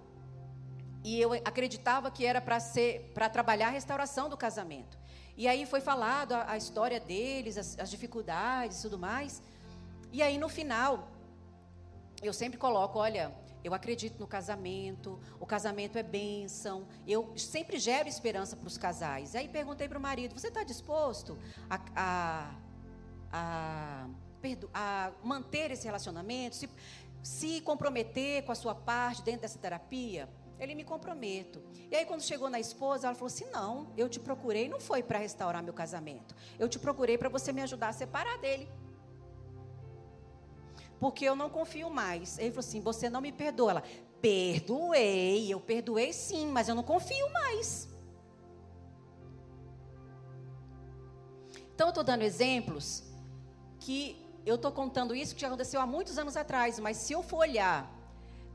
e 1.03 1.19
eu 1.19 1.33
acreditava 1.33 2.11
que 2.11 2.23
era 2.27 2.39
para 2.39 2.59
ser 2.59 3.11
para 3.15 3.27
trabalhar 3.27 3.69
a 3.69 3.71
restauração 3.71 4.29
do 4.29 4.37
casamento. 4.37 4.95
E 5.35 5.47
aí 5.47 5.65
foi 5.65 5.81
falado 5.81 6.33
a, 6.33 6.51
a 6.51 6.57
história 6.57 6.99
deles, 6.99 7.57
as, 7.57 7.69
as 7.79 7.89
dificuldades 7.89 8.77
e 8.77 8.81
tudo 8.83 8.99
mais. 8.99 9.41
E 10.13 10.21
aí 10.21 10.37
no 10.37 10.47
final 10.47 11.07
eu 12.21 12.33
sempre 12.33 12.59
coloco, 12.59 12.99
olha, 12.99 13.33
eu 13.63 13.73
acredito 13.73 14.19
no 14.19 14.27
casamento, 14.27 15.19
o 15.39 15.45
casamento 15.45 15.97
é 15.97 16.03
bênção. 16.03 16.87
Eu 17.07 17.31
sempre 17.37 17.77
gero 17.77 18.07
esperança 18.07 18.55
para 18.55 18.67
os 18.67 18.77
casais. 18.77 19.35
Aí 19.35 19.47
perguntei 19.47 19.87
para 19.87 19.97
o 19.97 20.01
marido: 20.01 20.33
você 20.37 20.47
está 20.47 20.63
disposto 20.63 21.37
a, 21.69 21.79
a, 21.95 22.55
a, 23.31 24.07
a, 24.73 25.11
manter 25.23 25.71
esse 25.71 25.85
relacionamento, 25.85 26.55
se, 26.55 26.69
se 27.21 27.61
comprometer 27.61 28.43
com 28.43 28.51
a 28.51 28.55
sua 28.55 28.73
parte 28.73 29.21
dentro 29.21 29.41
dessa 29.41 29.59
terapia? 29.59 30.27
Ele 30.59 30.75
me 30.75 30.83
comprometo. 30.83 31.59
E 31.89 31.95
aí, 31.95 32.05
quando 32.05 32.21
chegou 32.21 32.47
na 32.47 32.59
esposa, 32.59 33.07
ela 33.07 33.15
falou 33.15 33.27
assim: 33.27 33.45
Não, 33.51 33.91
eu 33.97 34.07
te 34.07 34.19
procurei, 34.19 34.69
não 34.69 34.79
foi 34.79 35.01
para 35.01 35.19
restaurar 35.19 35.63
meu 35.63 35.73
casamento. 35.73 36.35
Eu 36.59 36.69
te 36.69 36.79
procurei 36.79 37.17
para 37.17 37.29
você 37.29 37.51
me 37.51 37.61
ajudar 37.61 37.89
a 37.89 37.93
separar 37.93 38.37
dele 38.37 38.67
porque 41.01 41.25
eu 41.25 41.35
não 41.35 41.49
confio 41.49 41.89
mais. 41.89 42.37
Ele 42.37 42.51
falou 42.51 42.59
assim: 42.59 42.79
Você 42.79 43.09
não 43.09 43.19
me 43.19 43.31
perdoa. 43.31 43.71
Ela, 43.71 43.83
perdoei, 44.21 45.51
eu 45.51 45.59
perdoei 45.59 46.13
sim, 46.13 46.45
mas 46.45 46.69
eu 46.69 46.75
não 46.75 46.83
confio 46.83 47.27
mais. 47.33 47.89
Então, 51.73 51.87
eu 51.87 51.89
estou 51.89 52.03
dando 52.03 52.21
exemplos 52.21 53.03
que 53.79 54.15
eu 54.45 54.55
estou 54.55 54.71
contando 54.71 55.15
isso 55.15 55.33
que 55.33 55.41
já 55.41 55.47
aconteceu 55.47 55.81
há 55.81 55.87
muitos 55.87 56.19
anos 56.19 56.37
atrás, 56.37 56.77
mas 56.77 56.97
se 56.97 57.13
eu 57.13 57.23
for 57.23 57.37
olhar 57.37 57.91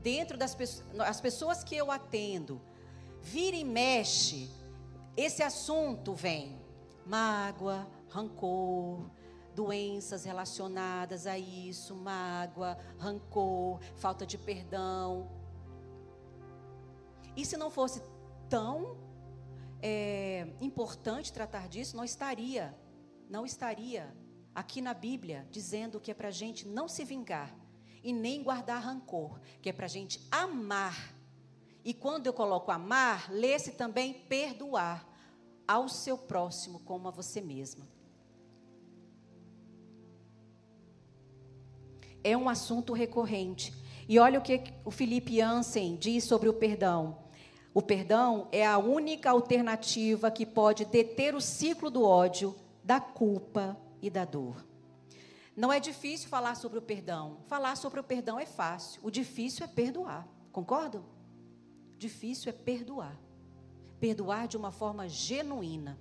dentro 0.01 0.37
das 0.37 0.55
pessoas, 0.55 0.87
as 1.01 1.19
pessoas 1.19 1.65
que 1.65 1.75
eu 1.75 1.91
atendo, 1.91 2.61
vira 3.21 3.57
e 3.57 3.65
mexe, 3.65 4.49
esse 5.17 5.43
assunto 5.43 6.13
vem 6.13 6.57
mágoa, 7.05 7.85
rancor, 8.09 9.01
doenças 9.57 10.23
relacionadas 10.23 11.25
a 11.25 11.35
isso, 11.35 11.95
mágoa, 11.95 12.77
rancor, 12.99 13.79
falta 13.95 14.23
de 14.23 14.37
perdão. 14.37 15.27
E 17.35 17.43
se 17.43 17.57
não 17.57 17.71
fosse 17.71 18.03
tão 18.47 18.95
é, 19.81 20.47
importante 20.61 21.33
tratar 21.33 21.67
disso, 21.67 21.97
não 21.97 22.03
estaria, 22.03 22.77
não 23.27 23.47
estaria 23.47 24.15
aqui 24.53 24.79
na 24.79 24.93
Bíblia 24.93 25.47
dizendo 25.49 25.99
que 25.99 26.11
é 26.11 26.13
para 26.13 26.27
a 26.27 26.37
gente 26.43 26.67
não 26.67 26.87
se 26.87 27.03
vingar 27.03 27.51
e 28.03 28.13
nem 28.13 28.43
guardar 28.43 28.83
rancor, 28.83 29.39
que 29.59 29.69
é 29.69 29.73
para 29.73 29.85
a 29.85 29.89
gente 29.89 30.23
amar. 30.29 31.15
E 31.83 31.95
quando 31.95 32.27
eu 32.27 32.33
coloco 32.33 32.69
amar, 32.69 33.31
lê-se 33.31 33.71
também 33.71 34.13
perdoar 34.13 35.03
ao 35.67 35.89
seu 35.89 36.15
próximo 36.15 36.79
como 36.81 37.07
a 37.07 37.11
você 37.11 37.41
mesma. 37.41 37.96
É 42.27 42.35
um 42.35 42.49
assunto 42.49 42.91
recorrente. 42.91 43.73
E 44.07 44.19
olha 44.19 44.39
o 44.39 44.41
que 44.41 44.61
o 44.83 44.91
Felipe 44.91 45.37
Jansen 45.37 45.95
diz 45.95 46.25
sobre 46.25 46.49
o 46.49 46.53
perdão. 46.53 47.17
O 47.73 47.81
perdão 47.81 48.47
é 48.51 48.65
a 48.65 48.77
única 48.77 49.29
alternativa 49.29 50.29
que 50.29 50.45
pode 50.45 50.83
deter 50.85 51.35
o 51.35 51.41
ciclo 51.41 51.89
do 51.89 52.03
ódio, 52.03 52.55
da 52.83 52.99
culpa 52.99 53.77
e 54.01 54.09
da 54.09 54.25
dor. 54.25 54.65
Não 55.55 55.71
é 55.71 55.79
difícil 55.79 56.29
falar 56.29 56.55
sobre 56.55 56.77
o 56.77 56.81
perdão. 56.81 57.37
Falar 57.47 57.77
sobre 57.77 57.99
o 57.99 58.03
perdão 58.03 58.39
é 58.39 58.45
fácil. 58.45 58.99
O 59.03 59.09
difícil 59.09 59.63
é 59.63 59.67
perdoar. 59.67 60.27
Concordam? 60.51 61.03
Difícil 61.97 62.49
é 62.49 62.53
perdoar. 62.53 63.17
Perdoar 63.99 64.47
de 64.47 64.57
uma 64.57 64.71
forma 64.71 65.07
genuína. 65.07 65.97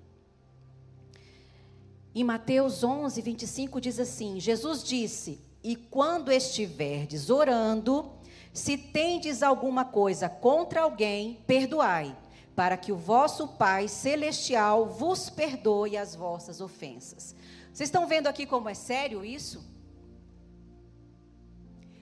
Em 2.14 2.24
Mateus 2.24 2.82
11, 2.82 3.20
25 3.20 3.80
diz 3.80 4.00
assim: 4.00 4.40
Jesus 4.40 4.82
disse: 4.82 5.45
E 5.66 5.74
quando 5.74 6.30
estiverdes 6.30 7.28
orando, 7.28 8.12
se 8.52 8.78
tendes 8.78 9.42
alguma 9.42 9.84
coisa 9.84 10.28
contra 10.28 10.82
alguém, 10.82 11.42
perdoai, 11.44 12.16
para 12.54 12.76
que 12.76 12.92
o 12.92 12.96
vosso 12.96 13.48
Pai 13.48 13.88
celestial 13.88 14.86
vos 14.86 15.28
perdoe 15.28 15.96
as 15.96 16.14
vossas 16.14 16.60
ofensas. 16.60 17.34
Vocês 17.72 17.88
estão 17.88 18.06
vendo 18.06 18.28
aqui 18.28 18.46
como 18.46 18.68
é 18.68 18.74
sério 18.74 19.24
isso? 19.24 19.66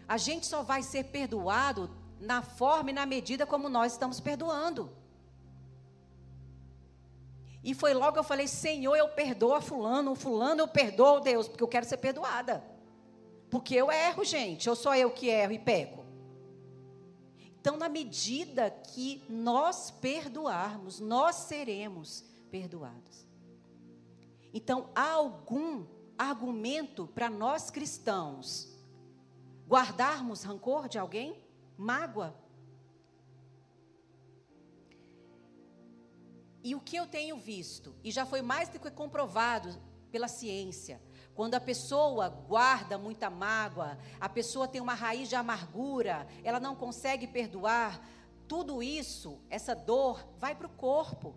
A 0.06 0.18
gente 0.18 0.44
só 0.44 0.62
vai 0.62 0.82
ser 0.82 1.04
perdoado 1.04 1.90
na 2.20 2.42
forma 2.42 2.90
e 2.90 2.92
na 2.92 3.06
medida 3.06 3.46
como 3.46 3.70
nós 3.70 3.92
estamos 3.92 4.20
perdoando. 4.20 4.90
E 7.62 7.72
foi 7.72 7.94
logo 7.94 8.18
eu 8.18 8.24
falei: 8.24 8.46
Senhor, 8.46 8.94
eu 8.94 9.08
perdoo 9.08 9.54
a 9.54 9.62
Fulano, 9.62 10.14
Fulano 10.14 10.60
eu 10.60 10.68
perdoo, 10.68 11.20
Deus, 11.20 11.48
porque 11.48 11.62
eu 11.62 11.68
quero 11.68 11.86
ser 11.86 11.96
perdoada. 11.96 12.73
Porque 13.54 13.76
eu 13.76 13.88
erro, 13.88 14.24
gente, 14.24 14.68
ou 14.68 14.74
sou 14.74 14.92
eu 14.96 15.12
que 15.12 15.28
erro 15.28 15.52
e 15.52 15.60
peco? 15.60 16.04
Então, 17.60 17.76
na 17.76 17.88
medida 17.88 18.68
que 18.68 19.22
nós 19.28 19.92
perdoarmos, 19.92 20.98
nós 20.98 21.36
seremos 21.36 22.24
perdoados. 22.50 23.24
Então, 24.52 24.90
há 24.92 25.12
algum 25.12 25.86
argumento 26.18 27.06
para 27.06 27.30
nós 27.30 27.70
cristãos 27.70 28.76
guardarmos 29.68 30.42
rancor 30.42 30.88
de 30.88 30.98
alguém? 30.98 31.40
Mágoa? 31.76 32.34
E 36.64 36.74
o 36.74 36.80
que 36.80 36.96
eu 36.96 37.06
tenho 37.06 37.36
visto, 37.36 37.94
e 38.02 38.10
já 38.10 38.26
foi 38.26 38.42
mais 38.42 38.68
do 38.68 38.80
que 38.80 38.90
comprovado 38.90 39.80
pela 40.10 40.26
ciência, 40.26 41.00
quando 41.34 41.54
a 41.54 41.60
pessoa 41.60 42.28
guarda 42.28 42.96
muita 42.96 43.28
mágoa, 43.28 43.98
a 44.20 44.28
pessoa 44.28 44.68
tem 44.68 44.80
uma 44.80 44.94
raiz 44.94 45.28
de 45.28 45.34
amargura, 45.34 46.26
ela 46.44 46.60
não 46.60 46.76
consegue 46.76 47.26
perdoar, 47.26 48.00
tudo 48.46 48.82
isso, 48.82 49.40
essa 49.50 49.74
dor, 49.74 50.26
vai 50.38 50.54
para 50.54 50.66
o 50.66 50.70
corpo. 50.70 51.34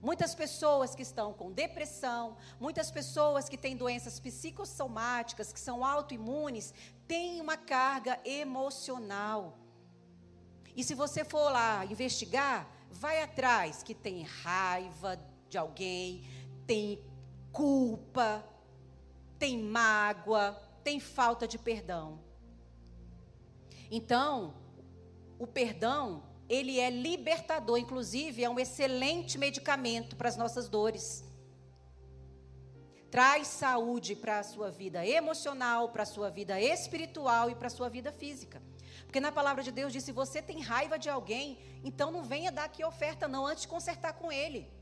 Muitas 0.00 0.34
pessoas 0.34 0.94
que 0.94 1.02
estão 1.02 1.32
com 1.34 1.50
depressão, 1.50 2.36
muitas 2.60 2.90
pessoas 2.90 3.48
que 3.48 3.58
têm 3.58 3.76
doenças 3.76 4.20
psicossomáticas, 4.20 5.52
que 5.52 5.58
são 5.58 5.84
autoimunes, 5.84 6.72
têm 7.08 7.40
uma 7.40 7.56
carga 7.56 8.20
emocional. 8.24 9.58
E 10.76 10.84
se 10.84 10.94
você 10.94 11.24
for 11.24 11.50
lá 11.50 11.84
investigar, 11.84 12.70
vai 12.88 13.20
atrás 13.20 13.82
que 13.82 13.92
tem 13.92 14.22
raiva 14.22 15.20
de 15.48 15.58
alguém, 15.58 16.24
tem 16.64 17.02
culpa, 17.58 18.44
tem 19.36 19.58
mágoa, 19.58 20.52
tem 20.84 21.00
falta 21.00 21.44
de 21.48 21.58
perdão. 21.58 22.20
Então, 23.90 24.54
o 25.40 25.46
perdão 25.46 26.22
ele 26.48 26.78
é 26.78 26.88
libertador, 26.88 27.76
inclusive 27.76 28.44
é 28.44 28.48
um 28.48 28.60
excelente 28.60 29.36
medicamento 29.36 30.14
para 30.14 30.28
as 30.28 30.36
nossas 30.36 30.68
dores. 30.68 31.24
Traz 33.10 33.48
saúde 33.48 34.14
para 34.14 34.38
a 34.38 34.44
sua 34.44 34.70
vida 34.70 35.04
emocional, 35.04 35.88
para 35.88 36.04
a 36.04 36.12
sua 36.14 36.30
vida 36.30 36.60
espiritual 36.60 37.50
e 37.50 37.56
para 37.56 37.66
a 37.66 37.76
sua 37.78 37.88
vida 37.88 38.12
física. 38.12 38.62
Porque 39.04 39.18
na 39.18 39.32
palavra 39.32 39.64
de 39.64 39.72
Deus 39.72 39.92
diz: 39.92 40.04
se 40.04 40.12
você 40.12 40.40
tem 40.40 40.60
raiva 40.60 40.96
de 40.96 41.10
alguém, 41.10 41.58
então 41.82 42.12
não 42.12 42.22
venha 42.22 42.52
dar 42.52 42.66
aqui 42.66 42.84
oferta, 42.84 43.26
não, 43.26 43.44
antes 43.44 43.62
de 43.62 43.68
consertar 43.68 44.12
com 44.12 44.30
ele. 44.30 44.77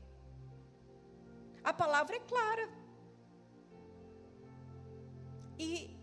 A 1.67 1.73
palavra 1.73 2.15
é 2.15 2.19
clara. 2.19 2.69
E 5.59 5.99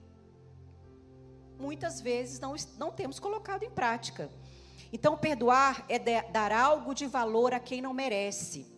muitas 1.59 2.03
vezes 2.03 2.39
não, 2.39 2.55
não 2.77 2.93
temos 2.93 3.19
colocado 3.19 3.63
em 3.63 3.71
prática. 3.71 4.31
Então, 4.93 5.17
perdoar 5.17 5.87
é 5.89 5.99
dar 5.99 6.53
algo 6.53 6.95
de 6.95 7.07
valor 7.07 7.55
a 7.55 7.59
quem 7.59 7.81
não 7.81 7.95
merece. 7.95 8.71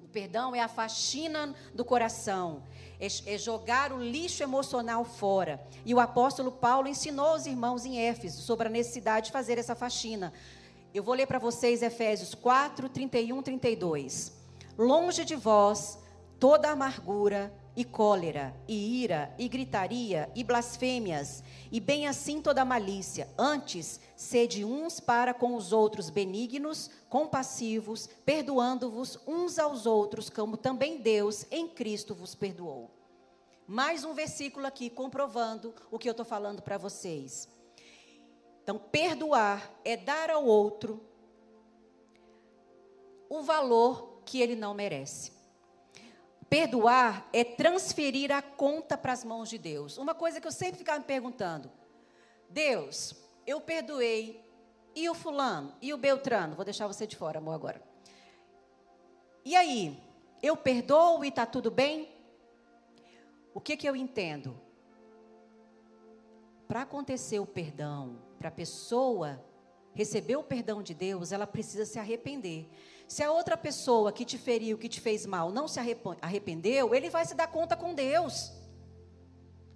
O 0.00 0.06
perdão 0.06 0.54
é 0.54 0.60
a 0.60 0.68
faxina 0.68 1.56
do 1.74 1.84
coração, 1.84 2.62
é, 3.00 3.08
é 3.26 3.36
jogar 3.36 3.92
o 3.92 4.00
lixo 4.00 4.44
emocional 4.44 5.04
fora. 5.04 5.60
E 5.84 5.92
o 5.92 5.98
apóstolo 5.98 6.52
Paulo 6.52 6.86
ensinou 6.86 7.30
aos 7.30 7.46
irmãos 7.46 7.84
em 7.84 7.98
Éfeso 7.98 8.42
sobre 8.42 8.68
a 8.68 8.70
necessidade 8.70 9.26
de 9.26 9.32
fazer 9.32 9.58
essa 9.58 9.74
faxina. 9.74 10.32
Eu 10.94 11.02
vou 11.02 11.16
ler 11.16 11.26
para 11.26 11.40
vocês 11.40 11.82
Efésios 11.82 12.32
4, 12.32 12.88
31, 12.90 13.42
32. 13.42 14.32
Longe 14.78 15.24
de 15.24 15.34
vós 15.34 16.00
toda 16.42 16.72
amargura, 16.72 17.54
e 17.76 17.84
cólera, 17.84 18.52
e 18.66 19.00
ira, 19.00 19.32
e 19.38 19.46
gritaria, 19.46 20.28
e 20.34 20.42
blasfêmias, 20.42 21.40
e 21.70 21.78
bem 21.78 22.08
assim 22.08 22.42
toda 22.42 22.64
malícia. 22.64 23.28
Antes, 23.38 24.00
sede 24.16 24.64
uns 24.64 24.98
para 24.98 25.32
com 25.32 25.54
os 25.54 25.72
outros 25.72 26.10
benignos, 26.10 26.90
compassivos, 27.08 28.08
perdoando-vos 28.24 29.20
uns 29.24 29.56
aos 29.56 29.86
outros, 29.86 30.28
como 30.28 30.56
também 30.56 30.98
Deus 30.98 31.46
em 31.48 31.68
Cristo 31.68 32.12
vos 32.12 32.34
perdoou. 32.34 32.90
Mais 33.64 34.04
um 34.04 34.12
versículo 34.12 34.66
aqui 34.66 34.90
comprovando 34.90 35.72
o 35.92 35.98
que 35.98 36.08
eu 36.08 36.10
estou 36.10 36.26
falando 36.26 36.60
para 36.60 36.76
vocês. 36.76 37.48
Então, 38.64 38.80
perdoar 38.80 39.70
é 39.84 39.96
dar 39.96 40.28
ao 40.28 40.44
outro 40.44 41.00
o 43.30 43.42
valor 43.42 44.22
que 44.24 44.40
ele 44.40 44.56
não 44.56 44.74
merece. 44.74 45.41
Perdoar 46.52 47.26
é 47.32 47.42
transferir 47.44 48.30
a 48.30 48.42
conta 48.42 48.98
para 48.98 49.10
as 49.10 49.24
mãos 49.24 49.48
de 49.48 49.56
Deus. 49.56 49.96
Uma 49.96 50.14
coisa 50.14 50.38
que 50.38 50.46
eu 50.46 50.52
sempre 50.52 50.76
ficava 50.76 50.98
me 50.98 51.04
perguntando: 51.06 51.72
Deus, 52.46 53.14
eu 53.46 53.58
perdoei, 53.58 54.44
e 54.94 55.08
o 55.08 55.14
fulano, 55.14 55.74
e 55.80 55.94
o 55.94 55.96
Beltrano? 55.96 56.54
Vou 56.54 56.62
deixar 56.62 56.86
você 56.86 57.06
de 57.06 57.16
fora, 57.16 57.38
amor, 57.38 57.54
agora. 57.54 57.82
E 59.42 59.56
aí, 59.56 59.98
eu 60.42 60.54
perdoo 60.54 61.24
e 61.24 61.28
está 61.28 61.46
tudo 61.46 61.70
bem? 61.70 62.14
O 63.54 63.60
que, 63.60 63.74
que 63.74 63.88
eu 63.88 63.96
entendo? 63.96 64.54
Para 66.68 66.82
acontecer 66.82 67.40
o 67.40 67.46
perdão, 67.46 68.18
para 68.38 68.48
a 68.48 68.52
pessoa 68.52 69.42
receber 69.94 70.36
o 70.36 70.44
perdão 70.44 70.82
de 70.82 70.92
Deus, 70.92 71.32
ela 71.32 71.46
precisa 71.46 71.86
se 71.86 71.98
arrepender. 71.98 72.68
Se 73.12 73.22
a 73.22 73.30
outra 73.30 73.58
pessoa 73.58 74.10
que 74.10 74.24
te 74.24 74.38
feriu, 74.38 74.78
que 74.78 74.88
te 74.88 74.98
fez 74.98 75.26
mal, 75.26 75.52
não 75.52 75.68
se 75.68 75.78
arrependeu, 75.78 76.94
ele 76.94 77.10
vai 77.10 77.26
se 77.26 77.34
dar 77.34 77.46
conta 77.46 77.76
com 77.76 77.92
Deus. 77.92 78.50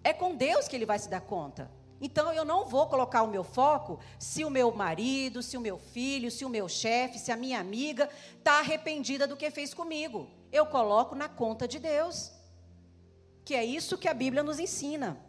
É 0.03 0.15
com 0.15 0.35
Deus 0.35 0.67
que 0.67 0.75
ele 0.75 0.87
vai 0.87 0.99
se 0.99 1.11
dar 1.11 1.21
conta. 1.21 1.71
Então 2.01 2.33
eu 2.33 2.47
não 2.47 2.65
vou 2.65 2.87
colocar 2.87 3.23
o 3.23 3.29
meu 3.29 3.45
foco 3.45 4.01
se 4.19 4.43
o 4.43 4.49
meu 4.49 4.73
marido, 4.73 5.43
se 5.43 5.55
o 5.55 5.61
meu 5.61 5.77
filho, 5.77 6.31
se 6.31 6.47
o 6.47 6.49
meu 6.49 6.67
chefe, 6.67 7.19
se 7.19 7.31
a 7.31 7.37
minha 7.37 7.61
amiga 7.61 8.09
está 8.39 8.59
arrependida 8.61 9.27
do 9.27 9.37
que 9.37 9.51
fez 9.51 9.75
comigo. 9.75 10.31
Eu 10.51 10.65
coloco 10.65 11.15
na 11.15 11.29
conta 11.29 11.69
de 11.69 11.79
Deus. 11.79 12.33
Que 13.45 13.55
é 13.55 13.63
isso 13.63 13.99
que 13.99 14.09
a 14.09 14.15
Bíblia 14.15 14.43
nos 14.43 14.59
ensina. 14.59 15.23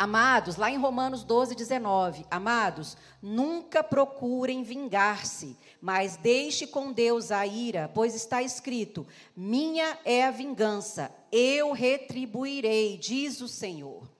Amados, 0.00 0.56
lá 0.56 0.70
em 0.70 0.78
Romanos 0.78 1.22
12, 1.24 1.54
19, 1.54 2.24
amados, 2.30 2.96
nunca 3.20 3.84
procurem 3.84 4.62
vingar-se, 4.62 5.58
mas 5.78 6.16
deixe 6.16 6.66
com 6.66 6.90
Deus 6.90 7.30
a 7.30 7.46
ira, 7.46 7.86
pois 7.92 8.14
está 8.14 8.42
escrito: 8.42 9.06
minha 9.36 9.98
é 10.02 10.24
a 10.24 10.30
vingança, 10.30 11.14
eu 11.30 11.72
retribuirei, 11.72 12.96
diz 12.96 13.42
o 13.42 13.46
Senhor. 13.46 14.10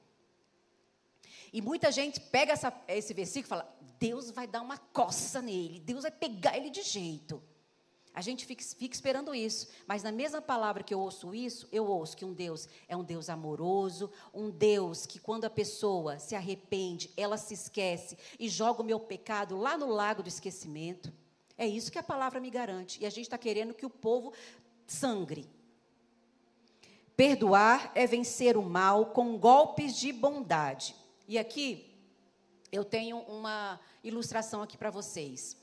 E 1.51 1.63
muita 1.63 1.91
gente 1.91 2.21
pega 2.21 2.53
essa, 2.53 2.71
esse 2.87 3.15
versículo 3.15 3.47
e 3.47 3.49
fala: 3.49 3.77
Deus 3.99 4.31
vai 4.31 4.47
dar 4.47 4.61
uma 4.61 4.77
coça 4.77 5.41
nele, 5.41 5.81
Deus 5.81 6.03
vai 6.03 6.11
pegar 6.11 6.59
ele 6.59 6.69
de 6.69 6.83
jeito. 6.83 7.43
A 8.13 8.21
gente 8.21 8.45
fica, 8.45 8.63
fica, 8.63 8.95
esperando 8.95 9.35
isso, 9.35 9.69
mas 9.87 10.03
na 10.03 10.11
mesma 10.11 10.43
palavra 10.43 10.83
que 10.83 10.93
eu 10.93 10.99
ouço 10.99 11.33
isso, 11.33 11.69
eu 11.71 11.87
ouço 11.87 12.17
que 12.17 12.25
um 12.25 12.33
Deus 12.33 12.69
é 12.89 12.97
um 12.97 13.05
Deus 13.05 13.29
amoroso, 13.29 14.11
um 14.35 14.51
Deus 14.51 15.07
que 15.07 15.21
quando 15.21 15.45
a 15.45 15.51
pessoa 15.51 16.19
se 16.19 16.35
arrepende, 16.35 17.11
ela 17.17 17.37
se 17.37 17.55
esquece 17.55 18.19
e 18.39 18.49
joga 18.49 18.83
o 18.83 18.85
meu 18.85 18.99
pecado 18.99 19.57
lá 19.57 19.77
no 19.79 19.87
lago 19.87 20.23
do 20.23 20.29
esquecimento. 20.29 21.13
É 21.57 21.67
isso 21.67 21.93
que 21.93 21.99
a 21.99 22.03
palavra 22.03 22.41
me 22.41 22.51
garante. 22.51 23.01
E 23.01 23.07
a 23.07 23.11
gente 23.11 23.27
está 23.27 23.39
querendo 23.39 23.75
que 23.75 23.87
o 23.87 23.91
povo 23.91 24.33
sangre. 24.87 25.49
Perdoar 27.15 27.93
é 27.95 28.07
vencer 28.07 28.57
o 28.57 28.63
mal 28.63 29.07
com 29.07 29.39
golpes 29.39 29.95
de 29.95 30.11
bondade. 30.11 30.97
E 31.29 31.39
aqui 31.39 31.95
eu 32.73 32.85
tenho 32.85 33.19
uma 33.19 33.79
ilustração 34.03 34.63
aqui 34.63 34.79
para 34.79 34.91
vocês. 34.91 35.60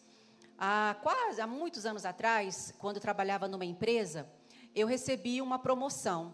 Há 0.58 0.96
quase, 1.04 1.40
há 1.40 1.46
muitos 1.46 1.86
anos 1.86 2.04
atrás, 2.04 2.74
quando 2.80 3.00
trabalhava 3.00 3.48
numa 3.48 3.66
empresa, 3.66 4.28
eu 4.74 4.88
recebi 4.88 5.42
uma 5.42 5.60
promoção. 5.60 6.34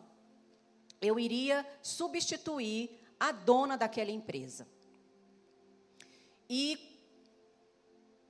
Eu 1.02 1.20
iria 1.20 1.66
substituir 1.82 3.00
a 3.20 3.32
dona 3.32 3.78
daquela 3.78 4.12
empresa. 4.12 4.68
E 6.50 6.78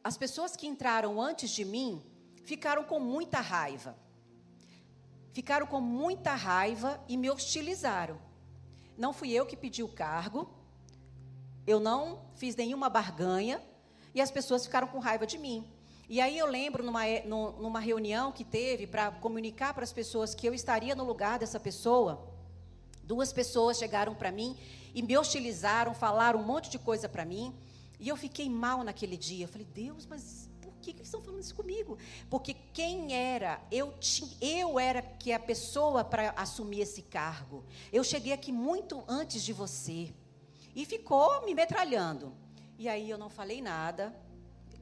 as 0.03 0.18
pessoas 0.18 0.56
que 0.56 0.68
entraram 0.68 1.22
antes 1.22 1.52
de 1.52 1.64
mim 1.64 2.03
ficaram 2.44 2.84
com 2.84 2.99
muita 2.99 3.40
raiva. 3.40 3.95
Ficaram 5.32 5.65
com 5.65 5.80
muita 5.80 6.34
raiva 6.34 7.03
e 7.07 7.18
me 7.18 7.30
hostilizaram. 7.30 8.20
Não 8.98 9.14
fui 9.14 9.32
eu 9.32 9.45
que 9.45 9.56
pedi 9.56 9.82
o 9.82 9.88
cargo, 9.88 10.48
eu 11.65 11.80
não 11.80 12.30
fiz 12.36 12.56
nenhuma 12.56 12.90
barganha 12.90 13.61
e 14.14 14.22
as 14.22 14.30
pessoas 14.30 14.65
ficaram 14.65 14.88
com 14.88 14.99
raiva 14.99 15.26
de 15.26 15.38
mim. 15.38 15.73
E 16.14 16.22
aí 16.22 16.38
eu 16.38 16.45
lembro 16.45 16.84
numa, 16.84 17.02
numa 17.26 17.80
reunião 17.80 18.31
que 18.31 18.44
teve 18.44 18.85
para 18.85 19.10
comunicar 19.10 19.73
para 19.73 19.84
as 19.84 19.91
pessoas 19.91 20.35
que 20.35 20.48
eu 20.48 20.53
estaria 20.53 20.94
no 20.94 21.03
lugar 21.03 21.40
dessa 21.40 21.60
pessoa. 21.60 22.23
Duas 23.03 23.34
pessoas 23.34 23.80
chegaram 23.80 24.14
para 24.14 24.31
mim 24.31 24.56
e 24.94 25.02
me 25.02 25.18
hostilizaram, 25.18 25.91
falaram 25.91 26.40
um 26.40 26.44
monte 26.44 26.69
de 26.69 26.77
coisa 26.77 27.10
para 27.10 27.26
mim. 27.26 27.52
E 27.99 28.10
eu 28.10 28.15
fiquei 28.15 28.48
mal 28.48 28.84
naquele 28.84 29.18
dia. 29.18 29.45
Eu 29.45 29.49
falei, 29.49 29.65
Deus, 29.65 30.06
mas 30.06 30.48
por 30.61 30.72
que, 30.73 30.94
que 30.94 30.99
eles 30.99 31.07
estão 31.07 31.19
falando 31.19 31.41
isso 31.41 31.56
comigo? 31.56 31.98
Porque 32.30 32.53
quem 32.72 33.11
era? 33.11 33.60
Eu, 33.72 33.94
tinha, 33.94 34.30
eu 34.40 34.77
era 34.77 35.02
que 35.02 35.34
a 35.34 35.40
pessoa 35.40 36.03
para 36.03 36.30
assumir 36.38 36.81
esse 36.81 37.02
cargo. 37.02 37.64
Eu 37.91 38.03
cheguei 38.03 38.34
aqui 38.34 38.52
muito 38.52 39.03
antes 39.07 39.41
de 39.41 39.52
você. 39.52 40.14
E 40.76 40.85
ficou 40.85 41.44
me 41.44 41.56
metralhando. 41.56 42.31
E 42.77 42.88
aí 42.88 43.10
eu 43.10 43.18
não 43.18 43.31
falei 43.31 43.64
nada. 43.64 44.14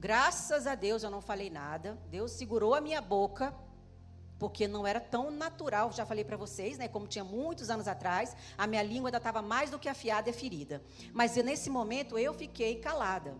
Graças 0.01 0.65
a 0.65 0.73
Deus 0.73 1.03
eu 1.03 1.11
não 1.11 1.21
falei 1.21 1.51
nada. 1.51 1.95
Deus 2.09 2.31
segurou 2.31 2.73
a 2.73 2.81
minha 2.81 2.99
boca 2.99 3.53
porque 4.39 4.67
não 4.67 4.87
era 4.87 4.99
tão 4.99 5.29
natural, 5.29 5.91
já 5.91 6.03
falei 6.03 6.23
para 6.23 6.35
vocês, 6.35 6.75
né, 6.75 6.87
como 6.87 7.05
tinha 7.05 7.23
muitos 7.23 7.69
anos 7.69 7.87
atrás, 7.87 8.35
a 8.57 8.65
minha 8.65 8.81
língua 8.81 9.09
ainda 9.09 9.19
estava 9.19 9.43
mais 9.43 9.69
do 9.69 9.77
que 9.77 9.87
afiada 9.87 10.27
e 10.27 10.33
ferida. 10.33 10.81
Mas 11.13 11.35
nesse 11.35 11.69
momento 11.69 12.17
eu 12.17 12.33
fiquei 12.33 12.77
calada. 12.77 13.35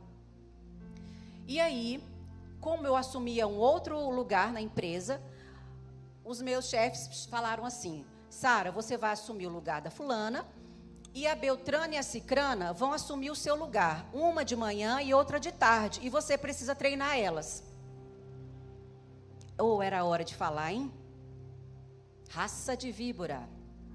E 1.47 1.59
aí, 1.59 1.99
como 2.59 2.85
eu 2.85 2.95
assumia 2.95 3.47
um 3.47 3.57
outro 3.57 3.97
lugar 4.11 4.53
na 4.53 4.61
empresa, 4.61 5.19
os 6.23 6.43
meus 6.43 6.65
chefes 6.69 7.25
falaram 7.25 7.65
assim: 7.65 8.05
Sara, 8.29 8.71
você 8.71 8.95
vai 8.97 9.13
assumir 9.13 9.47
o 9.47 9.51
lugar 9.51 9.81
da 9.81 9.89
fulana, 9.89 10.45
e 11.13 11.27
a 11.27 11.35
Beltrana 11.35 11.95
e 11.95 11.97
a 11.97 12.03
Cicrana 12.03 12.71
vão 12.71 12.93
assumir 12.93 13.31
o 13.31 13.35
seu 13.35 13.55
lugar, 13.55 14.09
uma 14.13 14.45
de 14.45 14.55
manhã 14.55 15.01
e 15.01 15.13
outra 15.13 15.39
de 15.39 15.51
tarde, 15.51 15.99
e 16.01 16.09
você 16.09 16.37
precisa 16.37 16.73
treinar 16.73 17.17
elas. 17.17 17.63
Ou 19.57 19.77
oh, 19.77 19.83
era 19.83 20.03
hora 20.05 20.23
de 20.23 20.33
falar, 20.33 20.71
hein? 20.71 20.91
Raça 22.29 22.77
de 22.77 22.91
víbora. 22.91 23.47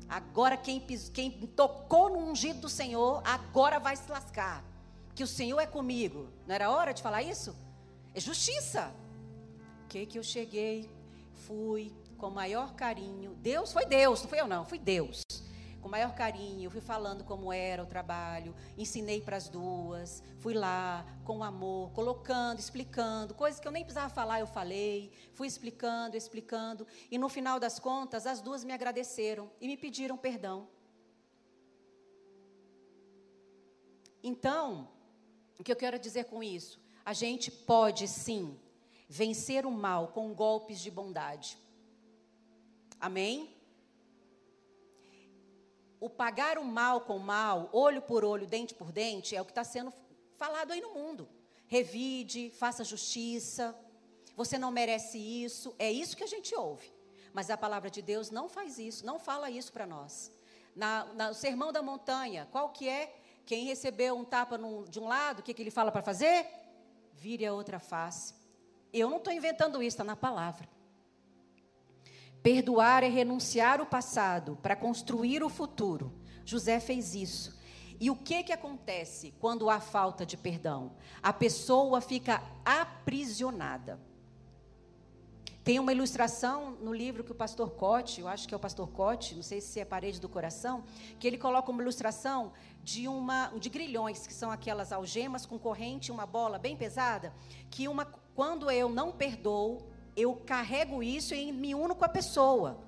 Agora 0.09 0.56
quem, 0.56 0.78
quem 1.12 1.30
tocou 1.30 2.10
no 2.10 2.18
ungido 2.18 2.60
do 2.60 2.68
Senhor, 2.68 3.22
agora 3.24 3.80
vai 3.80 3.97
se 3.97 4.10
lascar. 4.10 4.62
Que 5.14 5.24
o 5.24 5.26
Senhor 5.26 5.59
é 5.59 5.66
comigo. 5.66 6.28
Não 6.47 6.55
era 6.55 6.70
hora 6.70 6.93
de 6.93 7.02
falar 7.02 7.22
isso? 7.22 7.56
É 8.14 8.20
justiça. 8.20 8.93
Que 9.88 10.05
que 10.05 10.18
eu 10.18 10.22
cheguei, 10.22 10.90
fui 11.47 11.93
com 12.18 12.30
maior 12.30 12.74
carinho. 12.74 13.34
Deus 13.36 13.72
foi 13.72 13.86
Deus, 13.86 14.22
não 14.22 14.28
foi 14.28 14.40
eu 14.40 14.47
não, 14.47 14.64
fui 14.64 14.78
Deus 14.78 15.22
com 15.87 15.91
maior 15.91 16.17
carinho, 16.17 16.69
fui 16.69 16.81
falando 16.81 17.23
como 17.23 17.53
era 17.53 17.81
o 17.81 17.87
trabalho, 17.87 18.57
ensinei 18.77 19.21
para 19.21 19.37
as 19.37 19.49
duas, 19.49 20.21
fui 20.41 20.53
lá 20.53 21.07
com 21.25 21.45
amor, 21.45 21.93
colocando, 21.93 22.59
explicando, 22.59 23.35
coisas 23.35 23.61
que 23.61 23.69
eu 23.69 23.71
nem 23.71 23.85
precisava 23.85 24.13
falar, 24.13 24.41
eu 24.41 24.49
falei, 24.49 25.13
fui 25.33 25.47
explicando, 25.47 26.17
explicando, 26.17 26.89
e 27.09 27.17
no 27.17 27.29
final 27.29 27.61
das 27.61 27.79
contas, 27.79 28.27
as 28.27 28.41
duas 28.41 28.65
me 28.65 28.73
agradeceram 28.73 29.49
e 29.61 29.69
me 29.69 29.77
pediram 29.77 30.17
perdão. 30.19 30.69
Então, 34.25 34.89
o 35.57 35.63
que 35.63 35.71
eu 35.71 35.77
quero 35.77 36.01
dizer 36.01 36.25
com 36.25 36.43
isso? 36.43 36.81
A 37.05 37.13
gente 37.13 37.49
pode 37.49 38.09
sim 38.09 38.59
vencer 39.09 39.65
o 39.65 39.71
mal 39.71 40.09
com 40.09 40.35
golpes 40.35 40.81
de 40.81 40.91
bondade. 40.91 41.57
Amém? 42.99 43.56
O 46.01 46.10
pagar 46.10 46.59
o 46.59 46.64
mal 46.64 47.01
com 47.02 47.16
o 47.16 47.20
mal, 47.20 47.68
olho 47.73 48.02
por 48.02 48.24
olho, 48.24 48.47
dente 48.47 48.74
por 48.74 48.93
dente, 48.93 49.35
é 49.35 49.40
o 49.40 49.44
que 49.44 49.51
está 49.51 49.64
sendo 49.64 49.93
falado 50.32 50.73
aí 50.73 50.81
no 50.81 50.94
mundo. 50.94 51.28
Revide, 51.66 52.51
faça 52.51 52.85
justiça, 52.85 53.74
você 54.36 54.59
não 54.59 54.70
merece 54.70 55.18
isso, 55.18 55.74
é 55.78 55.90
isso 55.90 56.16
que 56.16 56.24
a 56.24 56.28
gente 56.28 56.55
ouve. 56.55 56.93
Mas 57.32 57.51
a 57.51 57.56
palavra 57.56 57.90
de 57.90 58.01
Deus 58.02 58.31
não 58.31 58.48
faz 58.48 58.78
isso, 58.78 59.05
não 59.05 59.18
fala 59.18 59.51
isso 59.51 59.73
para 59.73 59.86
nós. 59.86 60.31
Na, 60.74 61.05
na, 61.14 61.28
no 61.28 61.35
Sermão 61.35 61.73
da 61.73 61.82
Montanha, 61.82 62.47
qual 62.51 62.68
que 62.70 62.89
é? 62.89 63.14
Quem 63.47 63.64
recebeu 63.64 64.16
um 64.16 64.24
tapa 64.24 64.59
de 64.89 65.01
um 65.01 65.06
lado, 65.06 65.40
o 65.40 65.43
que, 65.43 65.55
que 65.55 65.62
ele 65.62 65.70
fala 65.70 65.90
para 65.90 66.02
fazer? 66.02 66.47
Vire 67.14 67.47
a 67.47 67.55
outra 67.55 67.78
face. 67.78 68.35
Eu 68.93 69.09
não 69.09 69.18
estou 69.18 69.32
inventando 69.32 69.82
isso, 69.82 69.94
está 69.94 70.05
na 70.05 70.16
palavra. 70.16 70.68
Perdoar 72.43 73.03
é 73.03 73.09
renunciar 73.09 73.81
o 73.81 73.87
passado 73.87 74.59
para 74.63 74.77
construir 74.77 75.43
o 75.43 75.49
futuro. 75.49 76.13
José 76.45 76.79
fez 76.79 77.15
isso. 77.15 77.57
E 77.99 78.11
o 78.11 78.17
que 78.17 78.43
que 78.43 78.53
acontece 78.53 79.35
quando 79.41 79.71
há 79.71 79.81
falta 79.81 80.27
de 80.27 80.37
perdão? 80.37 80.93
A 81.23 81.33
pessoa 81.33 82.01
fica 82.01 82.43
aprisionada. 82.65 83.99
Tem 85.67 85.81
uma 85.81 85.93
ilustração 85.93 86.77
no 86.81 86.93
livro 86.93 87.25
que 87.25 87.33
o 87.33 87.35
pastor 87.35 87.71
Cote, 87.71 88.21
eu 88.21 88.29
acho 88.29 88.47
que 88.47 88.55
é 88.55 88.57
o 88.57 88.61
pastor 88.61 88.89
Cote, 88.89 89.35
não 89.35 89.43
sei 89.43 89.61
se 89.61 89.81
é 89.81 89.85
parede 89.85 90.21
do 90.21 90.29
coração, 90.29 90.85
que 91.19 91.27
ele 91.27 91.37
coloca 91.37 91.73
uma 91.73 91.83
ilustração 91.83 92.53
de 92.85 93.09
uma 93.09 93.49
de 93.59 93.69
grilhões, 93.69 94.29
que 94.29 94.33
são 94.33 94.53
aquelas 94.53 94.93
algemas 94.93 95.45
com 95.45 95.59
corrente, 95.59 96.13
uma 96.13 96.25
bola 96.25 96.57
bem 96.57 96.77
pesada, 96.77 97.35
que 97.69 97.89
uma 97.89 98.05
quando 98.05 98.71
eu 98.71 98.89
não 98.89 99.11
perdoo, 99.11 99.91
eu 100.16 100.34
carrego 100.34 101.02
isso 101.02 101.34
e 101.34 101.52
me 101.52 101.74
uno 101.74 101.94
com 101.94 102.05
a 102.05 102.09
pessoa. 102.09 102.78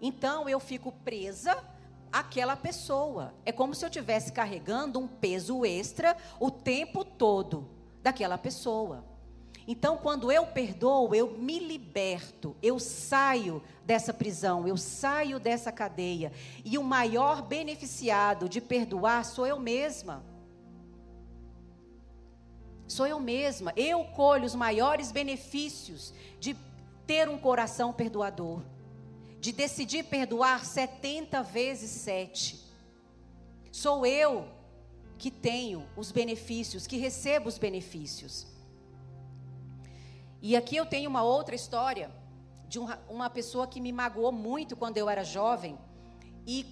Então 0.00 0.48
eu 0.48 0.58
fico 0.58 0.90
presa 0.90 1.56
àquela 2.12 2.56
pessoa. 2.56 3.32
É 3.46 3.52
como 3.52 3.74
se 3.74 3.84
eu 3.84 3.88
estivesse 3.88 4.32
carregando 4.32 4.98
um 4.98 5.06
peso 5.06 5.64
extra 5.64 6.16
o 6.40 6.50
tempo 6.50 7.04
todo 7.04 7.68
daquela 8.02 8.36
pessoa. 8.36 9.04
Então, 9.66 9.96
quando 9.96 10.32
eu 10.32 10.44
perdoo, 10.44 11.14
eu 11.14 11.38
me 11.38 11.60
liberto, 11.60 12.56
eu 12.60 12.80
saio 12.80 13.62
dessa 13.84 14.12
prisão, 14.12 14.66
eu 14.66 14.76
saio 14.76 15.38
dessa 15.38 15.70
cadeia. 15.70 16.32
E 16.64 16.76
o 16.76 16.82
maior 16.82 17.42
beneficiado 17.42 18.48
de 18.48 18.60
perdoar 18.60 19.24
sou 19.24 19.46
eu 19.46 19.60
mesma. 19.60 20.24
Sou 22.92 23.06
eu 23.06 23.18
mesma. 23.18 23.72
Eu 23.74 24.04
colho 24.04 24.44
os 24.44 24.54
maiores 24.54 25.10
benefícios 25.10 26.12
de 26.38 26.54
ter 27.06 27.26
um 27.26 27.38
coração 27.38 27.90
perdoador. 27.90 28.62
De 29.40 29.50
decidir 29.50 30.04
perdoar 30.04 30.62
70 30.62 31.42
vezes 31.42 31.90
7. 31.90 32.60
Sou 33.72 34.04
eu 34.04 34.46
que 35.16 35.30
tenho 35.30 35.88
os 35.96 36.12
benefícios, 36.12 36.86
que 36.86 36.98
recebo 36.98 37.48
os 37.48 37.56
benefícios. 37.56 38.46
E 40.42 40.54
aqui 40.54 40.76
eu 40.76 40.84
tenho 40.84 41.08
uma 41.08 41.22
outra 41.22 41.54
história 41.54 42.10
de 42.68 42.78
uma 43.08 43.30
pessoa 43.30 43.66
que 43.66 43.80
me 43.80 43.90
magoou 43.90 44.32
muito 44.32 44.76
quando 44.76 44.98
eu 44.98 45.08
era 45.08 45.24
jovem 45.24 45.78
e 46.46 46.66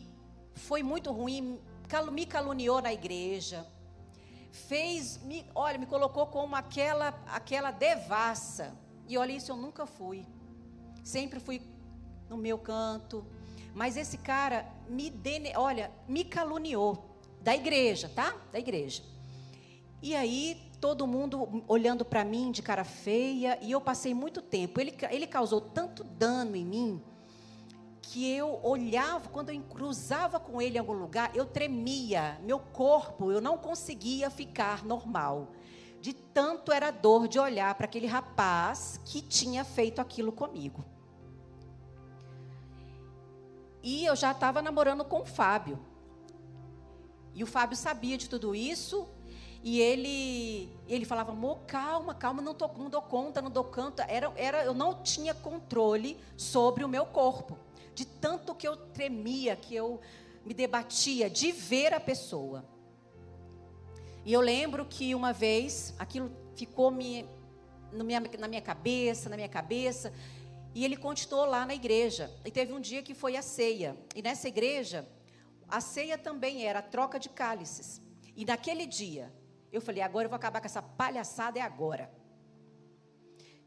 foi 0.52 0.82
muito 0.82 1.10
ruim, 1.12 1.58
me 2.12 2.26
caluniou 2.26 2.82
na 2.82 2.92
igreja, 2.92 3.66
fez, 4.50 5.18
me, 5.22 5.44
olha, 5.54 5.78
me 5.78 5.86
colocou 5.86 6.26
como 6.26 6.56
aquela, 6.56 7.08
aquela 7.26 7.70
devassa. 7.70 8.76
E 9.08 9.16
olha, 9.16 9.32
isso 9.32 9.52
eu 9.52 9.56
nunca 9.56 9.86
fui. 9.86 10.26
Sempre 11.02 11.40
fui 11.40 11.62
no 12.28 12.36
meu 12.36 12.58
canto. 12.58 13.24
Mas 13.74 13.96
esse 13.96 14.18
cara 14.18 14.66
me, 14.88 15.10
dene, 15.10 15.52
olha, 15.56 15.90
me 16.08 16.24
caluniou. 16.24 17.06
Da 17.40 17.54
igreja, 17.54 18.10
tá? 18.14 18.36
Da 18.52 18.58
igreja. 18.58 19.02
E 20.02 20.14
aí, 20.14 20.60
todo 20.78 21.06
mundo 21.06 21.64
olhando 21.66 22.04
para 22.04 22.22
mim 22.24 22.50
de 22.50 22.60
cara 22.60 22.84
feia. 22.84 23.58
E 23.62 23.72
eu 23.72 23.80
passei 23.80 24.12
muito 24.12 24.42
tempo. 24.42 24.80
Ele, 24.80 24.94
ele 25.10 25.26
causou 25.26 25.60
tanto 25.60 26.04
dano 26.04 26.54
em 26.54 26.64
mim 26.64 27.02
que 28.02 28.28
eu 28.30 28.60
olhava, 28.62 29.28
quando 29.28 29.50
eu 29.50 29.60
cruzava 29.62 30.40
com 30.40 30.60
ele 30.60 30.76
em 30.76 30.78
algum 30.78 30.94
lugar, 30.94 31.34
eu 31.34 31.46
tremia, 31.46 32.40
meu 32.42 32.58
corpo, 32.58 33.30
eu 33.30 33.40
não 33.40 33.58
conseguia 33.58 34.30
ficar 34.30 34.84
normal. 34.84 35.48
De 36.00 36.14
tanto 36.14 36.72
era 36.72 36.90
dor 36.90 37.28
de 37.28 37.38
olhar 37.38 37.74
para 37.74 37.84
aquele 37.84 38.06
rapaz 38.06 38.98
que 39.04 39.20
tinha 39.20 39.64
feito 39.64 40.00
aquilo 40.00 40.32
comigo. 40.32 40.84
E 43.82 44.04
eu 44.04 44.16
já 44.16 44.32
estava 44.32 44.62
namorando 44.62 45.04
com 45.04 45.20
o 45.20 45.24
Fábio. 45.24 45.78
E 47.34 47.42
o 47.42 47.46
Fábio 47.46 47.76
sabia 47.76 48.16
de 48.16 48.28
tudo 48.28 48.54
isso. 48.54 49.08
E 49.62 49.78
ele, 49.78 50.74
ele 50.88 51.04
falava, 51.04 51.32
amor, 51.32 51.60
calma, 51.66 52.14
calma, 52.14 52.40
não, 52.40 52.54
tô, 52.54 52.66
não 52.68 52.88
dou 52.88 53.02
conta, 53.02 53.42
não 53.42 53.50
dou 53.50 53.64
conta. 53.64 54.04
Era, 54.08 54.32
era, 54.36 54.64
eu 54.64 54.72
não 54.72 55.02
tinha 55.02 55.34
controle 55.34 56.18
sobre 56.36 56.82
o 56.82 56.88
meu 56.88 57.04
corpo. 57.04 57.58
De 57.94 58.04
tanto 58.04 58.54
que 58.54 58.66
eu 58.66 58.76
tremia, 58.76 59.56
que 59.56 59.74
eu 59.74 60.00
me 60.44 60.54
debatia 60.54 61.28
de 61.28 61.52
ver 61.52 61.92
a 61.92 62.00
pessoa. 62.00 62.64
E 64.24 64.32
eu 64.32 64.40
lembro 64.40 64.84
que 64.84 65.14
uma 65.14 65.32
vez, 65.32 65.94
aquilo 65.98 66.30
ficou 66.54 66.90
me, 66.90 67.26
minha, 67.92 68.20
na 68.38 68.48
minha 68.48 68.60
cabeça, 68.60 69.28
na 69.28 69.36
minha 69.36 69.48
cabeça, 69.48 70.12
e 70.74 70.84
ele 70.84 70.96
continuou 70.96 71.46
lá 71.46 71.66
na 71.66 71.74
igreja. 71.74 72.30
E 72.44 72.50
teve 72.50 72.72
um 72.72 72.80
dia 72.80 73.02
que 73.02 73.14
foi 73.14 73.36
a 73.36 73.42
ceia. 73.42 73.96
E 74.14 74.22
nessa 74.22 74.48
igreja, 74.48 75.08
a 75.68 75.80
ceia 75.80 76.16
também 76.18 76.64
era 76.64 76.80
a 76.80 76.82
troca 76.82 77.18
de 77.18 77.28
cálices. 77.28 78.00
E 78.36 78.44
naquele 78.44 78.86
dia, 78.86 79.32
eu 79.72 79.80
falei: 79.80 80.02
agora 80.02 80.26
eu 80.26 80.30
vou 80.30 80.36
acabar 80.36 80.60
com 80.60 80.66
essa 80.66 80.82
palhaçada, 80.82 81.58
é 81.58 81.62
agora. 81.62 82.12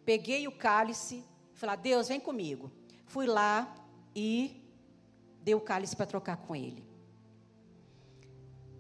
Peguei 0.06 0.48
o 0.48 0.52
cálice, 0.52 1.24
falei: 1.54 1.78
Deus, 1.78 2.08
vem 2.08 2.20
comigo. 2.20 2.72
Fui 3.06 3.26
lá 3.26 3.74
e 4.16 4.62
dei 5.42 5.56
o 5.56 5.62
cálice 5.62 5.96
para 5.96 6.06
trocar 6.06 6.38
com 6.38 6.56
ele. 6.56 6.84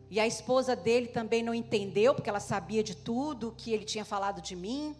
E 0.10 0.20
a 0.20 0.28
esposa 0.28 0.76
dele 0.76 1.08
também 1.08 1.42
não 1.42 1.54
entendeu, 1.54 2.14
porque 2.14 2.30
ela 2.30 2.40
sabia 2.40 2.84
de 2.84 2.96
tudo 2.96 3.56
que 3.58 3.72
ele 3.72 3.84
tinha 3.84 4.06
falado 4.06 4.42
de 4.42 4.56
mim. 4.56 4.96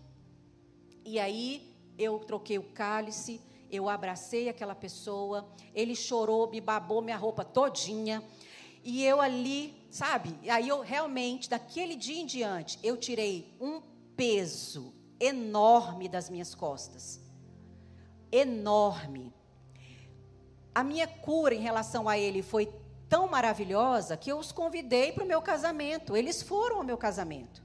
E 1.06 1.20
aí 1.20 1.76
eu 1.98 2.20
troquei 2.20 2.58
o 2.58 2.64
cálice, 2.64 3.40
eu 3.70 3.88
abracei 3.88 4.50
aquela 4.50 4.74
pessoa, 4.74 5.48
ele 5.74 5.96
chorou, 5.96 6.50
me 6.50 6.60
babou 6.60 7.02
minha 7.02 7.18
roupa 7.18 7.46
todinha. 7.46 8.24
E 8.84 9.04
eu 9.04 9.22
ali, 9.22 9.74
sabe? 9.90 10.36
Aí 10.50 10.68
eu 10.68 10.82
realmente, 10.82 11.50
daquele 11.50 11.96
dia 11.96 12.20
em 12.20 12.26
diante, 12.26 12.80
eu 12.84 12.98
tirei 12.98 13.56
um 13.62 13.82
peso 14.16 14.94
enorme 15.20 16.10
das 16.10 16.30
minhas 16.30 16.54
costas. 16.54 17.22
Enorme. 18.32 19.34
A 20.74 20.84
minha 20.84 21.08
cura 21.08 21.54
em 21.54 21.60
relação 21.60 22.10
a 22.10 22.18
ele 22.18 22.42
foi 22.42 22.72
tão 23.08 23.28
maravilhosa 23.28 24.18
que 24.18 24.32
eu 24.32 24.40
os 24.40 24.52
convidei 24.52 25.12
para 25.12 25.24
o 25.24 25.28
meu 25.28 25.42
casamento. 25.42 26.18
Eles 26.18 26.42
foram 26.42 26.78
ao 26.78 26.84
meu 26.84 26.98
casamento. 26.98 27.64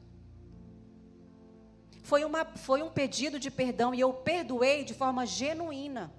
Foi, 2.03 2.25
uma, 2.25 2.45
foi 2.45 2.83
um 2.83 2.91
pedido 2.91 3.39
de 3.39 3.51
perdão 3.51 3.95
e 3.95 4.01
eu 4.01 4.13
perdoei 4.13 4.85
de 4.85 4.95
forma 4.95 5.25
genuína. 5.27 6.13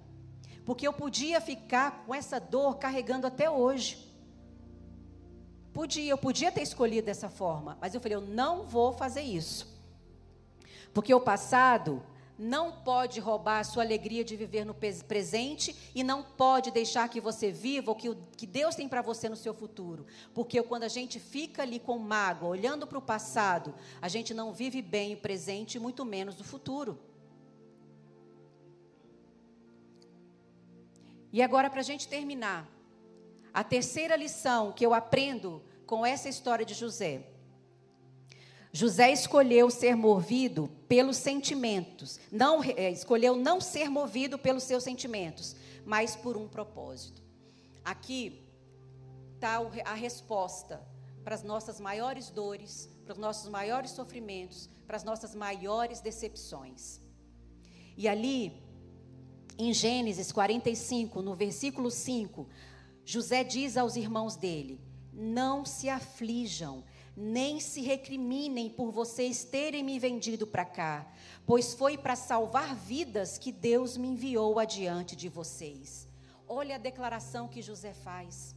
Porque 0.64 0.86
eu 0.86 0.92
podia 0.92 1.40
ficar 1.40 2.04
com 2.04 2.14
essa 2.14 2.38
dor 2.38 2.78
carregando 2.78 3.26
até 3.26 3.48
hoje. 3.50 4.08
Podia, 5.72 6.10
eu 6.10 6.18
podia 6.18 6.50
ter 6.50 6.62
escolhido 6.62 7.06
dessa 7.06 7.28
forma, 7.28 7.78
mas 7.80 7.94
eu 7.94 8.00
falei, 8.00 8.16
eu 8.16 8.20
não 8.20 8.64
vou 8.64 8.92
fazer 8.92 9.22
isso. 9.22 9.66
Porque 10.92 11.14
o 11.14 11.20
passado 11.20 12.02
não 12.40 12.72
pode 12.72 13.20
roubar 13.20 13.58
a 13.58 13.64
sua 13.64 13.82
alegria 13.82 14.24
de 14.24 14.34
viver 14.34 14.64
no 14.64 14.74
presente 14.74 15.76
e 15.94 16.02
não 16.02 16.22
pode 16.22 16.70
deixar 16.70 17.06
que 17.06 17.20
você 17.20 17.52
viva 17.52 17.90
o 17.90 17.94
que, 17.94 18.14
que 18.34 18.46
Deus 18.46 18.74
tem 18.74 18.88
para 18.88 19.02
você 19.02 19.28
no 19.28 19.36
seu 19.36 19.52
futuro. 19.52 20.06
Porque 20.32 20.62
quando 20.62 20.84
a 20.84 20.88
gente 20.88 21.20
fica 21.20 21.60
ali 21.60 21.78
com 21.78 21.98
mágoa, 21.98 22.48
olhando 22.48 22.86
para 22.86 22.96
o 22.96 23.02
passado, 23.02 23.74
a 24.00 24.08
gente 24.08 24.32
não 24.32 24.54
vive 24.54 24.80
bem 24.80 25.12
o 25.12 25.18
presente, 25.18 25.78
muito 25.78 26.02
menos 26.02 26.40
o 26.40 26.44
futuro. 26.44 26.98
E 31.30 31.42
agora, 31.42 31.68
para 31.68 31.80
a 31.80 31.84
gente 31.84 32.08
terminar, 32.08 32.66
a 33.52 33.62
terceira 33.62 34.16
lição 34.16 34.72
que 34.72 34.84
eu 34.84 34.94
aprendo 34.94 35.62
com 35.84 36.06
essa 36.06 36.28
história 36.28 36.64
de 36.64 36.72
José 36.72 37.22
José 38.72 39.10
escolheu 39.12 39.68
ser 39.70 39.96
movido 39.96 40.70
pelos 40.88 41.16
sentimentos, 41.16 42.20
não 42.30 42.62
é, 42.62 42.90
escolheu 42.90 43.36
não 43.36 43.60
ser 43.60 43.88
movido 43.88 44.38
pelos 44.38 44.62
seus 44.62 44.84
sentimentos, 44.84 45.56
mas 45.84 46.14
por 46.14 46.36
um 46.36 46.46
propósito. 46.46 47.22
Aqui 47.84 48.44
está 49.34 49.60
a 49.84 49.94
resposta 49.94 50.80
para 51.24 51.34
as 51.34 51.42
nossas 51.42 51.80
maiores 51.80 52.30
dores, 52.30 52.88
para 53.04 53.12
os 53.12 53.18
nossos 53.18 53.48
maiores 53.48 53.90
sofrimentos, 53.90 54.68
para 54.86 54.96
as 54.96 55.04
nossas 55.04 55.34
maiores 55.34 56.00
decepções. 56.00 57.00
E 57.96 58.06
ali, 58.06 58.62
em 59.58 59.72
Gênesis 59.72 60.30
45, 60.30 61.20
no 61.22 61.34
versículo 61.34 61.90
5, 61.90 62.48
José 63.04 63.42
diz 63.42 63.76
aos 63.76 63.96
irmãos 63.96 64.36
dele: 64.36 64.80
Não 65.12 65.64
se 65.64 65.88
aflijam, 65.88 66.84
nem 67.16 67.60
se 67.60 67.80
recriminem 67.82 68.68
por 68.68 68.90
vocês 68.90 69.44
terem 69.44 69.84
me 69.84 69.98
vendido 69.98 70.46
para 70.46 70.64
cá, 70.64 71.06
pois 71.46 71.74
foi 71.74 71.98
para 71.98 72.16
salvar 72.16 72.74
vidas 72.74 73.38
que 73.38 73.52
Deus 73.52 73.96
me 73.96 74.08
enviou 74.08 74.58
adiante 74.58 75.14
de 75.14 75.28
vocês. 75.28 76.08
Olha 76.48 76.74
a 76.74 76.78
declaração 76.78 77.46
que 77.46 77.62
José 77.62 77.92
faz. 77.92 78.56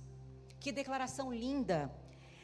Que 0.59 0.71
declaração 0.71 1.31
linda. 1.31 1.93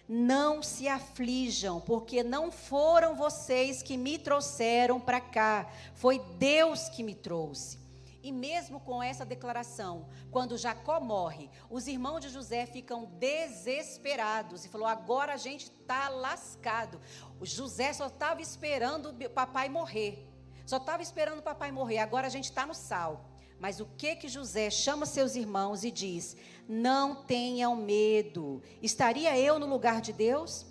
Não 0.08 0.62
se 0.62 0.88
aflijam, 0.88 1.80
porque 1.80 2.22
não 2.22 2.52
foram 2.52 3.16
vocês 3.16 3.82
que 3.82 3.96
me 3.96 4.18
trouxeram 4.18 5.00
para 5.00 5.22
cá, 5.22 5.72
foi 5.94 6.20
Deus 6.38 6.90
que 6.90 7.02
me 7.02 7.16
trouxe. 7.16 7.79
E 8.22 8.32
mesmo 8.32 8.80
com 8.82 9.02
essa 9.02 9.26
declaração, 9.26 10.10
quando 10.30 10.58
Jacó 10.58 11.00
morre, 11.00 11.50
os 11.70 11.88
irmãos 11.88 12.20
de 12.20 12.30
José 12.30 12.66
ficam 12.66 13.06
desesperados 13.18 14.66
e 14.66 14.70
falou: 14.70 14.88
agora 14.88 15.34
a 15.34 15.38
gente 15.38 15.72
está 15.72 16.10
lascado. 16.10 17.00
O 17.40 17.46
José 17.46 17.94
só 17.94 18.08
estava 18.08 18.42
esperando 18.42 19.10
o 19.10 19.30
papai 19.30 19.70
morrer. 19.70 20.28
Só 20.66 20.78
estava 20.78 21.02
esperando 21.02 21.40
o 21.40 21.44
papai 21.44 21.72
morrer. 21.72 22.00
Agora 22.00 22.28
a 22.28 22.30
gente 22.30 22.46
está 22.46 22.66
no 22.66 22.74
sal. 22.74 23.26
Mas 23.58 23.80
o 23.80 23.86
que 23.98 24.16
que 24.16 24.28
José 24.28 24.70
chama 24.70 25.06
seus 25.06 25.36
irmãos 25.36 25.84
e 25.84 25.92
diz: 25.92 26.36
Não 26.68 27.24
tenham 27.24 27.76
medo. 27.76 28.62
Estaria 28.82 29.38
eu 29.38 29.60
no 29.60 29.66
lugar 29.66 30.02
de 30.02 30.12
Deus? 30.12 30.66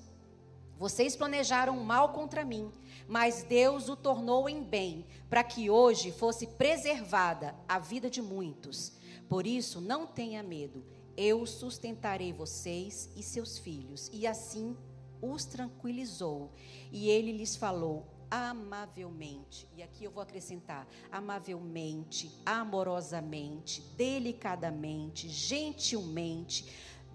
Vocês 0.78 1.16
planejaram 1.16 1.76
mal 1.78 2.12
contra 2.12 2.44
mim, 2.44 2.70
mas 3.08 3.42
Deus 3.42 3.88
o 3.88 3.96
tornou 3.96 4.48
em 4.48 4.62
bem, 4.62 5.06
para 5.30 5.42
que 5.42 5.70
hoje 5.70 6.12
fosse 6.12 6.46
preservada 6.46 7.54
a 7.66 7.78
vida 7.78 8.10
de 8.10 8.20
muitos. 8.20 8.92
Por 9.28 9.46
isso, 9.46 9.80
não 9.80 10.06
tenha 10.06 10.42
medo, 10.42 10.84
eu 11.16 11.44
sustentarei 11.46 12.32
vocês 12.32 13.10
e 13.16 13.22
seus 13.22 13.58
filhos. 13.58 14.08
E 14.12 14.26
assim 14.26 14.76
os 15.20 15.44
tranquilizou. 15.44 16.52
E 16.92 17.08
ele 17.08 17.32
lhes 17.32 17.56
falou 17.56 18.06
amavelmente, 18.30 19.66
e 19.74 19.82
aqui 19.82 20.04
eu 20.04 20.10
vou 20.10 20.22
acrescentar: 20.22 20.86
amavelmente, 21.10 22.30
amorosamente, 22.44 23.80
delicadamente, 23.96 25.28
gentilmente, 25.28 26.66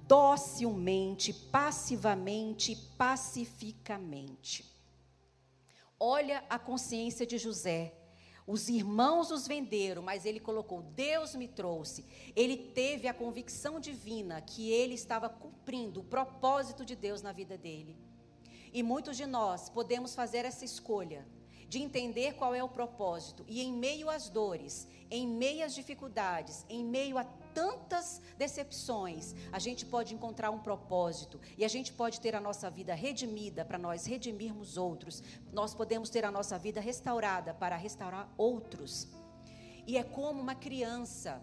docilmente, 0.07 1.31
passivamente, 1.33 2.75
pacificamente. 2.97 4.72
Olha 6.05 6.43
a 6.49 6.59
consciência 6.59 7.25
de 7.25 7.37
José. 7.37 7.93
Os 8.45 8.67
irmãos 8.67 9.31
os 9.31 9.47
venderam, 9.47 10.01
mas 10.01 10.25
ele 10.25 10.37
colocou: 10.37 10.81
Deus 10.81 11.33
me 11.33 11.47
trouxe. 11.47 12.05
Ele 12.35 12.57
teve 12.57 13.07
a 13.07 13.13
convicção 13.13 13.79
divina 13.79 14.41
que 14.41 14.69
ele 14.69 14.95
estava 14.95 15.29
cumprindo 15.29 16.01
o 16.01 16.03
propósito 16.03 16.83
de 16.83 16.93
Deus 16.93 17.21
na 17.21 17.31
vida 17.31 17.57
dele. 17.57 17.95
E 18.73 18.83
muitos 18.83 19.15
de 19.15 19.25
nós 19.25 19.69
podemos 19.69 20.13
fazer 20.13 20.43
essa 20.43 20.65
escolha 20.65 21.25
de 21.69 21.79
entender 21.79 22.33
qual 22.33 22.53
é 22.53 22.61
o 22.61 22.67
propósito 22.67 23.45
e, 23.47 23.61
em 23.61 23.71
meio 23.71 24.09
às 24.09 24.27
dores, 24.27 24.85
em 25.09 25.25
meio 25.25 25.63
às 25.63 25.73
dificuldades, 25.73 26.65
em 26.67 26.83
meio 26.83 27.17
a 27.17 27.23
tantas 27.53 28.21
decepções, 28.37 29.35
a 29.51 29.59
gente 29.59 29.85
pode 29.85 30.13
encontrar 30.13 30.51
um 30.51 30.59
propósito 30.59 31.39
e 31.57 31.63
a 31.63 31.67
gente 31.67 31.93
pode 31.93 32.19
ter 32.19 32.35
a 32.35 32.41
nossa 32.41 32.69
vida 32.69 32.93
redimida 32.93 33.63
para 33.63 33.77
nós 33.77 34.05
redimirmos 34.05 34.77
outros. 34.77 35.21
Nós 35.51 35.73
podemos 35.73 36.09
ter 36.09 36.25
a 36.25 36.31
nossa 36.31 36.57
vida 36.57 36.81
restaurada 36.81 37.53
para 37.53 37.75
restaurar 37.75 38.27
outros. 38.37 39.07
E 39.85 39.97
é 39.97 40.03
como 40.03 40.41
uma 40.41 40.55
criança 40.55 41.41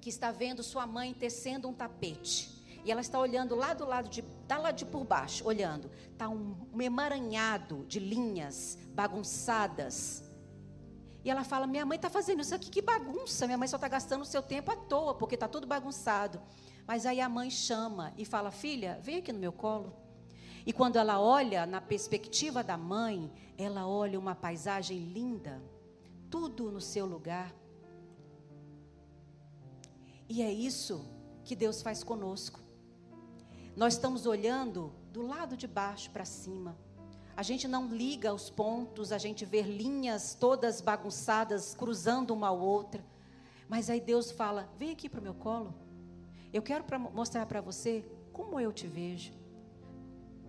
que 0.00 0.08
está 0.08 0.30
vendo 0.30 0.62
sua 0.62 0.86
mãe 0.86 1.12
tecendo 1.12 1.68
um 1.68 1.74
tapete. 1.74 2.56
E 2.84 2.90
ela 2.90 3.00
está 3.00 3.18
olhando 3.18 3.54
lá 3.54 3.74
do 3.74 3.84
lado 3.84 4.08
de, 4.08 4.22
da 4.46 4.56
lá 4.56 4.70
de 4.70 4.86
por 4.86 5.04
baixo, 5.04 5.46
olhando. 5.46 5.90
Está 6.12 6.28
um, 6.28 6.56
um 6.72 6.80
emaranhado 6.80 7.84
de 7.86 7.98
linhas 7.98 8.78
bagunçadas. 8.94 10.22
E 11.28 11.30
ela 11.30 11.44
fala: 11.44 11.66
Minha 11.66 11.84
mãe 11.84 11.96
está 11.96 12.08
fazendo 12.08 12.40
isso 12.40 12.54
aqui, 12.54 12.70
que 12.70 12.80
bagunça. 12.80 13.46
Minha 13.46 13.58
mãe 13.58 13.68
só 13.68 13.76
está 13.76 13.86
gastando 13.86 14.22
o 14.22 14.24
seu 14.24 14.42
tempo 14.42 14.70
à 14.70 14.76
toa, 14.76 15.12
porque 15.14 15.34
está 15.34 15.46
tudo 15.46 15.66
bagunçado. 15.66 16.40
Mas 16.86 17.04
aí 17.04 17.20
a 17.20 17.28
mãe 17.28 17.50
chama 17.50 18.14
e 18.16 18.24
fala: 18.24 18.50
Filha, 18.50 18.98
vem 19.02 19.18
aqui 19.18 19.30
no 19.30 19.38
meu 19.38 19.52
colo. 19.52 19.94
E 20.64 20.72
quando 20.72 20.96
ela 20.96 21.20
olha 21.20 21.66
na 21.66 21.82
perspectiva 21.82 22.64
da 22.64 22.78
mãe, 22.78 23.30
ela 23.58 23.86
olha 23.86 24.18
uma 24.18 24.34
paisagem 24.34 25.00
linda, 25.00 25.62
tudo 26.30 26.70
no 26.70 26.80
seu 26.80 27.04
lugar. 27.04 27.54
E 30.30 30.40
é 30.40 30.50
isso 30.50 31.04
que 31.44 31.54
Deus 31.54 31.82
faz 31.82 32.02
conosco. 32.02 32.58
nós 33.76 33.92
estamos 33.94 34.24
olhando 34.24 34.94
do 35.12 35.20
lado 35.20 35.58
de 35.58 35.66
baixo 35.66 36.10
para 36.10 36.24
cima. 36.24 36.74
A 37.38 37.42
gente 37.44 37.68
não 37.68 37.86
liga 37.86 38.34
os 38.34 38.50
pontos, 38.50 39.12
a 39.12 39.16
gente 39.16 39.44
vê 39.44 39.62
linhas 39.62 40.34
todas 40.34 40.80
bagunçadas, 40.80 41.72
cruzando 41.72 42.34
uma 42.34 42.50
ou 42.50 42.58
outra. 42.58 43.00
Mas 43.68 43.88
aí 43.88 44.00
Deus 44.00 44.32
fala: 44.32 44.68
vem 44.76 44.90
aqui 44.90 45.08
para 45.08 45.20
o 45.20 45.22
meu 45.22 45.34
colo. 45.34 45.72
Eu 46.52 46.60
quero 46.60 46.82
pra 46.82 46.98
mostrar 46.98 47.46
para 47.46 47.60
você 47.60 48.04
como 48.32 48.58
eu 48.58 48.72
te 48.72 48.88
vejo. 48.88 49.32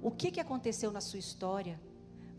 O 0.02 0.10
que, 0.10 0.32
que 0.32 0.40
aconteceu 0.40 0.92
na 0.92 1.00
sua 1.00 1.20
história? 1.20 1.80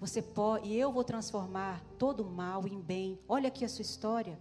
Você 0.01 0.21
pode, 0.21 0.67
e 0.67 0.77
eu 0.77 0.91
vou 0.91 1.05
transformar 1.05 1.81
todo 1.97 2.25
o 2.25 2.29
mal 2.29 2.67
em 2.67 2.81
bem. 2.81 3.21
Olha 3.29 3.47
aqui 3.47 3.65
a 3.65 3.69
sua 3.69 3.83
história. 3.83 4.37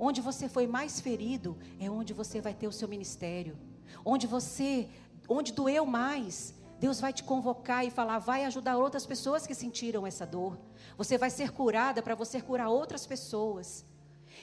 Onde 0.00 0.20
você 0.20 0.48
foi 0.48 0.66
mais 0.66 1.00
ferido 1.00 1.56
é 1.78 1.88
onde 1.88 2.12
você 2.12 2.40
vai 2.40 2.54
ter 2.54 2.66
o 2.66 2.72
seu 2.72 2.88
ministério. 2.88 3.56
Onde 4.04 4.26
você, 4.26 4.88
onde 5.28 5.52
doeu 5.52 5.86
mais, 5.86 6.60
Deus 6.82 7.00
vai 7.00 7.12
te 7.12 7.22
convocar 7.22 7.86
e 7.86 7.92
falar, 7.92 8.18
vai 8.18 8.44
ajudar 8.44 8.76
outras 8.76 9.06
pessoas 9.06 9.46
que 9.46 9.54
sentiram 9.54 10.04
essa 10.04 10.26
dor. 10.26 10.58
Você 10.98 11.16
vai 11.16 11.30
ser 11.30 11.52
curada 11.52 12.02
para 12.02 12.16
você 12.16 12.42
curar 12.42 12.70
outras 12.70 13.06
pessoas. 13.06 13.84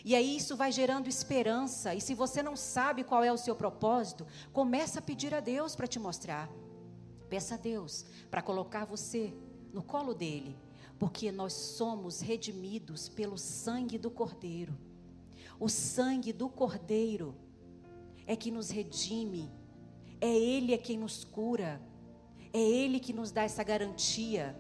E 0.06 0.16
aí 0.16 0.38
isso 0.38 0.56
vai 0.56 0.72
gerando 0.72 1.10
esperança. 1.10 1.94
E 1.94 2.00
se 2.00 2.14
você 2.14 2.42
não 2.42 2.56
sabe 2.56 3.04
qual 3.04 3.26
é 3.26 3.34
o 3.34 3.38
seu 3.38 3.58
propósito, 3.58 4.26
começa 4.54 5.00
a 5.00 5.02
pedir 5.02 5.36
a 5.36 5.42
Deus 5.42 5.76
para 5.76 5.86
te 5.86 6.00
mostrar. 6.00 6.50
Peça 7.30 7.56
a 7.56 7.58
Deus 7.58 8.06
para 8.32 8.42
colocar 8.42 8.86
você 8.86 9.34
no 9.74 9.84
colo 9.84 10.14
dele, 10.14 10.58
porque 10.98 11.34
nós 11.34 11.52
somos 11.52 12.22
redimidos 12.22 13.10
pelo 13.10 13.38
sangue 13.38 13.98
do 13.98 14.10
Cordeiro. 14.10 14.78
O 15.60 15.68
sangue 15.68 16.32
do 16.32 16.48
Cordeiro 16.48 17.36
é 18.26 18.34
que 18.34 18.50
nos 18.50 18.70
redime, 18.70 19.52
é 20.22 20.34
ele 20.34 20.74
é 20.74 20.78
quem 20.78 20.98
nos 20.98 21.26
cura, 21.26 21.82
é 22.54 22.60
ele 22.60 23.00
que 23.00 23.14
nos 23.14 23.32
dá 23.32 23.44
essa 23.44 23.64
garantia. 23.64 24.56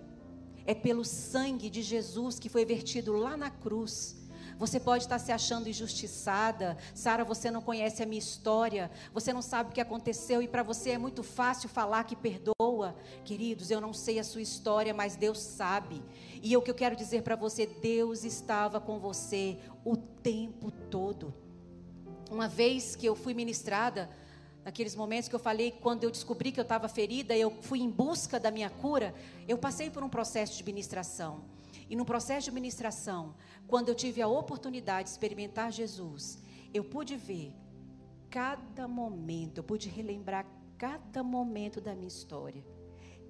É 0.65 0.75
pelo 0.75 1.03
sangue 1.03 1.69
de 1.69 1.81
Jesus 1.81 2.37
que 2.37 2.49
foi 2.49 2.65
vertido 2.65 3.13
lá 3.13 3.35
na 3.35 3.49
cruz 3.49 4.19
você 4.59 4.77
pode 4.77 5.05
estar 5.05 5.17
se 5.19 5.31
achando 5.31 5.69
injustiçada. 5.69 6.77
Sara, 6.93 7.23
você 7.23 7.49
não 7.49 7.61
conhece 7.61 8.03
a 8.03 8.05
minha 8.05 8.19
história. 8.19 8.91
Você 9.13 9.31
não 9.31 9.41
sabe 9.41 9.69
o 9.69 9.73
que 9.73 9.79
aconteceu 9.79 10.41
e 10.41 10.49
para 10.49 10.63
você 10.63 10.89
é 10.89 10.97
muito 10.97 11.23
fácil 11.23 11.69
falar 11.69 12.03
que 12.03 12.13
perdoa. 12.13 12.93
Queridos, 13.23 13.71
eu 13.71 13.79
não 13.79 13.93
sei 13.93 14.19
a 14.19 14.23
sua 14.23 14.41
história, 14.41 14.93
mas 14.93 15.15
Deus 15.15 15.39
sabe. 15.39 16.03
E 16.43 16.57
o 16.57 16.61
que 16.61 16.69
eu 16.69 16.75
quero 16.75 16.93
dizer 16.93 17.21
para 17.21 17.37
você, 17.37 17.65
Deus 17.65 18.25
estava 18.25 18.81
com 18.81 18.99
você 18.99 19.57
o 19.85 19.95
tempo 19.95 20.69
todo. 20.69 21.33
Uma 22.29 22.49
vez 22.49 22.97
que 22.97 23.05
eu 23.05 23.15
fui 23.15 23.33
ministrada, 23.33 24.09
naqueles 24.63 24.95
momentos 24.95 25.29
que 25.29 25.35
eu 25.35 25.39
falei, 25.39 25.71
quando 25.71 26.03
eu 26.03 26.11
descobri 26.11 26.51
que 26.51 26.59
eu 26.59 26.63
estava 26.63 26.87
ferida, 26.87 27.35
eu 27.35 27.51
fui 27.61 27.79
em 27.79 27.89
busca 27.89 28.39
da 28.39 28.51
minha 28.51 28.69
cura, 28.69 29.13
eu 29.47 29.57
passei 29.57 29.89
por 29.89 30.03
um 30.03 30.09
processo 30.09 30.57
de 30.57 30.63
ministração. 30.63 31.43
E 31.89 31.95
no 31.95 32.05
processo 32.05 32.45
de 32.45 32.51
ministração, 32.51 33.33
quando 33.67 33.89
eu 33.89 33.95
tive 33.95 34.21
a 34.21 34.27
oportunidade 34.27 35.05
de 35.05 35.11
experimentar 35.11 35.71
Jesus, 35.71 36.39
eu 36.73 36.83
pude 36.83 37.15
ver 37.15 37.53
cada 38.29 38.87
momento, 38.87 39.57
eu 39.57 39.63
pude 39.63 39.89
relembrar 39.89 40.45
cada 40.77 41.23
momento 41.23 41.81
da 41.81 41.95
minha 41.95 42.07
história. 42.07 42.63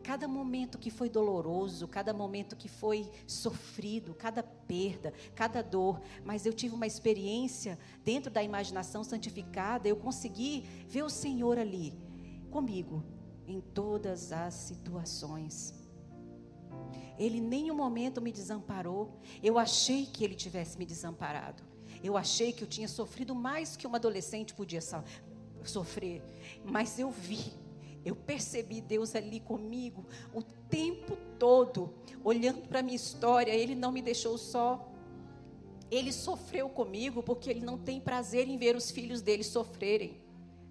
Cada 0.03 0.27
momento 0.27 0.77
que 0.77 0.89
foi 0.89 1.09
doloroso, 1.09 1.87
cada 1.87 2.13
momento 2.13 2.55
que 2.55 2.67
foi 2.67 3.09
sofrido, 3.27 4.13
cada 4.13 4.41
perda, 4.41 5.13
cada 5.35 5.61
dor, 5.61 6.01
mas 6.23 6.45
eu 6.45 6.53
tive 6.53 6.73
uma 6.73 6.87
experiência 6.87 7.77
dentro 8.03 8.31
da 8.31 8.41
imaginação 8.41 9.03
santificada, 9.03 9.87
eu 9.87 9.95
consegui 9.95 10.61
ver 10.87 11.03
o 11.03 11.09
Senhor 11.09 11.57
ali 11.57 11.93
comigo 12.49 13.03
em 13.47 13.59
todas 13.59 14.31
as 14.31 14.53
situações. 14.53 15.73
Ele 17.17 17.41
nenhum 17.41 17.75
momento 17.75 18.21
me 18.21 18.31
desamparou. 18.31 19.19
Eu 19.43 19.59
achei 19.59 20.05
que 20.05 20.23
ele 20.23 20.35
tivesse 20.35 20.77
me 20.77 20.85
desamparado. 20.85 21.61
Eu 22.01 22.15
achei 22.15 22.53
que 22.53 22.63
eu 22.63 22.67
tinha 22.67 22.87
sofrido 22.87 23.35
mais 23.35 23.75
que 23.75 23.85
uma 23.85 23.97
adolescente 23.97 24.53
podia 24.53 24.79
sofrer. 25.63 26.23
Mas 26.63 26.97
eu 26.97 27.11
vi, 27.11 27.53
eu 28.03 28.15
percebi 28.15 28.81
Deus 28.81 29.15
ali 29.15 29.39
comigo 29.39 30.05
o 30.33 30.41
tempo 30.41 31.17
todo, 31.37 31.93
olhando 32.23 32.67
para 32.67 32.79
a 32.79 32.83
minha 32.83 32.95
história. 32.95 33.51
Ele 33.51 33.75
não 33.75 33.91
me 33.91 34.01
deixou 34.01 34.37
só. 34.37 34.89
Ele 35.91 36.11
sofreu 36.11 36.69
comigo 36.69 37.23
porque 37.23 37.49
ele 37.49 37.61
não 37.61 37.77
tem 37.77 37.99
prazer 37.99 38.47
em 38.47 38.57
ver 38.57 38.75
os 38.75 38.91
filhos 38.91 39.21
dele 39.21 39.43
sofrerem. 39.43 40.21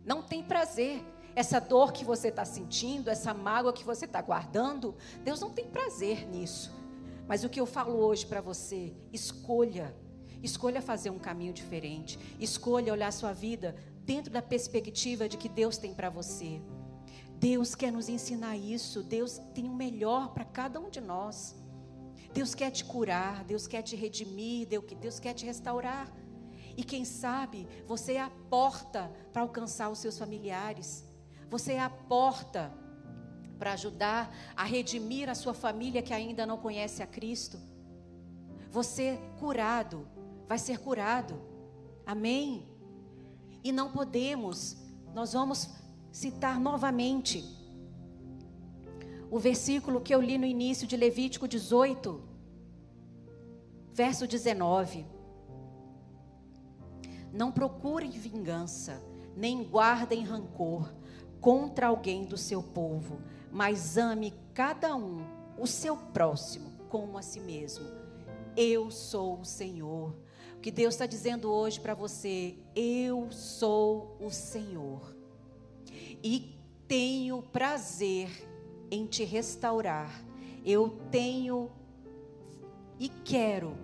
Não 0.05 0.23
tem 0.23 0.43
prazer 0.43 1.05
essa 1.35 1.61
dor 1.61 1.93
que 1.93 2.05
você 2.05 2.29
está 2.29 2.45
sentindo, 2.45 3.11
essa 3.11 3.33
mágoa 3.33 3.73
que 3.73 3.85
você 3.85 4.07
está 4.07 4.21
guardando, 4.21 4.97
Deus 5.23 5.41
não 5.41 5.51
tem 5.51 5.67
prazer 5.67 6.29
nisso. 6.29 6.73
Mas 7.29 7.45
o 7.45 7.49
que 7.49 7.61
eu 7.61 7.67
falo 7.67 7.95
hoje 7.95 8.27
para 8.27 8.41
você, 8.41 8.93
escolha. 9.13 9.95
Escolha 10.43 10.81
fazer 10.81 11.11
um 11.11 11.19
caminho 11.19 11.53
diferente. 11.53 12.19
Escolha 12.41 12.93
olhar 12.93 13.13
sua 13.13 13.33
vida 13.33 13.77
dentro 14.05 14.33
da 14.33 14.41
perspectiva 14.41 15.29
de 15.29 15.37
que 15.37 15.49
Deus 15.49 15.77
tem 15.77 15.93
para 15.93 16.09
você. 16.09 16.61
Deus 17.39 17.75
quer 17.75 17.93
nos 17.93 18.09
ensinar 18.09 18.57
isso. 18.57 19.03
Deus 19.03 19.39
tem 19.55 19.69
o 19.69 19.75
melhor 19.75 20.33
para 20.35 20.45
cada 20.45 20.81
um 20.81 20.91
de 20.91 21.01
nós. 21.01 21.55
Deus 22.33 22.55
quer 22.55 22.71
te 22.71 22.85
curar, 22.85 23.45
Deus 23.45 23.67
quer 23.67 23.83
te 23.83 23.97
redimir, 23.97 24.67
Deus 24.69 25.19
quer 25.21 25.35
te 25.35 25.47
restaurar. 25.47 26.13
E 26.77 26.85
quem 26.85 27.05
sabe 27.05 27.67
você 27.87 28.15
é 28.15 28.21
a 28.21 28.31
porta 28.51 29.11
para 29.33 29.43
alcançar 29.43 29.89
os 29.89 29.99
seus 29.99 30.19
familiares. 30.19 31.05
Você 31.49 31.75
é 31.75 31.81
a 31.81 31.91
porta 31.91 32.73
para 33.59 33.73
ajudar 33.73 34.33
a 34.57 34.65
redimir 34.65 35.29
a 35.29 35.35
sua 35.35 35.55
família 35.55 36.03
que 36.03 36.13
ainda 36.13 36.45
não 36.45 36.59
conhece 36.59 37.03
a 37.03 37.07
Cristo. 37.07 37.59
Você 38.71 39.19
curado, 39.39 40.07
vai 40.47 40.59
ser 40.59 40.79
curado. 40.79 41.41
Amém? 42.05 42.69
E 43.65 43.73
não 43.73 43.91
podemos, 43.91 44.77
nós 45.15 45.33
vamos 45.33 45.71
citar 46.19 46.59
novamente 46.59 47.45
o 49.31 49.39
versículo 49.39 50.01
que 50.01 50.13
eu 50.13 50.21
li 50.21 50.37
no 50.37 50.45
início 50.45 50.85
de 50.85 50.97
Levítico 50.97 51.47
18, 51.47 52.21
verso 53.93 54.27
19. 54.27 55.07
Não 57.33 57.53
procurem 57.53 58.11
vingança, 58.11 59.01
nem 59.37 59.63
guardem 59.63 60.25
rancor 60.25 60.93
contra 61.41 61.87
alguém 61.87 62.25
do 62.25 62.37
seu 62.37 62.65
povo, 62.65 63.21
mas 63.53 63.97
ame 63.97 64.35
cada 64.53 64.97
um 64.97 65.25
o 65.57 65.69
seu 65.69 65.97
próximo 65.97 66.73
como 66.89 67.17
a 67.17 67.23
si 67.23 67.39
mesmo. 67.39 67.87
Eu 68.57 68.91
sou 68.91 69.39
o 69.39 69.45
Senhor. 69.45 70.17
O 70.57 70.61
que 70.61 70.73
Deus 70.73 70.95
está 70.95 71.07
dizendo 71.07 71.49
hoje 71.49 71.79
para 71.79 71.95
você, 71.95 72.57
eu 72.75 73.31
sou 73.31 74.17
o 74.21 74.31
Senhor. 74.33 75.18
E 76.23 76.59
tenho 76.87 77.43
prazer 77.43 78.29
em 78.91 79.07
te 79.07 79.25
restaurar. 79.25 80.25
Eu 80.65 80.99
tenho 81.11 81.71
e 82.99 83.09
quero 83.09 83.77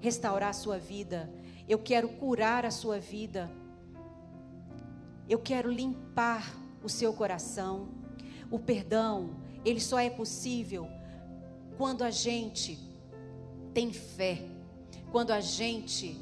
restaurar 0.00 0.50
a 0.50 0.54
sua 0.54 0.78
vida. 0.78 1.32
Eu 1.68 1.78
quero 1.78 2.08
curar 2.08 2.64
a 2.64 2.70
sua 2.70 2.98
vida. 2.98 3.50
Eu 5.28 5.38
quero 5.38 5.70
limpar 5.70 6.54
o 6.82 6.88
seu 6.88 7.12
coração. 7.12 7.88
O 8.50 8.58
perdão, 8.58 9.36
ele 9.64 9.80
só 9.80 9.98
é 9.98 10.08
possível 10.08 10.88
quando 11.76 12.02
a 12.02 12.10
gente 12.10 12.78
tem 13.74 13.92
fé, 13.92 14.48
quando 15.10 15.32
a 15.32 15.40
gente 15.40 16.18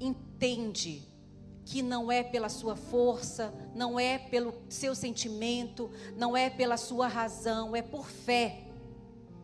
entende 0.00 1.09
que 1.70 1.82
não 1.82 2.10
é 2.10 2.24
pela 2.24 2.48
sua 2.48 2.74
força, 2.74 3.54
não 3.76 3.98
é 3.98 4.18
pelo 4.18 4.52
seu 4.68 4.92
sentimento, 4.92 5.88
não 6.16 6.36
é 6.36 6.50
pela 6.50 6.76
sua 6.76 7.06
razão, 7.06 7.76
é 7.76 7.80
por 7.80 8.10
fé. 8.10 8.64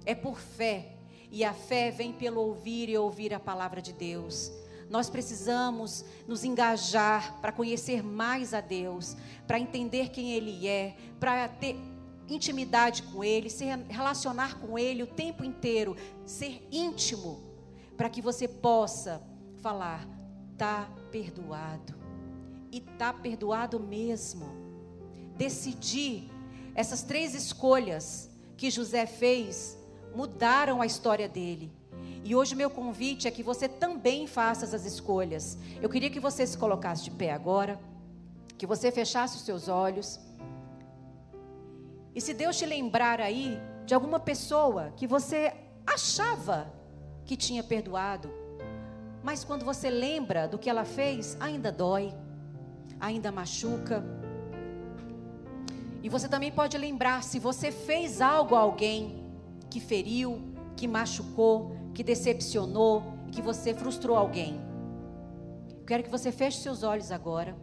É 0.05 0.13
por 0.13 0.37
fé. 0.37 0.97
E 1.31 1.45
a 1.45 1.55
fé 1.55 1.93
vem 1.93 2.13
pelo 2.13 2.41
ouvir 2.41 2.89
e 2.89 2.99
ouvir 2.99 3.33
a 3.33 3.39
palavra 3.39 3.81
de 3.81 3.93
Deus. 3.93 4.51
Nós 4.91 5.09
precisamos 5.09 6.05
nos 6.27 6.43
engajar 6.43 7.41
para 7.41 7.53
conhecer 7.53 8.03
mais 8.03 8.53
a 8.53 8.61
Deus, 8.61 9.17
para 9.47 9.61
entender 9.61 10.09
quem 10.09 10.33
Ele 10.33 10.67
é, 10.67 10.97
para 11.21 11.47
ter 11.47 11.77
intimidade 12.29 13.05
com 13.05 13.23
Ele, 13.23 13.49
se 13.49 13.67
relacionar 13.89 14.59
com 14.59 14.77
Ele 14.77 15.05
o 15.05 15.07
tempo 15.07 15.45
inteiro, 15.45 15.97
ser 16.25 16.67
íntimo, 16.73 17.41
para 17.97 18.11
que 18.11 18.21
você 18.21 18.49
possa 18.49 19.23
falar: 19.63 20.09
tá 20.59 20.91
perdoado, 21.13 22.06
e 22.77 22.81
tá 22.81 23.11
perdoado 23.11 23.81
mesmo. 23.81 24.47
Decidir 25.35 26.31
essas 26.75 27.03
três 27.03 27.35
escolhas 27.35 28.31
que 28.55 28.71
José 28.71 29.07
fez 29.07 29.79
mudaram 30.15 30.83
a 30.83 30.87
história 30.87 31.27
dele. 31.27 31.73
E 32.23 32.35
hoje 32.37 32.55
meu 32.55 32.69
convite 32.69 33.27
é 33.27 33.31
que 33.31 33.43
você 33.43 33.67
também 33.67 34.27
faça 34.27 34.67
essas 34.67 34.85
escolhas. 34.85 35.57
Eu 35.81 35.89
queria 35.89 36.11
que 36.11 36.21
você 36.21 36.47
se 36.47 36.59
colocasse 36.59 37.05
de 37.05 37.11
pé 37.11 37.33
agora, 37.33 37.81
que 38.59 38.67
você 38.67 38.93
fechasse 38.93 39.37
os 39.37 39.43
seus 39.43 39.69
olhos. 39.69 40.21
E 42.15 42.21
se 42.21 42.35
Deus 42.35 42.59
te 42.59 42.67
lembrar 42.67 43.23
aí 43.23 43.59
de 43.87 43.95
alguma 43.95 44.21
pessoa 44.21 44.93
que 44.97 45.07
você 45.07 45.55
achava 45.87 46.71
que 47.25 47.37
tinha 47.37 47.65
perdoado, 47.65 48.31
mas 49.23 49.45
quando 49.45 49.65
você 49.65 49.89
lembra 49.89 50.47
do 50.47 50.59
que 50.59 50.69
ela 50.69 50.85
fez, 50.85 51.39
ainda 51.41 51.73
dói, 51.73 52.13
ainda 53.01 53.33
machuca. 53.33 54.05
E 56.03 56.09
você 56.09 56.29
também 56.29 56.53
pode 56.53 56.77
lembrar 56.79 57.23
se 57.23 57.39
você 57.39 57.73
fez 57.73 58.21
algo 58.21 58.55
a 58.55 58.61
alguém 58.61 59.25
que 59.69 59.81
feriu, 59.81 60.41
que 60.77 60.87
machucou, 60.87 61.75
que 61.93 62.05
decepcionou, 62.05 63.03
que 63.33 63.43
você 63.43 63.75
frustrou 63.75 64.17
alguém. 64.17 64.61
Quero 65.87 66.03
que 66.03 66.11
você 66.11 66.31
feche 66.31 66.61
seus 66.61 66.83
olhos 66.83 67.11
agora. 67.11 67.57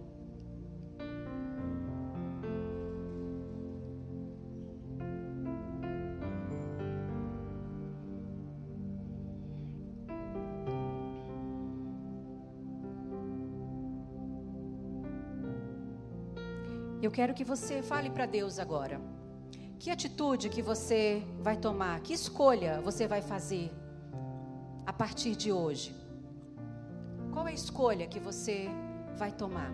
Eu 17.03 17.11
quero 17.11 17.33
que 17.33 17.43
você 17.43 17.81
fale 17.81 18.09
para 18.09 18.25
Deus 18.25 18.57
agora. 18.57 18.97
Que 19.77 19.89
atitude 19.91 20.47
que 20.47 20.61
você 20.61 21.21
vai 21.41 21.57
tomar? 21.57 21.99
Que 21.99 22.13
escolha 22.13 22.79
você 22.79 23.05
vai 23.05 23.21
fazer 23.21 23.69
a 24.85 24.93
partir 24.93 25.35
de 25.35 25.51
hoje? 25.51 25.93
Qual 27.33 27.45
é 27.45 27.51
a 27.51 27.53
escolha 27.53 28.07
que 28.07 28.21
você 28.21 28.69
vai 29.17 29.33
tomar? 29.33 29.69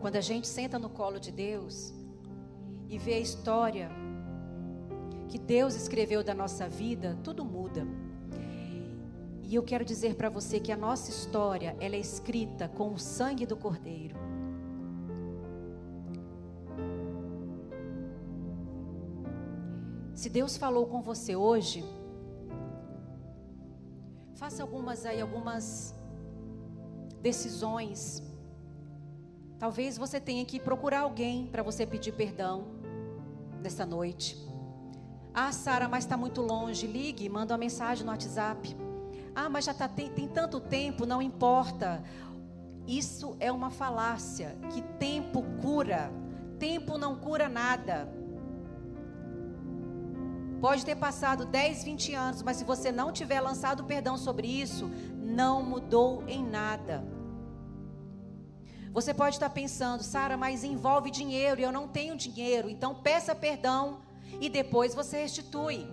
Quando 0.00 0.16
a 0.16 0.22
gente 0.22 0.48
senta 0.48 0.78
no 0.78 0.88
colo 0.88 1.20
de 1.20 1.30
Deus 1.30 1.92
e 2.88 2.96
vê 2.96 3.12
a 3.12 3.20
história 3.20 3.90
que 5.28 5.38
Deus 5.38 5.74
escreveu 5.74 6.24
da 6.24 6.32
nossa 6.32 6.66
vida, 6.66 7.18
tudo 7.22 7.44
muda. 7.44 7.86
E 9.52 9.54
eu 9.54 9.62
quero 9.62 9.84
dizer 9.84 10.14
para 10.14 10.30
você 10.30 10.58
que 10.58 10.72
a 10.72 10.76
nossa 10.78 11.10
história, 11.10 11.76
ela 11.78 11.94
é 11.94 11.98
escrita 11.98 12.68
com 12.68 12.94
o 12.94 12.98
sangue 12.98 13.44
do 13.44 13.54
Cordeiro. 13.54 14.16
Se 20.14 20.30
Deus 20.30 20.56
falou 20.56 20.86
com 20.86 21.02
você 21.02 21.36
hoje, 21.36 21.84
faça 24.36 24.62
algumas 24.62 25.04
aí 25.04 25.20
algumas 25.20 25.94
decisões. 27.20 28.22
Talvez 29.58 29.98
você 29.98 30.18
tenha 30.18 30.46
que 30.46 30.58
procurar 30.58 31.00
alguém 31.00 31.46
para 31.48 31.62
você 31.62 31.84
pedir 31.84 32.12
perdão 32.12 32.68
nessa 33.62 33.84
noite. 33.84 34.34
Ah, 35.34 35.52
Sara, 35.52 35.90
mas 35.90 36.04
está 36.04 36.16
muito 36.16 36.40
longe. 36.40 36.86
Ligue, 36.86 37.28
manda 37.28 37.52
uma 37.52 37.58
mensagem 37.58 38.02
no 38.02 38.12
WhatsApp. 38.12 38.91
Ah, 39.34 39.48
mas 39.48 39.64
já 39.64 39.74
tá, 39.74 39.88
tem, 39.88 40.10
tem 40.10 40.28
tanto 40.28 40.60
tempo, 40.60 41.06
não 41.06 41.22
importa. 41.22 42.02
Isso 42.86 43.36
é 43.40 43.50
uma 43.50 43.70
falácia. 43.70 44.56
Que 44.72 44.82
tempo 44.98 45.42
cura. 45.60 46.12
Tempo 46.58 46.98
não 46.98 47.16
cura 47.16 47.48
nada. 47.48 48.08
Pode 50.60 50.84
ter 50.84 50.94
passado 50.94 51.44
10, 51.44 51.82
20 51.82 52.14
anos, 52.14 52.42
mas 52.42 52.56
se 52.58 52.64
você 52.64 52.92
não 52.92 53.10
tiver 53.10 53.40
lançado 53.40 53.82
perdão 53.82 54.16
sobre 54.16 54.46
isso, 54.46 54.88
não 55.18 55.62
mudou 55.62 56.22
em 56.28 56.44
nada. 56.44 57.04
Você 58.92 59.14
pode 59.14 59.36
estar 59.36 59.50
pensando, 59.50 60.02
Sara, 60.02 60.36
mas 60.36 60.62
envolve 60.62 61.10
dinheiro 61.10 61.60
e 61.60 61.64
eu 61.64 61.72
não 61.72 61.88
tenho 61.88 62.14
dinheiro, 62.14 62.68
então 62.68 62.94
peça 62.94 63.34
perdão 63.34 64.02
e 64.40 64.48
depois 64.50 64.94
você 64.94 65.22
restitui. 65.22 65.88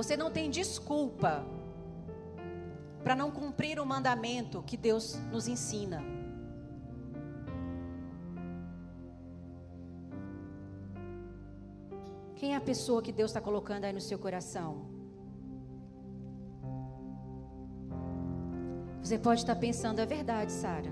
Você 0.00 0.16
não 0.16 0.30
tem 0.30 0.48
desculpa 0.48 1.44
para 3.04 3.14
não 3.14 3.30
cumprir 3.30 3.78
o 3.78 3.84
mandamento 3.84 4.62
que 4.62 4.74
Deus 4.74 5.16
nos 5.30 5.46
ensina. 5.46 6.02
Quem 12.34 12.54
é 12.54 12.56
a 12.56 12.62
pessoa 12.62 13.02
que 13.02 13.12
Deus 13.12 13.30
está 13.30 13.42
colocando 13.42 13.84
aí 13.84 13.92
no 13.92 14.00
seu 14.00 14.18
coração? 14.18 14.86
Você 19.02 19.18
pode 19.18 19.42
estar 19.42 19.56
pensando, 19.56 19.98
é 19.98 20.06
verdade, 20.06 20.50
Sara. 20.50 20.90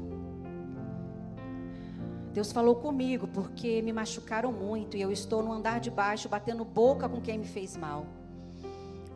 Deus 2.34 2.52
falou 2.52 2.76
comigo 2.76 3.26
porque 3.26 3.80
me 3.80 3.90
machucaram 3.90 4.52
muito 4.52 4.98
e 4.98 5.00
eu 5.00 5.10
estou 5.10 5.42
no 5.42 5.50
andar 5.50 5.80
de 5.80 5.90
baixo 5.90 6.28
batendo 6.28 6.62
boca 6.62 7.08
com 7.08 7.22
quem 7.22 7.38
me 7.38 7.46
fez 7.46 7.74
mal. 7.74 8.17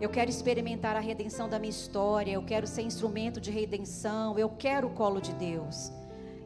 Eu 0.03 0.11
quero 0.11 0.29
experimentar 0.29 0.97
a 0.97 0.99
redenção 0.99 1.49
da 1.49 1.61
minha 1.61 1.71
história. 1.71 2.33
Eu 2.33 2.43
quero 2.43 2.67
ser 2.67 2.83
instrumento 2.83 3.41
de 3.41 3.53
redenção. 3.53 4.37
Eu 4.37 4.49
quero 4.51 4.89
o 4.89 4.95
colo 4.95 5.21
de 5.21 5.33
Deus. 5.35 5.93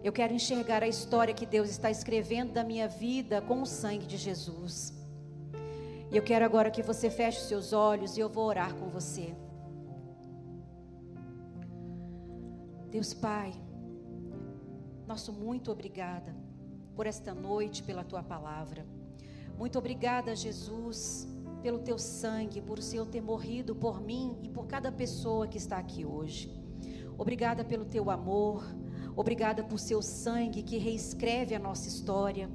Eu 0.04 0.12
quero 0.12 0.34
enxergar 0.34 0.82
a 0.82 0.86
história 0.86 1.32
que 1.32 1.46
Deus 1.46 1.70
está 1.70 1.90
escrevendo 1.90 2.52
da 2.52 2.62
minha 2.62 2.86
vida 2.86 3.40
com 3.40 3.62
o 3.62 3.64
sangue 3.64 4.04
de 4.04 4.18
Jesus. 4.18 4.92
E 6.12 6.14
eu 6.18 6.22
quero 6.22 6.44
agora 6.44 6.70
que 6.70 6.82
você 6.82 7.08
feche 7.08 7.40
os 7.40 7.48
seus 7.48 7.72
olhos 7.72 8.18
e 8.18 8.20
eu 8.20 8.28
vou 8.28 8.44
orar 8.44 8.74
com 8.74 8.90
você. 8.90 9.34
Deus 12.90 13.14
Pai, 13.14 13.54
nosso 15.06 15.32
muito 15.32 15.72
obrigada 15.72 16.36
por 16.94 17.06
esta 17.06 17.34
noite, 17.34 17.82
pela 17.82 18.04
tua 18.04 18.22
palavra. 18.22 18.86
Muito 19.56 19.78
obrigada, 19.78 20.36
Jesus 20.36 21.34
pelo 21.62 21.78
teu 21.78 21.98
sangue, 21.98 22.60
por 22.60 22.82
Senhor 22.82 23.06
ter 23.06 23.20
morrido 23.20 23.74
por 23.74 24.00
mim 24.00 24.36
e 24.42 24.48
por 24.48 24.66
cada 24.66 24.92
pessoa 24.92 25.46
que 25.46 25.58
está 25.58 25.78
aqui 25.78 26.04
hoje. 26.04 26.50
Obrigada 27.18 27.64
pelo 27.64 27.84
teu 27.84 28.10
amor, 28.10 28.64
obrigada 29.14 29.64
por 29.64 29.78
seu 29.78 30.02
sangue 30.02 30.62
que 30.62 30.78
reescreve 30.78 31.54
a 31.54 31.58
nossa 31.58 31.88
história. 31.88 32.50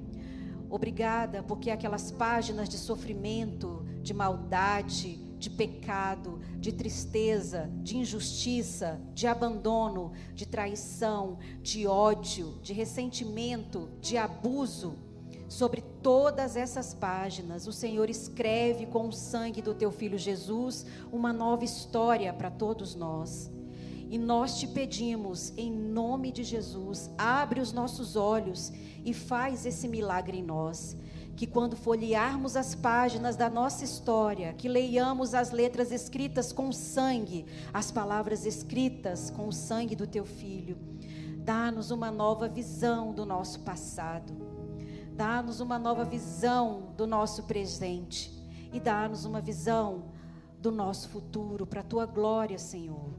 Obrigada 0.69 1.43
porque 1.43 1.69
aquelas 1.69 2.11
páginas 2.11 2.69
de 2.69 2.77
sofrimento, 2.77 3.85
de 4.01 4.13
maldade, 4.13 5.17
de 5.37 5.49
pecado, 5.49 6.39
de 6.59 6.71
tristeza, 6.71 7.69
de 7.81 7.97
injustiça, 7.97 9.01
de 9.13 9.25
abandono, 9.25 10.11
de 10.35 10.47
traição, 10.47 11.39
de 11.61 11.87
ódio, 11.87 12.59
de 12.61 12.73
ressentimento, 12.73 13.89
de 13.99 14.17
abuso, 14.17 14.93
Sobre 15.51 15.81
todas 16.01 16.55
essas 16.55 16.93
páginas, 16.93 17.67
o 17.67 17.73
Senhor 17.73 18.09
escreve 18.09 18.85
com 18.85 19.09
o 19.09 19.11
sangue 19.11 19.61
do 19.61 19.73
teu 19.73 19.91
filho 19.91 20.17
Jesus 20.17 20.85
uma 21.11 21.33
nova 21.33 21.65
história 21.65 22.31
para 22.31 22.49
todos 22.49 22.95
nós. 22.95 23.51
E 24.09 24.17
nós 24.17 24.57
te 24.57 24.65
pedimos, 24.65 25.51
em 25.57 25.69
nome 25.69 26.31
de 26.31 26.41
Jesus, 26.41 27.09
abre 27.17 27.59
os 27.59 27.73
nossos 27.73 28.15
olhos 28.15 28.71
e 29.03 29.13
faz 29.13 29.65
esse 29.65 29.89
milagre 29.89 30.37
em 30.37 30.41
nós. 30.41 30.95
Que 31.35 31.45
quando 31.45 31.75
folhearmos 31.75 32.55
as 32.55 32.73
páginas 32.73 33.35
da 33.35 33.49
nossa 33.49 33.83
história, 33.83 34.53
que 34.53 34.69
leiamos 34.69 35.33
as 35.33 35.51
letras 35.51 35.91
escritas 35.91 36.53
com 36.53 36.71
sangue, 36.71 37.45
as 37.73 37.91
palavras 37.91 38.45
escritas 38.45 39.29
com 39.29 39.49
o 39.49 39.51
sangue 39.51 39.97
do 39.97 40.07
teu 40.07 40.23
filho, 40.23 40.77
dá-nos 41.39 41.91
uma 41.91 42.09
nova 42.09 42.47
visão 42.47 43.11
do 43.11 43.25
nosso 43.25 43.59
passado 43.59 44.60
Dá-nos 45.15 45.59
uma 45.59 45.77
nova 45.77 46.03
visão 46.03 46.93
do 46.95 47.05
nosso 47.05 47.43
presente 47.43 48.31
e 48.73 48.79
dá-nos 48.79 49.25
uma 49.25 49.41
visão 49.41 50.05
do 50.59 50.71
nosso 50.71 51.09
futuro 51.09 51.65
para 51.65 51.81
a 51.81 51.83
tua 51.83 52.05
glória, 52.05 52.57
Senhor. 52.57 53.13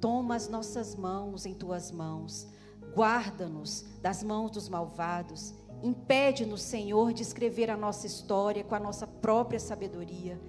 Toma 0.00 0.34
as 0.34 0.48
nossas 0.48 0.94
mãos 0.94 1.46
em 1.46 1.54
tuas 1.54 1.90
mãos. 1.90 2.48
Guarda-nos 2.94 3.84
das 4.02 4.22
mãos 4.22 4.50
dos 4.50 4.68
malvados. 4.68 5.54
Impede-nos, 5.82 6.62
Senhor, 6.62 7.12
de 7.12 7.22
escrever 7.22 7.70
a 7.70 7.76
nossa 7.76 8.06
história 8.06 8.64
com 8.64 8.74
a 8.74 8.80
nossa 8.80 9.06
própria 9.06 9.60
sabedoria, 9.60 10.40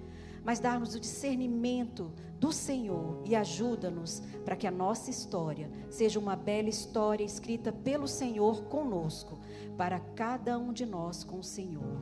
mas 0.44 0.60
dá-nos 0.60 0.96
o 0.96 1.00
discernimento 1.00 2.12
do 2.40 2.54
Senhor 2.54 3.22
e 3.26 3.36
ajuda-nos 3.36 4.22
para 4.46 4.56
que 4.56 4.66
a 4.66 4.72
nossa 4.72 5.10
história 5.10 5.70
seja 5.90 6.20
uma 6.20 6.36
bela 6.36 6.70
história 6.70 7.24
escrita 7.24 7.72
pelo 7.74 8.08
Senhor 8.08 8.64
conosco 8.64 9.37
para 9.78 10.00
cada 10.00 10.58
um 10.58 10.74
de 10.74 10.86
nós 10.86 11.24
com 11.24 11.40
o 11.40 11.44
Senhor. 11.44 12.02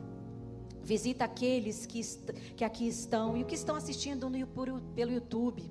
Visita 0.82 1.24
aqueles 1.24 1.84
que, 1.84 2.00
que 2.56 2.64
aqui 2.64 2.88
estão 2.88 3.36
e 3.36 3.44
que 3.44 3.54
estão 3.54 3.76
assistindo 3.76 4.30
no, 4.30 4.46
por, 4.46 4.80
pelo 4.94 5.12
YouTube, 5.12 5.70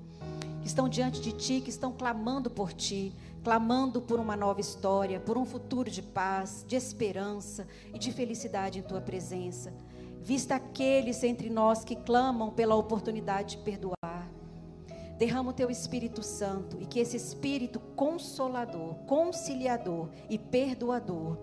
que 0.60 0.66
estão 0.66 0.88
diante 0.88 1.20
de 1.20 1.32
Ti, 1.32 1.60
que 1.60 1.70
estão 1.70 1.92
clamando 1.92 2.50
por 2.50 2.72
Ti, 2.72 3.14
clamando 3.42 4.00
por 4.00 4.20
uma 4.20 4.36
nova 4.36 4.60
história, 4.60 5.18
por 5.18 5.36
um 5.36 5.44
futuro 5.44 5.90
de 5.90 6.02
paz, 6.02 6.64
de 6.68 6.76
esperança 6.76 7.66
e 7.92 7.98
de 7.98 8.12
felicidade 8.12 8.78
em 8.78 8.82
Tua 8.82 9.00
presença. 9.00 9.72
Vista 10.20 10.56
aqueles 10.56 11.22
entre 11.22 11.48
nós 11.48 11.84
que 11.84 11.96
clamam 11.96 12.50
pela 12.50 12.74
oportunidade 12.74 13.56
de 13.56 13.62
perdoar. 13.62 14.30
Derrama 15.18 15.50
o 15.50 15.54
teu 15.54 15.70
Espírito 15.70 16.22
Santo 16.22 16.76
e 16.80 16.86
que 16.86 17.00
esse 17.00 17.16
Espírito 17.16 17.80
consolador, 17.94 18.94
conciliador 19.06 20.10
e 20.28 20.38
perdoador, 20.38 21.38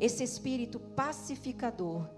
esse 0.00 0.24
Espírito 0.24 0.80
pacificador, 0.80 2.08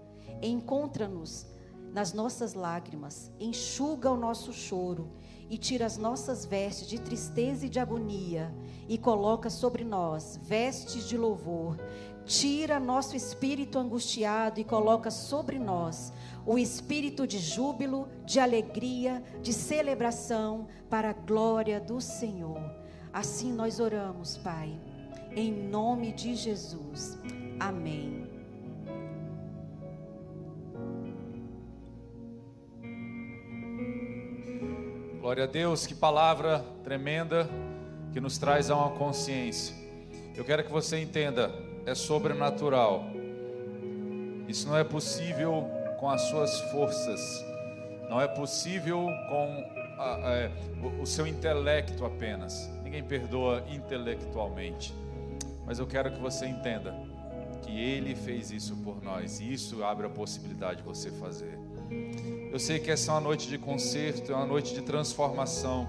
encontra-nos 0.41 1.47
nas 1.93 2.13
nossas 2.13 2.53
lágrimas, 2.53 3.29
enxuga 3.39 4.09
o 4.09 4.17
nosso 4.17 4.53
choro 4.53 5.11
e 5.49 5.57
tira 5.57 5.85
as 5.85 5.97
nossas 5.97 6.45
vestes 6.45 6.87
de 6.87 6.99
tristeza 6.99 7.65
e 7.65 7.69
de 7.69 7.79
agonia 7.79 8.53
e 8.87 8.97
coloca 8.97 9.49
sobre 9.49 9.83
nós 9.83 10.39
vestes 10.41 11.07
de 11.07 11.17
louvor. 11.17 11.77
Tira 12.25 12.79
nosso 12.79 13.17
espírito 13.17 13.77
angustiado 13.77 14.61
e 14.61 14.63
coloca 14.63 15.11
sobre 15.11 15.59
nós 15.59 16.13
o 16.45 16.57
espírito 16.57 17.27
de 17.27 17.37
júbilo, 17.37 18.07
de 18.25 18.39
alegria, 18.39 19.23
de 19.41 19.53
celebração 19.53 20.67
para 20.89 21.11
a 21.11 21.13
glória 21.13 21.79
do 21.79 22.01
Senhor. 22.01 22.59
Assim 23.13 23.51
nós 23.51 23.79
oramos, 23.79 24.37
Pai, 24.37 24.79
em 25.35 25.51
nome 25.51 26.11
de 26.11 26.35
Jesus. 26.35 27.17
Amém. 27.59 28.29
Glória 35.19 35.43
a 35.43 35.47
Deus, 35.47 35.85
que 35.85 35.93
palavra 35.93 36.65
tremenda 36.83 37.47
que 38.11 38.19
nos 38.19 38.37
traz 38.37 38.69
a 38.69 38.75
uma 38.75 38.89
consciência. 38.97 39.75
Eu 40.35 40.43
quero 40.43 40.63
que 40.63 40.71
você 40.71 40.99
entenda, 40.99 41.53
é 41.85 41.93
sobrenatural. 41.93 43.05
Isso 44.47 44.67
não 44.67 44.75
é 44.75 44.83
possível 44.83 45.69
com 46.01 46.09
as 46.09 46.21
suas 46.23 46.59
forças, 46.71 47.45
não 48.09 48.19
é 48.19 48.27
possível 48.27 49.05
com 49.29 49.63
a, 49.99 50.15
a, 50.15 50.33
é, 50.33 50.51
o, 50.99 51.05
seu 51.05 51.27
intelecto 51.27 52.03
apenas. 52.03 52.67
Ninguém 52.83 53.03
perdoa 53.03 53.63
intelectualmente, 53.69 54.95
mas 55.63 55.77
eu 55.77 55.85
quero 55.85 56.11
que 56.11 56.19
você 56.19 56.47
entenda 56.47 56.95
que 57.61 57.79
Ele 57.79 58.15
fez 58.15 58.49
isso 58.49 58.75
por 58.77 59.01
nós 59.03 59.39
e 59.39 59.53
isso 59.53 59.83
abre 59.83 60.07
a 60.07 60.09
possibilidade 60.09 60.77
de 60.77 60.83
você 60.83 61.11
fazer. 61.11 61.57
Eu 62.51 62.57
sei 62.57 62.79
que 62.79 62.89
essa 62.89 63.11
é 63.11 63.13
uma 63.13 63.21
noite 63.21 63.47
de 63.47 63.59
concerto, 63.59 64.31
é 64.31 64.35
uma 64.35 64.47
noite 64.47 64.73
de 64.73 64.81
transformação. 64.81 65.87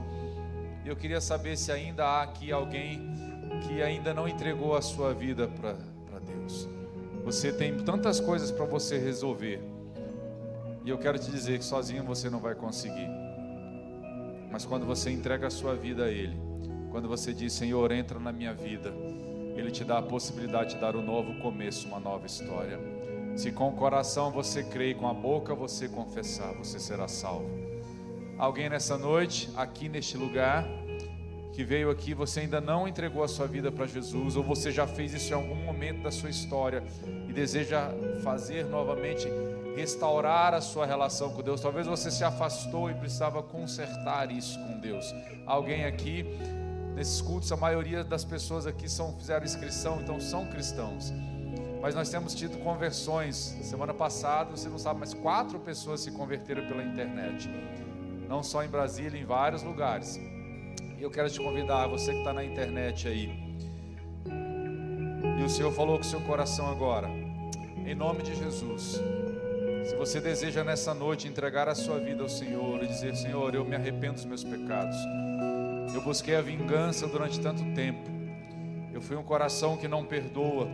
E 0.84 0.88
eu 0.88 0.94
queria 0.94 1.22
saber 1.22 1.56
se 1.56 1.72
ainda 1.72 2.04
há 2.04 2.22
aqui 2.22 2.52
alguém 2.52 3.00
que 3.66 3.82
ainda 3.82 4.12
não 4.12 4.28
entregou 4.28 4.76
a 4.76 4.82
sua 4.82 5.14
vida 5.14 5.48
para 5.48 5.72
Deus. 6.20 6.68
Você 7.24 7.50
tem 7.50 7.78
tantas 7.78 8.20
coisas 8.20 8.50
para 8.50 8.66
você 8.66 8.98
resolver. 8.98 9.72
E 10.84 10.90
eu 10.90 10.98
quero 10.98 11.18
te 11.18 11.30
dizer 11.30 11.58
que 11.58 11.64
sozinho 11.64 12.02
você 12.04 12.28
não 12.28 12.40
vai 12.40 12.54
conseguir. 12.54 13.08
Mas 14.50 14.64
quando 14.64 14.84
você 14.84 15.10
entrega 15.10 15.46
a 15.46 15.50
sua 15.50 15.74
vida 15.74 16.04
a 16.04 16.10
Ele, 16.10 16.36
quando 16.90 17.08
você 17.08 17.32
diz, 17.32 17.52
Senhor, 17.52 17.90
entra 17.92 18.18
na 18.18 18.32
minha 18.32 18.52
vida, 18.52 18.92
Ele 19.56 19.70
te 19.70 19.84
dá 19.84 19.98
a 19.98 20.02
possibilidade 20.02 20.74
de 20.74 20.80
dar 20.80 20.94
um 20.96 21.02
novo 21.02 21.40
começo, 21.40 21.86
uma 21.88 22.00
nova 22.00 22.26
história. 22.26 22.78
Se 23.34 23.50
com 23.50 23.68
o 23.68 23.72
coração 23.72 24.30
você 24.30 24.62
crê 24.62 24.90
e 24.90 24.94
com 24.94 25.08
a 25.08 25.14
boca 25.14 25.54
você 25.54 25.88
confessar, 25.88 26.52
você 26.54 26.78
será 26.78 27.08
salvo. 27.08 27.48
Alguém 28.36 28.68
nessa 28.68 28.98
noite, 28.98 29.48
aqui 29.56 29.88
neste 29.88 30.18
lugar, 30.18 30.66
que 31.52 31.64
veio 31.64 31.90
aqui, 31.90 32.12
você 32.12 32.40
ainda 32.40 32.60
não 32.60 32.88
entregou 32.88 33.22
a 33.22 33.28
sua 33.28 33.46
vida 33.46 33.70
para 33.70 33.86
Jesus, 33.86 34.36
ou 34.36 34.42
você 34.42 34.70
já 34.70 34.86
fez 34.86 35.14
isso 35.14 35.32
em 35.32 35.36
algum 35.36 35.54
momento 35.54 36.02
da 36.02 36.10
sua 36.10 36.28
história 36.28 36.82
e 37.28 37.32
deseja 37.32 37.90
fazer 38.22 38.64
novamente, 38.64 39.28
restaurar 39.74 40.54
a 40.54 40.60
sua 40.60 40.86
relação 40.86 41.30
com 41.30 41.42
Deus. 41.42 41.60
Talvez 41.60 41.86
você 41.86 42.10
se 42.10 42.24
afastou 42.24 42.90
e 42.90 42.94
precisava 42.94 43.42
consertar 43.42 44.30
isso 44.30 44.58
com 44.58 44.78
Deus. 44.78 45.04
Alguém 45.46 45.84
aqui, 45.84 46.24
nesses 46.94 47.20
cultos, 47.20 47.50
a 47.52 47.56
maioria 47.56 48.04
das 48.04 48.24
pessoas 48.24 48.66
aqui 48.66 48.88
são, 48.88 49.16
fizeram 49.18 49.44
inscrição, 49.44 50.00
então 50.00 50.20
são 50.20 50.46
cristãos. 50.46 51.12
Mas 51.80 51.94
nós 51.94 52.08
temos 52.08 52.34
tido 52.34 52.58
conversões. 52.58 53.56
Semana 53.62 53.92
passada, 53.92 54.50
você 54.50 54.68
não 54.68 54.78
sabe, 54.78 55.00
mas 55.00 55.12
quatro 55.12 55.58
pessoas 55.58 56.00
se 56.00 56.12
converteram 56.12 56.64
pela 56.66 56.82
internet. 56.82 57.50
Não 58.28 58.42
só 58.42 58.62
em 58.62 58.68
Brasília, 58.68 59.20
em 59.20 59.24
vários 59.24 59.62
lugares. 59.62 60.16
E 60.16 61.02
eu 61.02 61.10
quero 61.10 61.28
te 61.28 61.40
convidar, 61.40 61.88
você 61.88 62.12
que 62.12 62.18
está 62.18 62.32
na 62.32 62.44
internet 62.44 63.08
aí. 63.08 63.56
E 65.40 65.42
o 65.42 65.48
Senhor 65.48 65.72
falou 65.72 65.96
com 65.96 66.02
o 66.02 66.06
seu 66.06 66.20
coração 66.20 66.70
agora. 66.70 67.08
Em 67.84 67.96
nome 67.96 68.22
de 68.22 68.36
Jesus. 68.36 69.00
Se 69.84 69.96
você 69.96 70.20
deseja 70.20 70.62
nessa 70.62 70.94
noite 70.94 71.26
entregar 71.26 71.68
a 71.68 71.74
sua 71.74 71.98
vida 71.98 72.22
ao 72.22 72.28
Senhor 72.28 72.82
e 72.82 72.86
dizer: 72.86 73.16
Senhor, 73.16 73.54
eu 73.54 73.64
me 73.64 73.74
arrependo 73.74 74.14
dos 74.14 74.24
meus 74.24 74.44
pecados. 74.44 74.96
Eu 75.92 76.00
busquei 76.00 76.36
a 76.36 76.40
vingança 76.40 77.06
durante 77.06 77.40
tanto 77.40 77.62
tempo. 77.74 78.08
Eu 78.92 79.02
fui 79.02 79.16
um 79.16 79.22
coração 79.22 79.76
que 79.76 79.88
não 79.88 80.04
perdoa. 80.04 80.68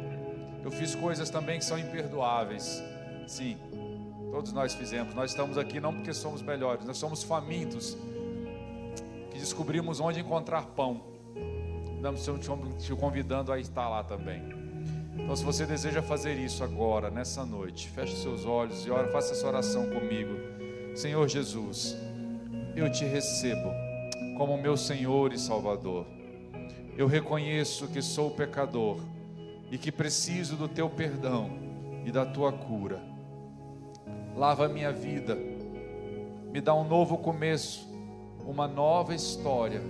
Eu 0.63 0.71
fiz 0.71 0.95
coisas 0.95 1.31
também 1.31 1.59
que 1.59 1.65
são 1.65 1.79
imperdoáveis. 1.79 2.83
Sim, 3.27 3.57
todos 4.31 4.53
nós 4.53 4.75
fizemos. 4.75 5.15
Nós 5.15 5.31
estamos 5.31 5.57
aqui 5.57 5.81
não 5.81 5.95
porque 5.95 6.13
somos 6.13 6.43
melhores, 6.43 6.85
nós 6.85 6.99
somos 6.99 7.23
famintos 7.23 7.97
que 9.31 9.39
descobrimos 9.39 10.01
onde 10.01 10.21
encontrar 10.21 10.67
pão. 10.67 11.01
Estamos 11.97 12.23
te 12.79 12.95
convidando 12.95 13.53
a 13.53 13.59
estar 13.59 13.89
lá 13.89 14.05
também. 14.05 14.58
Então, 15.19 15.37
se 15.37 15.45
você 15.45 15.67
deseja 15.67 16.01
fazer 16.01 16.35
isso 16.35 16.65
agora, 16.65 17.11
nessa 17.11 17.45
noite, 17.45 17.89
feche 17.89 18.17
seus 18.17 18.45
olhos 18.45 18.87
e 18.87 18.91
ora, 18.91 19.09
faça 19.09 19.33
essa 19.33 19.47
oração 19.47 19.91
comigo. 19.91 20.33
Senhor 20.95 21.29
Jesus, 21.29 21.97
eu 22.75 22.91
te 22.91 23.05
recebo 23.05 23.71
como 24.37 24.57
meu 24.57 24.77
Senhor 24.77 25.33
e 25.33 25.39
Salvador. 25.39 26.07
Eu 26.97 27.07
reconheço 27.07 27.89
que 27.89 28.01
sou 28.01 28.31
pecador 28.31 28.99
e 29.71 29.77
que 29.77 29.93
preciso 29.93 30.57
do 30.57 30.69
teu 30.69 30.89
perdão 30.89 31.51
e 32.05 32.11
da 32.11 32.25
tua 32.25 32.53
cura. 32.53 33.03
Lava 34.37 34.69
minha 34.69 34.93
vida, 34.93 35.37
me 36.51 36.61
dá 36.61 36.75
um 36.75 36.87
novo 36.89 37.19
começo 37.19 37.89
uma 38.49 38.67
nova 38.67 39.15
história 39.15 39.83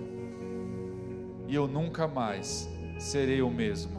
e 1.47 1.55
eu 1.55 1.65
nunca 1.65 2.09
mais 2.09 2.69
serei 2.99 3.41
o 3.41 3.49
mesmo 3.49 3.98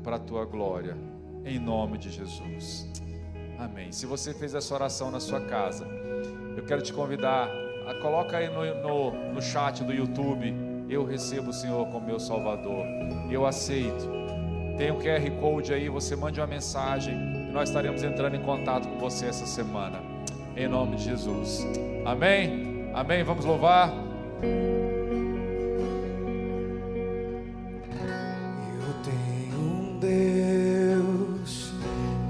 para 0.00 0.16
a 0.16 0.18
tua 0.18 0.44
glória, 0.44 0.96
em 1.44 1.58
nome 1.58 1.98
de 1.98 2.10
Jesus. 2.10 2.88
Amém. 3.58 3.92
Se 3.92 4.06
você 4.06 4.32
fez 4.32 4.54
essa 4.54 4.74
oração 4.74 5.10
na 5.10 5.20
sua 5.20 5.40
casa, 5.40 5.86
eu 6.56 6.64
quero 6.64 6.82
te 6.82 6.92
convidar 6.92 7.48
a 7.86 7.94
coloca 7.94 8.36
aí 8.36 8.48
no, 8.48 8.64
no, 8.82 9.32
no 9.34 9.42
chat 9.42 9.82
do 9.84 9.92
YouTube. 9.92 10.54
Eu 10.88 11.04
recebo 11.04 11.50
o 11.50 11.52
Senhor 11.52 11.86
como 11.88 12.06
meu 12.06 12.18
Salvador. 12.18 12.84
Eu 13.30 13.46
aceito. 13.46 14.08
Tem 14.76 14.90
um 14.90 14.98
QR 14.98 15.30
Code 15.40 15.74
aí, 15.74 15.88
você 15.88 16.16
mande 16.16 16.40
uma 16.40 16.46
mensagem 16.46 17.14
e 17.14 17.52
nós 17.52 17.68
estaremos 17.68 18.02
entrando 18.02 18.34
em 18.34 18.42
contato 18.42 18.88
com 18.88 18.98
você 18.98 19.26
essa 19.26 19.46
semana. 19.46 20.00
Em 20.56 20.66
nome 20.66 20.96
de 20.96 21.04
Jesus. 21.04 21.66
Amém. 22.04 22.90
Amém? 22.94 23.22
Vamos 23.22 23.44
louvar. 23.44 23.92
Deus 30.00 31.74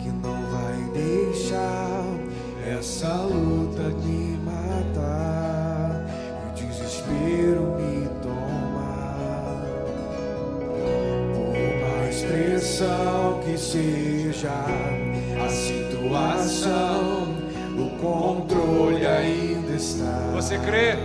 que 0.01 0.09
não 0.09 0.43
vai 0.51 0.91
deixar 0.93 2.05
essa 2.67 3.15
luta 3.23 3.83
me 4.05 4.37
matar 4.39 6.05
e 6.57 6.63
o 6.63 6.67
desespero 6.67 7.77
me 7.79 8.09
tomar. 8.23 9.63
Por 11.23 11.89
mais 11.89 12.23
pressão 12.25 13.41
que 13.45 13.57
seja 13.57 14.51
a 14.51 15.49
situação, 15.49 17.37
o 17.79 17.91
controle 18.01 19.07
ainda 19.07 19.75
está. 19.75 20.33
Você 20.35 20.59
crê? 20.59 20.97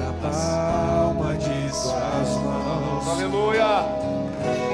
Na 0.00 0.12
palma 0.28 1.36
de 1.36 1.72
suas 1.72 2.36
mãos. 2.42 3.08
Aleluia. 3.08 3.99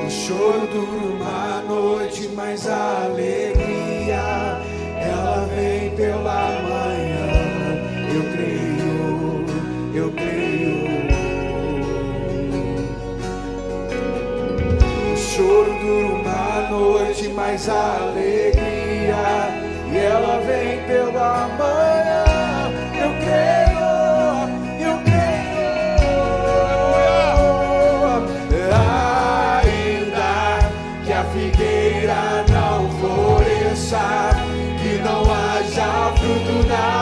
O 0.06 0.08
choro 0.08 0.68
dura 0.68 1.16
uma 1.16 1.62
noite, 1.62 2.30
mas 2.32 2.68
a 2.68 3.06
alegria 3.06 4.60
ela 5.00 5.48
vem 5.52 5.90
pela 5.96 6.46
manhã. 6.62 7.26
Eu 8.14 8.22
creio, 8.30 9.44
eu 9.96 10.12
creio. 10.12 10.86
O 15.12 15.16
choro 15.16 15.74
dura 15.80 16.06
uma 16.14 16.70
noite, 16.70 17.28
mas 17.30 17.68
a 17.68 17.96
alegria 18.02 19.16
e 19.92 19.96
ela 19.96 20.40
vem 20.46 20.86
pela 20.86 21.48
manhã. 21.58 21.95
Haja 36.46 36.95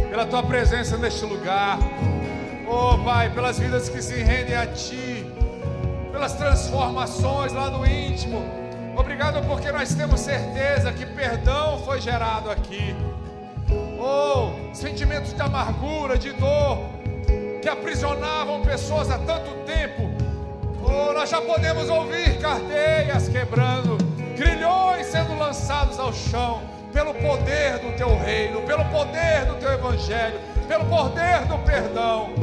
pela 0.09 0.25
tua 0.25 0.43
presença 0.43 0.97
neste 0.97 1.25
lugar. 1.25 1.77
Oh, 2.67 2.97
Pai, 3.03 3.29
pelas 3.31 3.59
vidas 3.59 3.89
que 3.89 4.01
se 4.01 4.15
rendem 4.15 4.55
a 4.55 4.65
Ti, 4.65 5.25
pelas 6.11 6.33
transformações 6.33 7.51
lá 7.51 7.69
no 7.69 7.85
íntimo. 7.85 8.41
Obrigado 8.95 9.45
porque 9.45 9.71
nós 9.71 9.93
temos 9.93 10.21
certeza 10.21 10.91
que 10.93 11.05
perdão 11.05 11.79
foi 11.79 11.99
gerado 11.99 12.49
aqui. 12.49 12.95
Oh, 13.99 14.73
sentimentos 14.73 15.33
de 15.33 15.41
amargura, 15.41 16.17
de 16.17 16.31
dor, 16.33 16.79
que 17.61 17.67
aprisionavam 17.67 18.61
pessoas 18.61 19.11
há 19.11 19.17
tanto 19.19 19.51
tempo. 19.65 20.09
Oh, 20.83 21.13
nós 21.13 21.29
já 21.29 21.41
podemos 21.41 21.89
ouvir 21.89 22.39
cadeias 22.39 23.27
quebrando, 23.27 23.97
grilhões 24.35 25.07
sendo 25.07 25.37
lançados 25.37 25.99
ao 25.99 26.13
chão, 26.13 26.76
pelo 26.97 27.13
poder 27.13 27.77
do 27.77 27.95
teu 27.95 28.17
reino, 28.17 28.61
pelo 28.63 28.83
poder 28.85 29.45
do 29.45 29.53
teu 29.59 29.71
evangelho, 29.71 30.39
pelo 30.67 30.83
poder 30.85 31.45
do 31.45 31.59
perdão. 31.59 32.33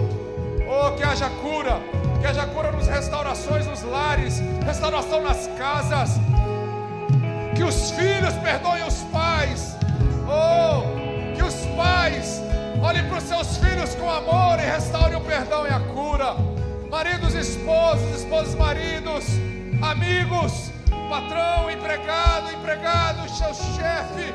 Oh, 0.69 0.93
que 0.93 1.03
haja 1.03 1.29
cura, 1.29 1.81
que 2.21 2.27
haja 2.29 2.47
cura 2.47 2.71
nos 2.71 2.87
restaurações, 2.87 3.67
nos 3.67 3.83
lares, 3.83 4.41
restauração 4.65 5.23
nas 5.23 5.49
casas. 5.59 6.21
Que 7.57 7.65
os 7.65 7.91
filhos 7.91 8.33
perdoem 8.45 8.87
os 8.87 8.99
pais. 9.13 9.77
Oh, 10.29 11.35
que 11.35 11.43
os 11.43 11.57
pais 11.77 12.41
olhem 12.81 13.05
para 13.09 13.19
os 13.19 13.25
seus 13.25 13.57
filhos 13.57 13.97
com 13.97 14.09
amor 14.09 14.61
e 14.61 14.71
restaurem 14.71 15.17
o 15.17 15.21
perdão 15.21 15.67
e 15.67 15.71
a 15.71 15.81
cura. 15.81 16.37
Maridos, 16.89 17.35
esposos, 17.35 18.21
esposos, 18.21 18.55
maridos, 18.55 19.25
amigos, 19.83 20.71
patrão, 21.15 21.71
empregado, 21.71 22.53
empregado, 22.53 23.29
seu 23.29 23.55
chefe. 23.55 24.35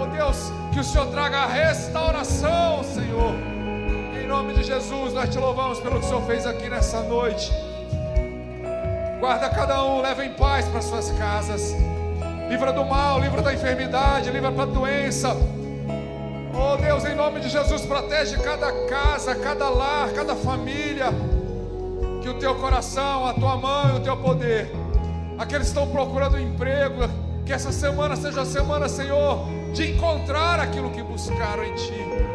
Oh 0.00 0.06
Deus, 0.06 0.52
que 0.72 0.78
o 0.78 0.84
Senhor 0.84 1.08
traga 1.08 1.38
a 1.38 1.46
restauração, 1.46 2.84
Senhor. 2.84 3.34
Em 4.14 4.26
nome 4.28 4.54
de 4.54 4.62
Jesus, 4.62 5.12
nós 5.12 5.28
te 5.28 5.38
louvamos 5.38 5.80
pelo 5.80 5.98
que 5.98 6.06
o 6.06 6.08
Senhor 6.08 6.22
fez 6.22 6.46
aqui 6.46 6.68
nessa 6.68 7.02
noite. 7.02 7.52
Guarda 9.18 9.48
cada 9.48 9.84
um, 9.84 10.00
leva 10.00 10.24
em 10.24 10.32
paz 10.34 10.64
para 10.66 10.80
suas 10.80 11.10
casas. 11.12 11.74
Livra 12.48 12.72
do 12.72 12.84
mal, 12.84 13.18
livra 13.18 13.42
da 13.42 13.52
enfermidade, 13.52 14.30
livra 14.30 14.52
da 14.52 14.64
doença. 14.64 15.36
Oh 16.54 16.76
Deus, 16.76 17.04
em 17.04 17.16
nome 17.16 17.40
de 17.40 17.48
Jesus, 17.48 17.82
protege 17.82 18.36
cada 18.38 18.70
casa, 18.86 19.34
cada 19.34 19.68
lar, 19.68 20.12
cada 20.12 20.36
família. 20.36 21.06
Que 22.22 22.28
o 22.28 22.34
teu 22.34 22.54
coração, 22.54 23.26
a 23.26 23.34
tua 23.34 23.56
mão 23.56 23.96
e 23.96 23.98
o 23.98 24.00
teu 24.00 24.16
poder, 24.16 24.70
aqueles 25.38 25.70
que 25.70 25.78
estão 25.78 25.88
procurando 25.90 26.38
emprego, 26.38 27.08
que 27.44 27.52
essa 27.52 27.72
semana 27.72 28.16
seja 28.16 28.42
a 28.42 28.46
semana, 28.46 28.88
Senhor, 28.88 29.46
de 29.72 29.92
encontrar 29.92 30.60
aquilo 30.60 30.90
que 30.90 31.02
buscaram 31.02 31.64
em 31.64 31.74
Ti. 31.74 32.32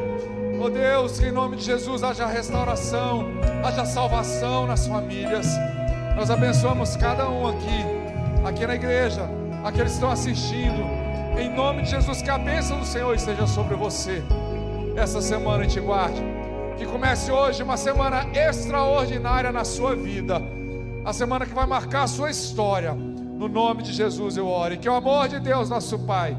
Oh 0.59 0.69
Deus, 0.69 1.19
que 1.19 1.27
em 1.27 1.31
nome 1.31 1.55
de 1.55 1.63
Jesus 1.63 2.03
haja 2.03 2.25
restauração, 2.25 3.25
haja 3.63 3.85
salvação 3.85 4.65
nas 4.65 4.87
famílias. 4.87 5.47
Nós 6.15 6.31
abençoamos 6.31 6.95
cada 6.95 7.29
um 7.29 7.47
aqui, 7.47 7.85
aqui 8.43 8.65
na 8.65 8.73
igreja, 8.75 9.29
aqueles 9.63 9.91
que 9.91 9.97
estão 9.97 10.09
assistindo. 10.09 10.83
Em 11.39 11.53
nome 11.53 11.83
de 11.83 11.91
Jesus, 11.91 12.23
que 12.23 12.29
a 12.31 12.39
bênção 12.39 12.79
do 12.79 12.85
Senhor 12.85 13.13
esteja 13.13 13.45
sobre 13.45 13.75
você 13.75 14.23
essa 14.95 15.21
semana 15.21 15.63
e 15.63 15.67
te 15.67 15.79
guarde. 15.79 16.23
Que 16.75 16.85
comece 16.85 17.31
hoje 17.31 17.61
uma 17.61 17.77
semana 17.77 18.25
extraordinária 18.33 19.51
na 19.51 19.63
sua 19.63 19.95
vida, 19.95 20.41
a 21.07 21.13
semana 21.13 21.45
que 21.45 21.53
vai 21.53 21.65
marcar 21.65 22.03
a 22.03 22.07
sua 22.07 22.29
história. 22.29 22.93
No 22.93 23.47
nome 23.47 23.81
de 23.81 23.93
Jesus 23.93 24.35
eu 24.35 24.45
oro. 24.45 24.73
E 24.73 24.77
que 24.77 24.89
o 24.89 24.93
amor 24.93 25.29
de 25.29 25.39
Deus, 25.39 25.69
nosso 25.69 25.97
Pai, 25.99 26.35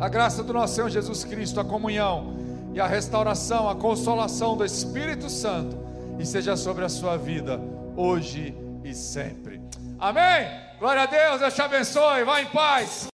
a 0.00 0.08
graça 0.08 0.42
do 0.42 0.54
nosso 0.54 0.76
Senhor 0.76 0.88
Jesus 0.88 1.24
Cristo, 1.24 1.60
a 1.60 1.64
comunhão 1.64 2.38
e 2.72 2.80
a 2.80 2.86
restauração, 2.86 3.68
a 3.68 3.76
consolação 3.76 4.56
do 4.56 4.64
Espírito 4.64 5.28
Santo, 5.28 5.76
e 6.18 6.24
seja 6.24 6.56
sobre 6.56 6.86
a 6.86 6.88
sua 6.88 7.18
vida, 7.18 7.60
hoje 7.98 8.56
e 8.82 8.94
sempre. 8.94 9.60
Amém? 9.98 10.48
Glória 10.78 11.02
a 11.02 11.06
Deus, 11.06 11.40
Deus 11.40 11.54
te 11.54 11.60
abençoe, 11.60 12.24
vá 12.24 12.40
em 12.40 12.46
paz. 12.46 13.08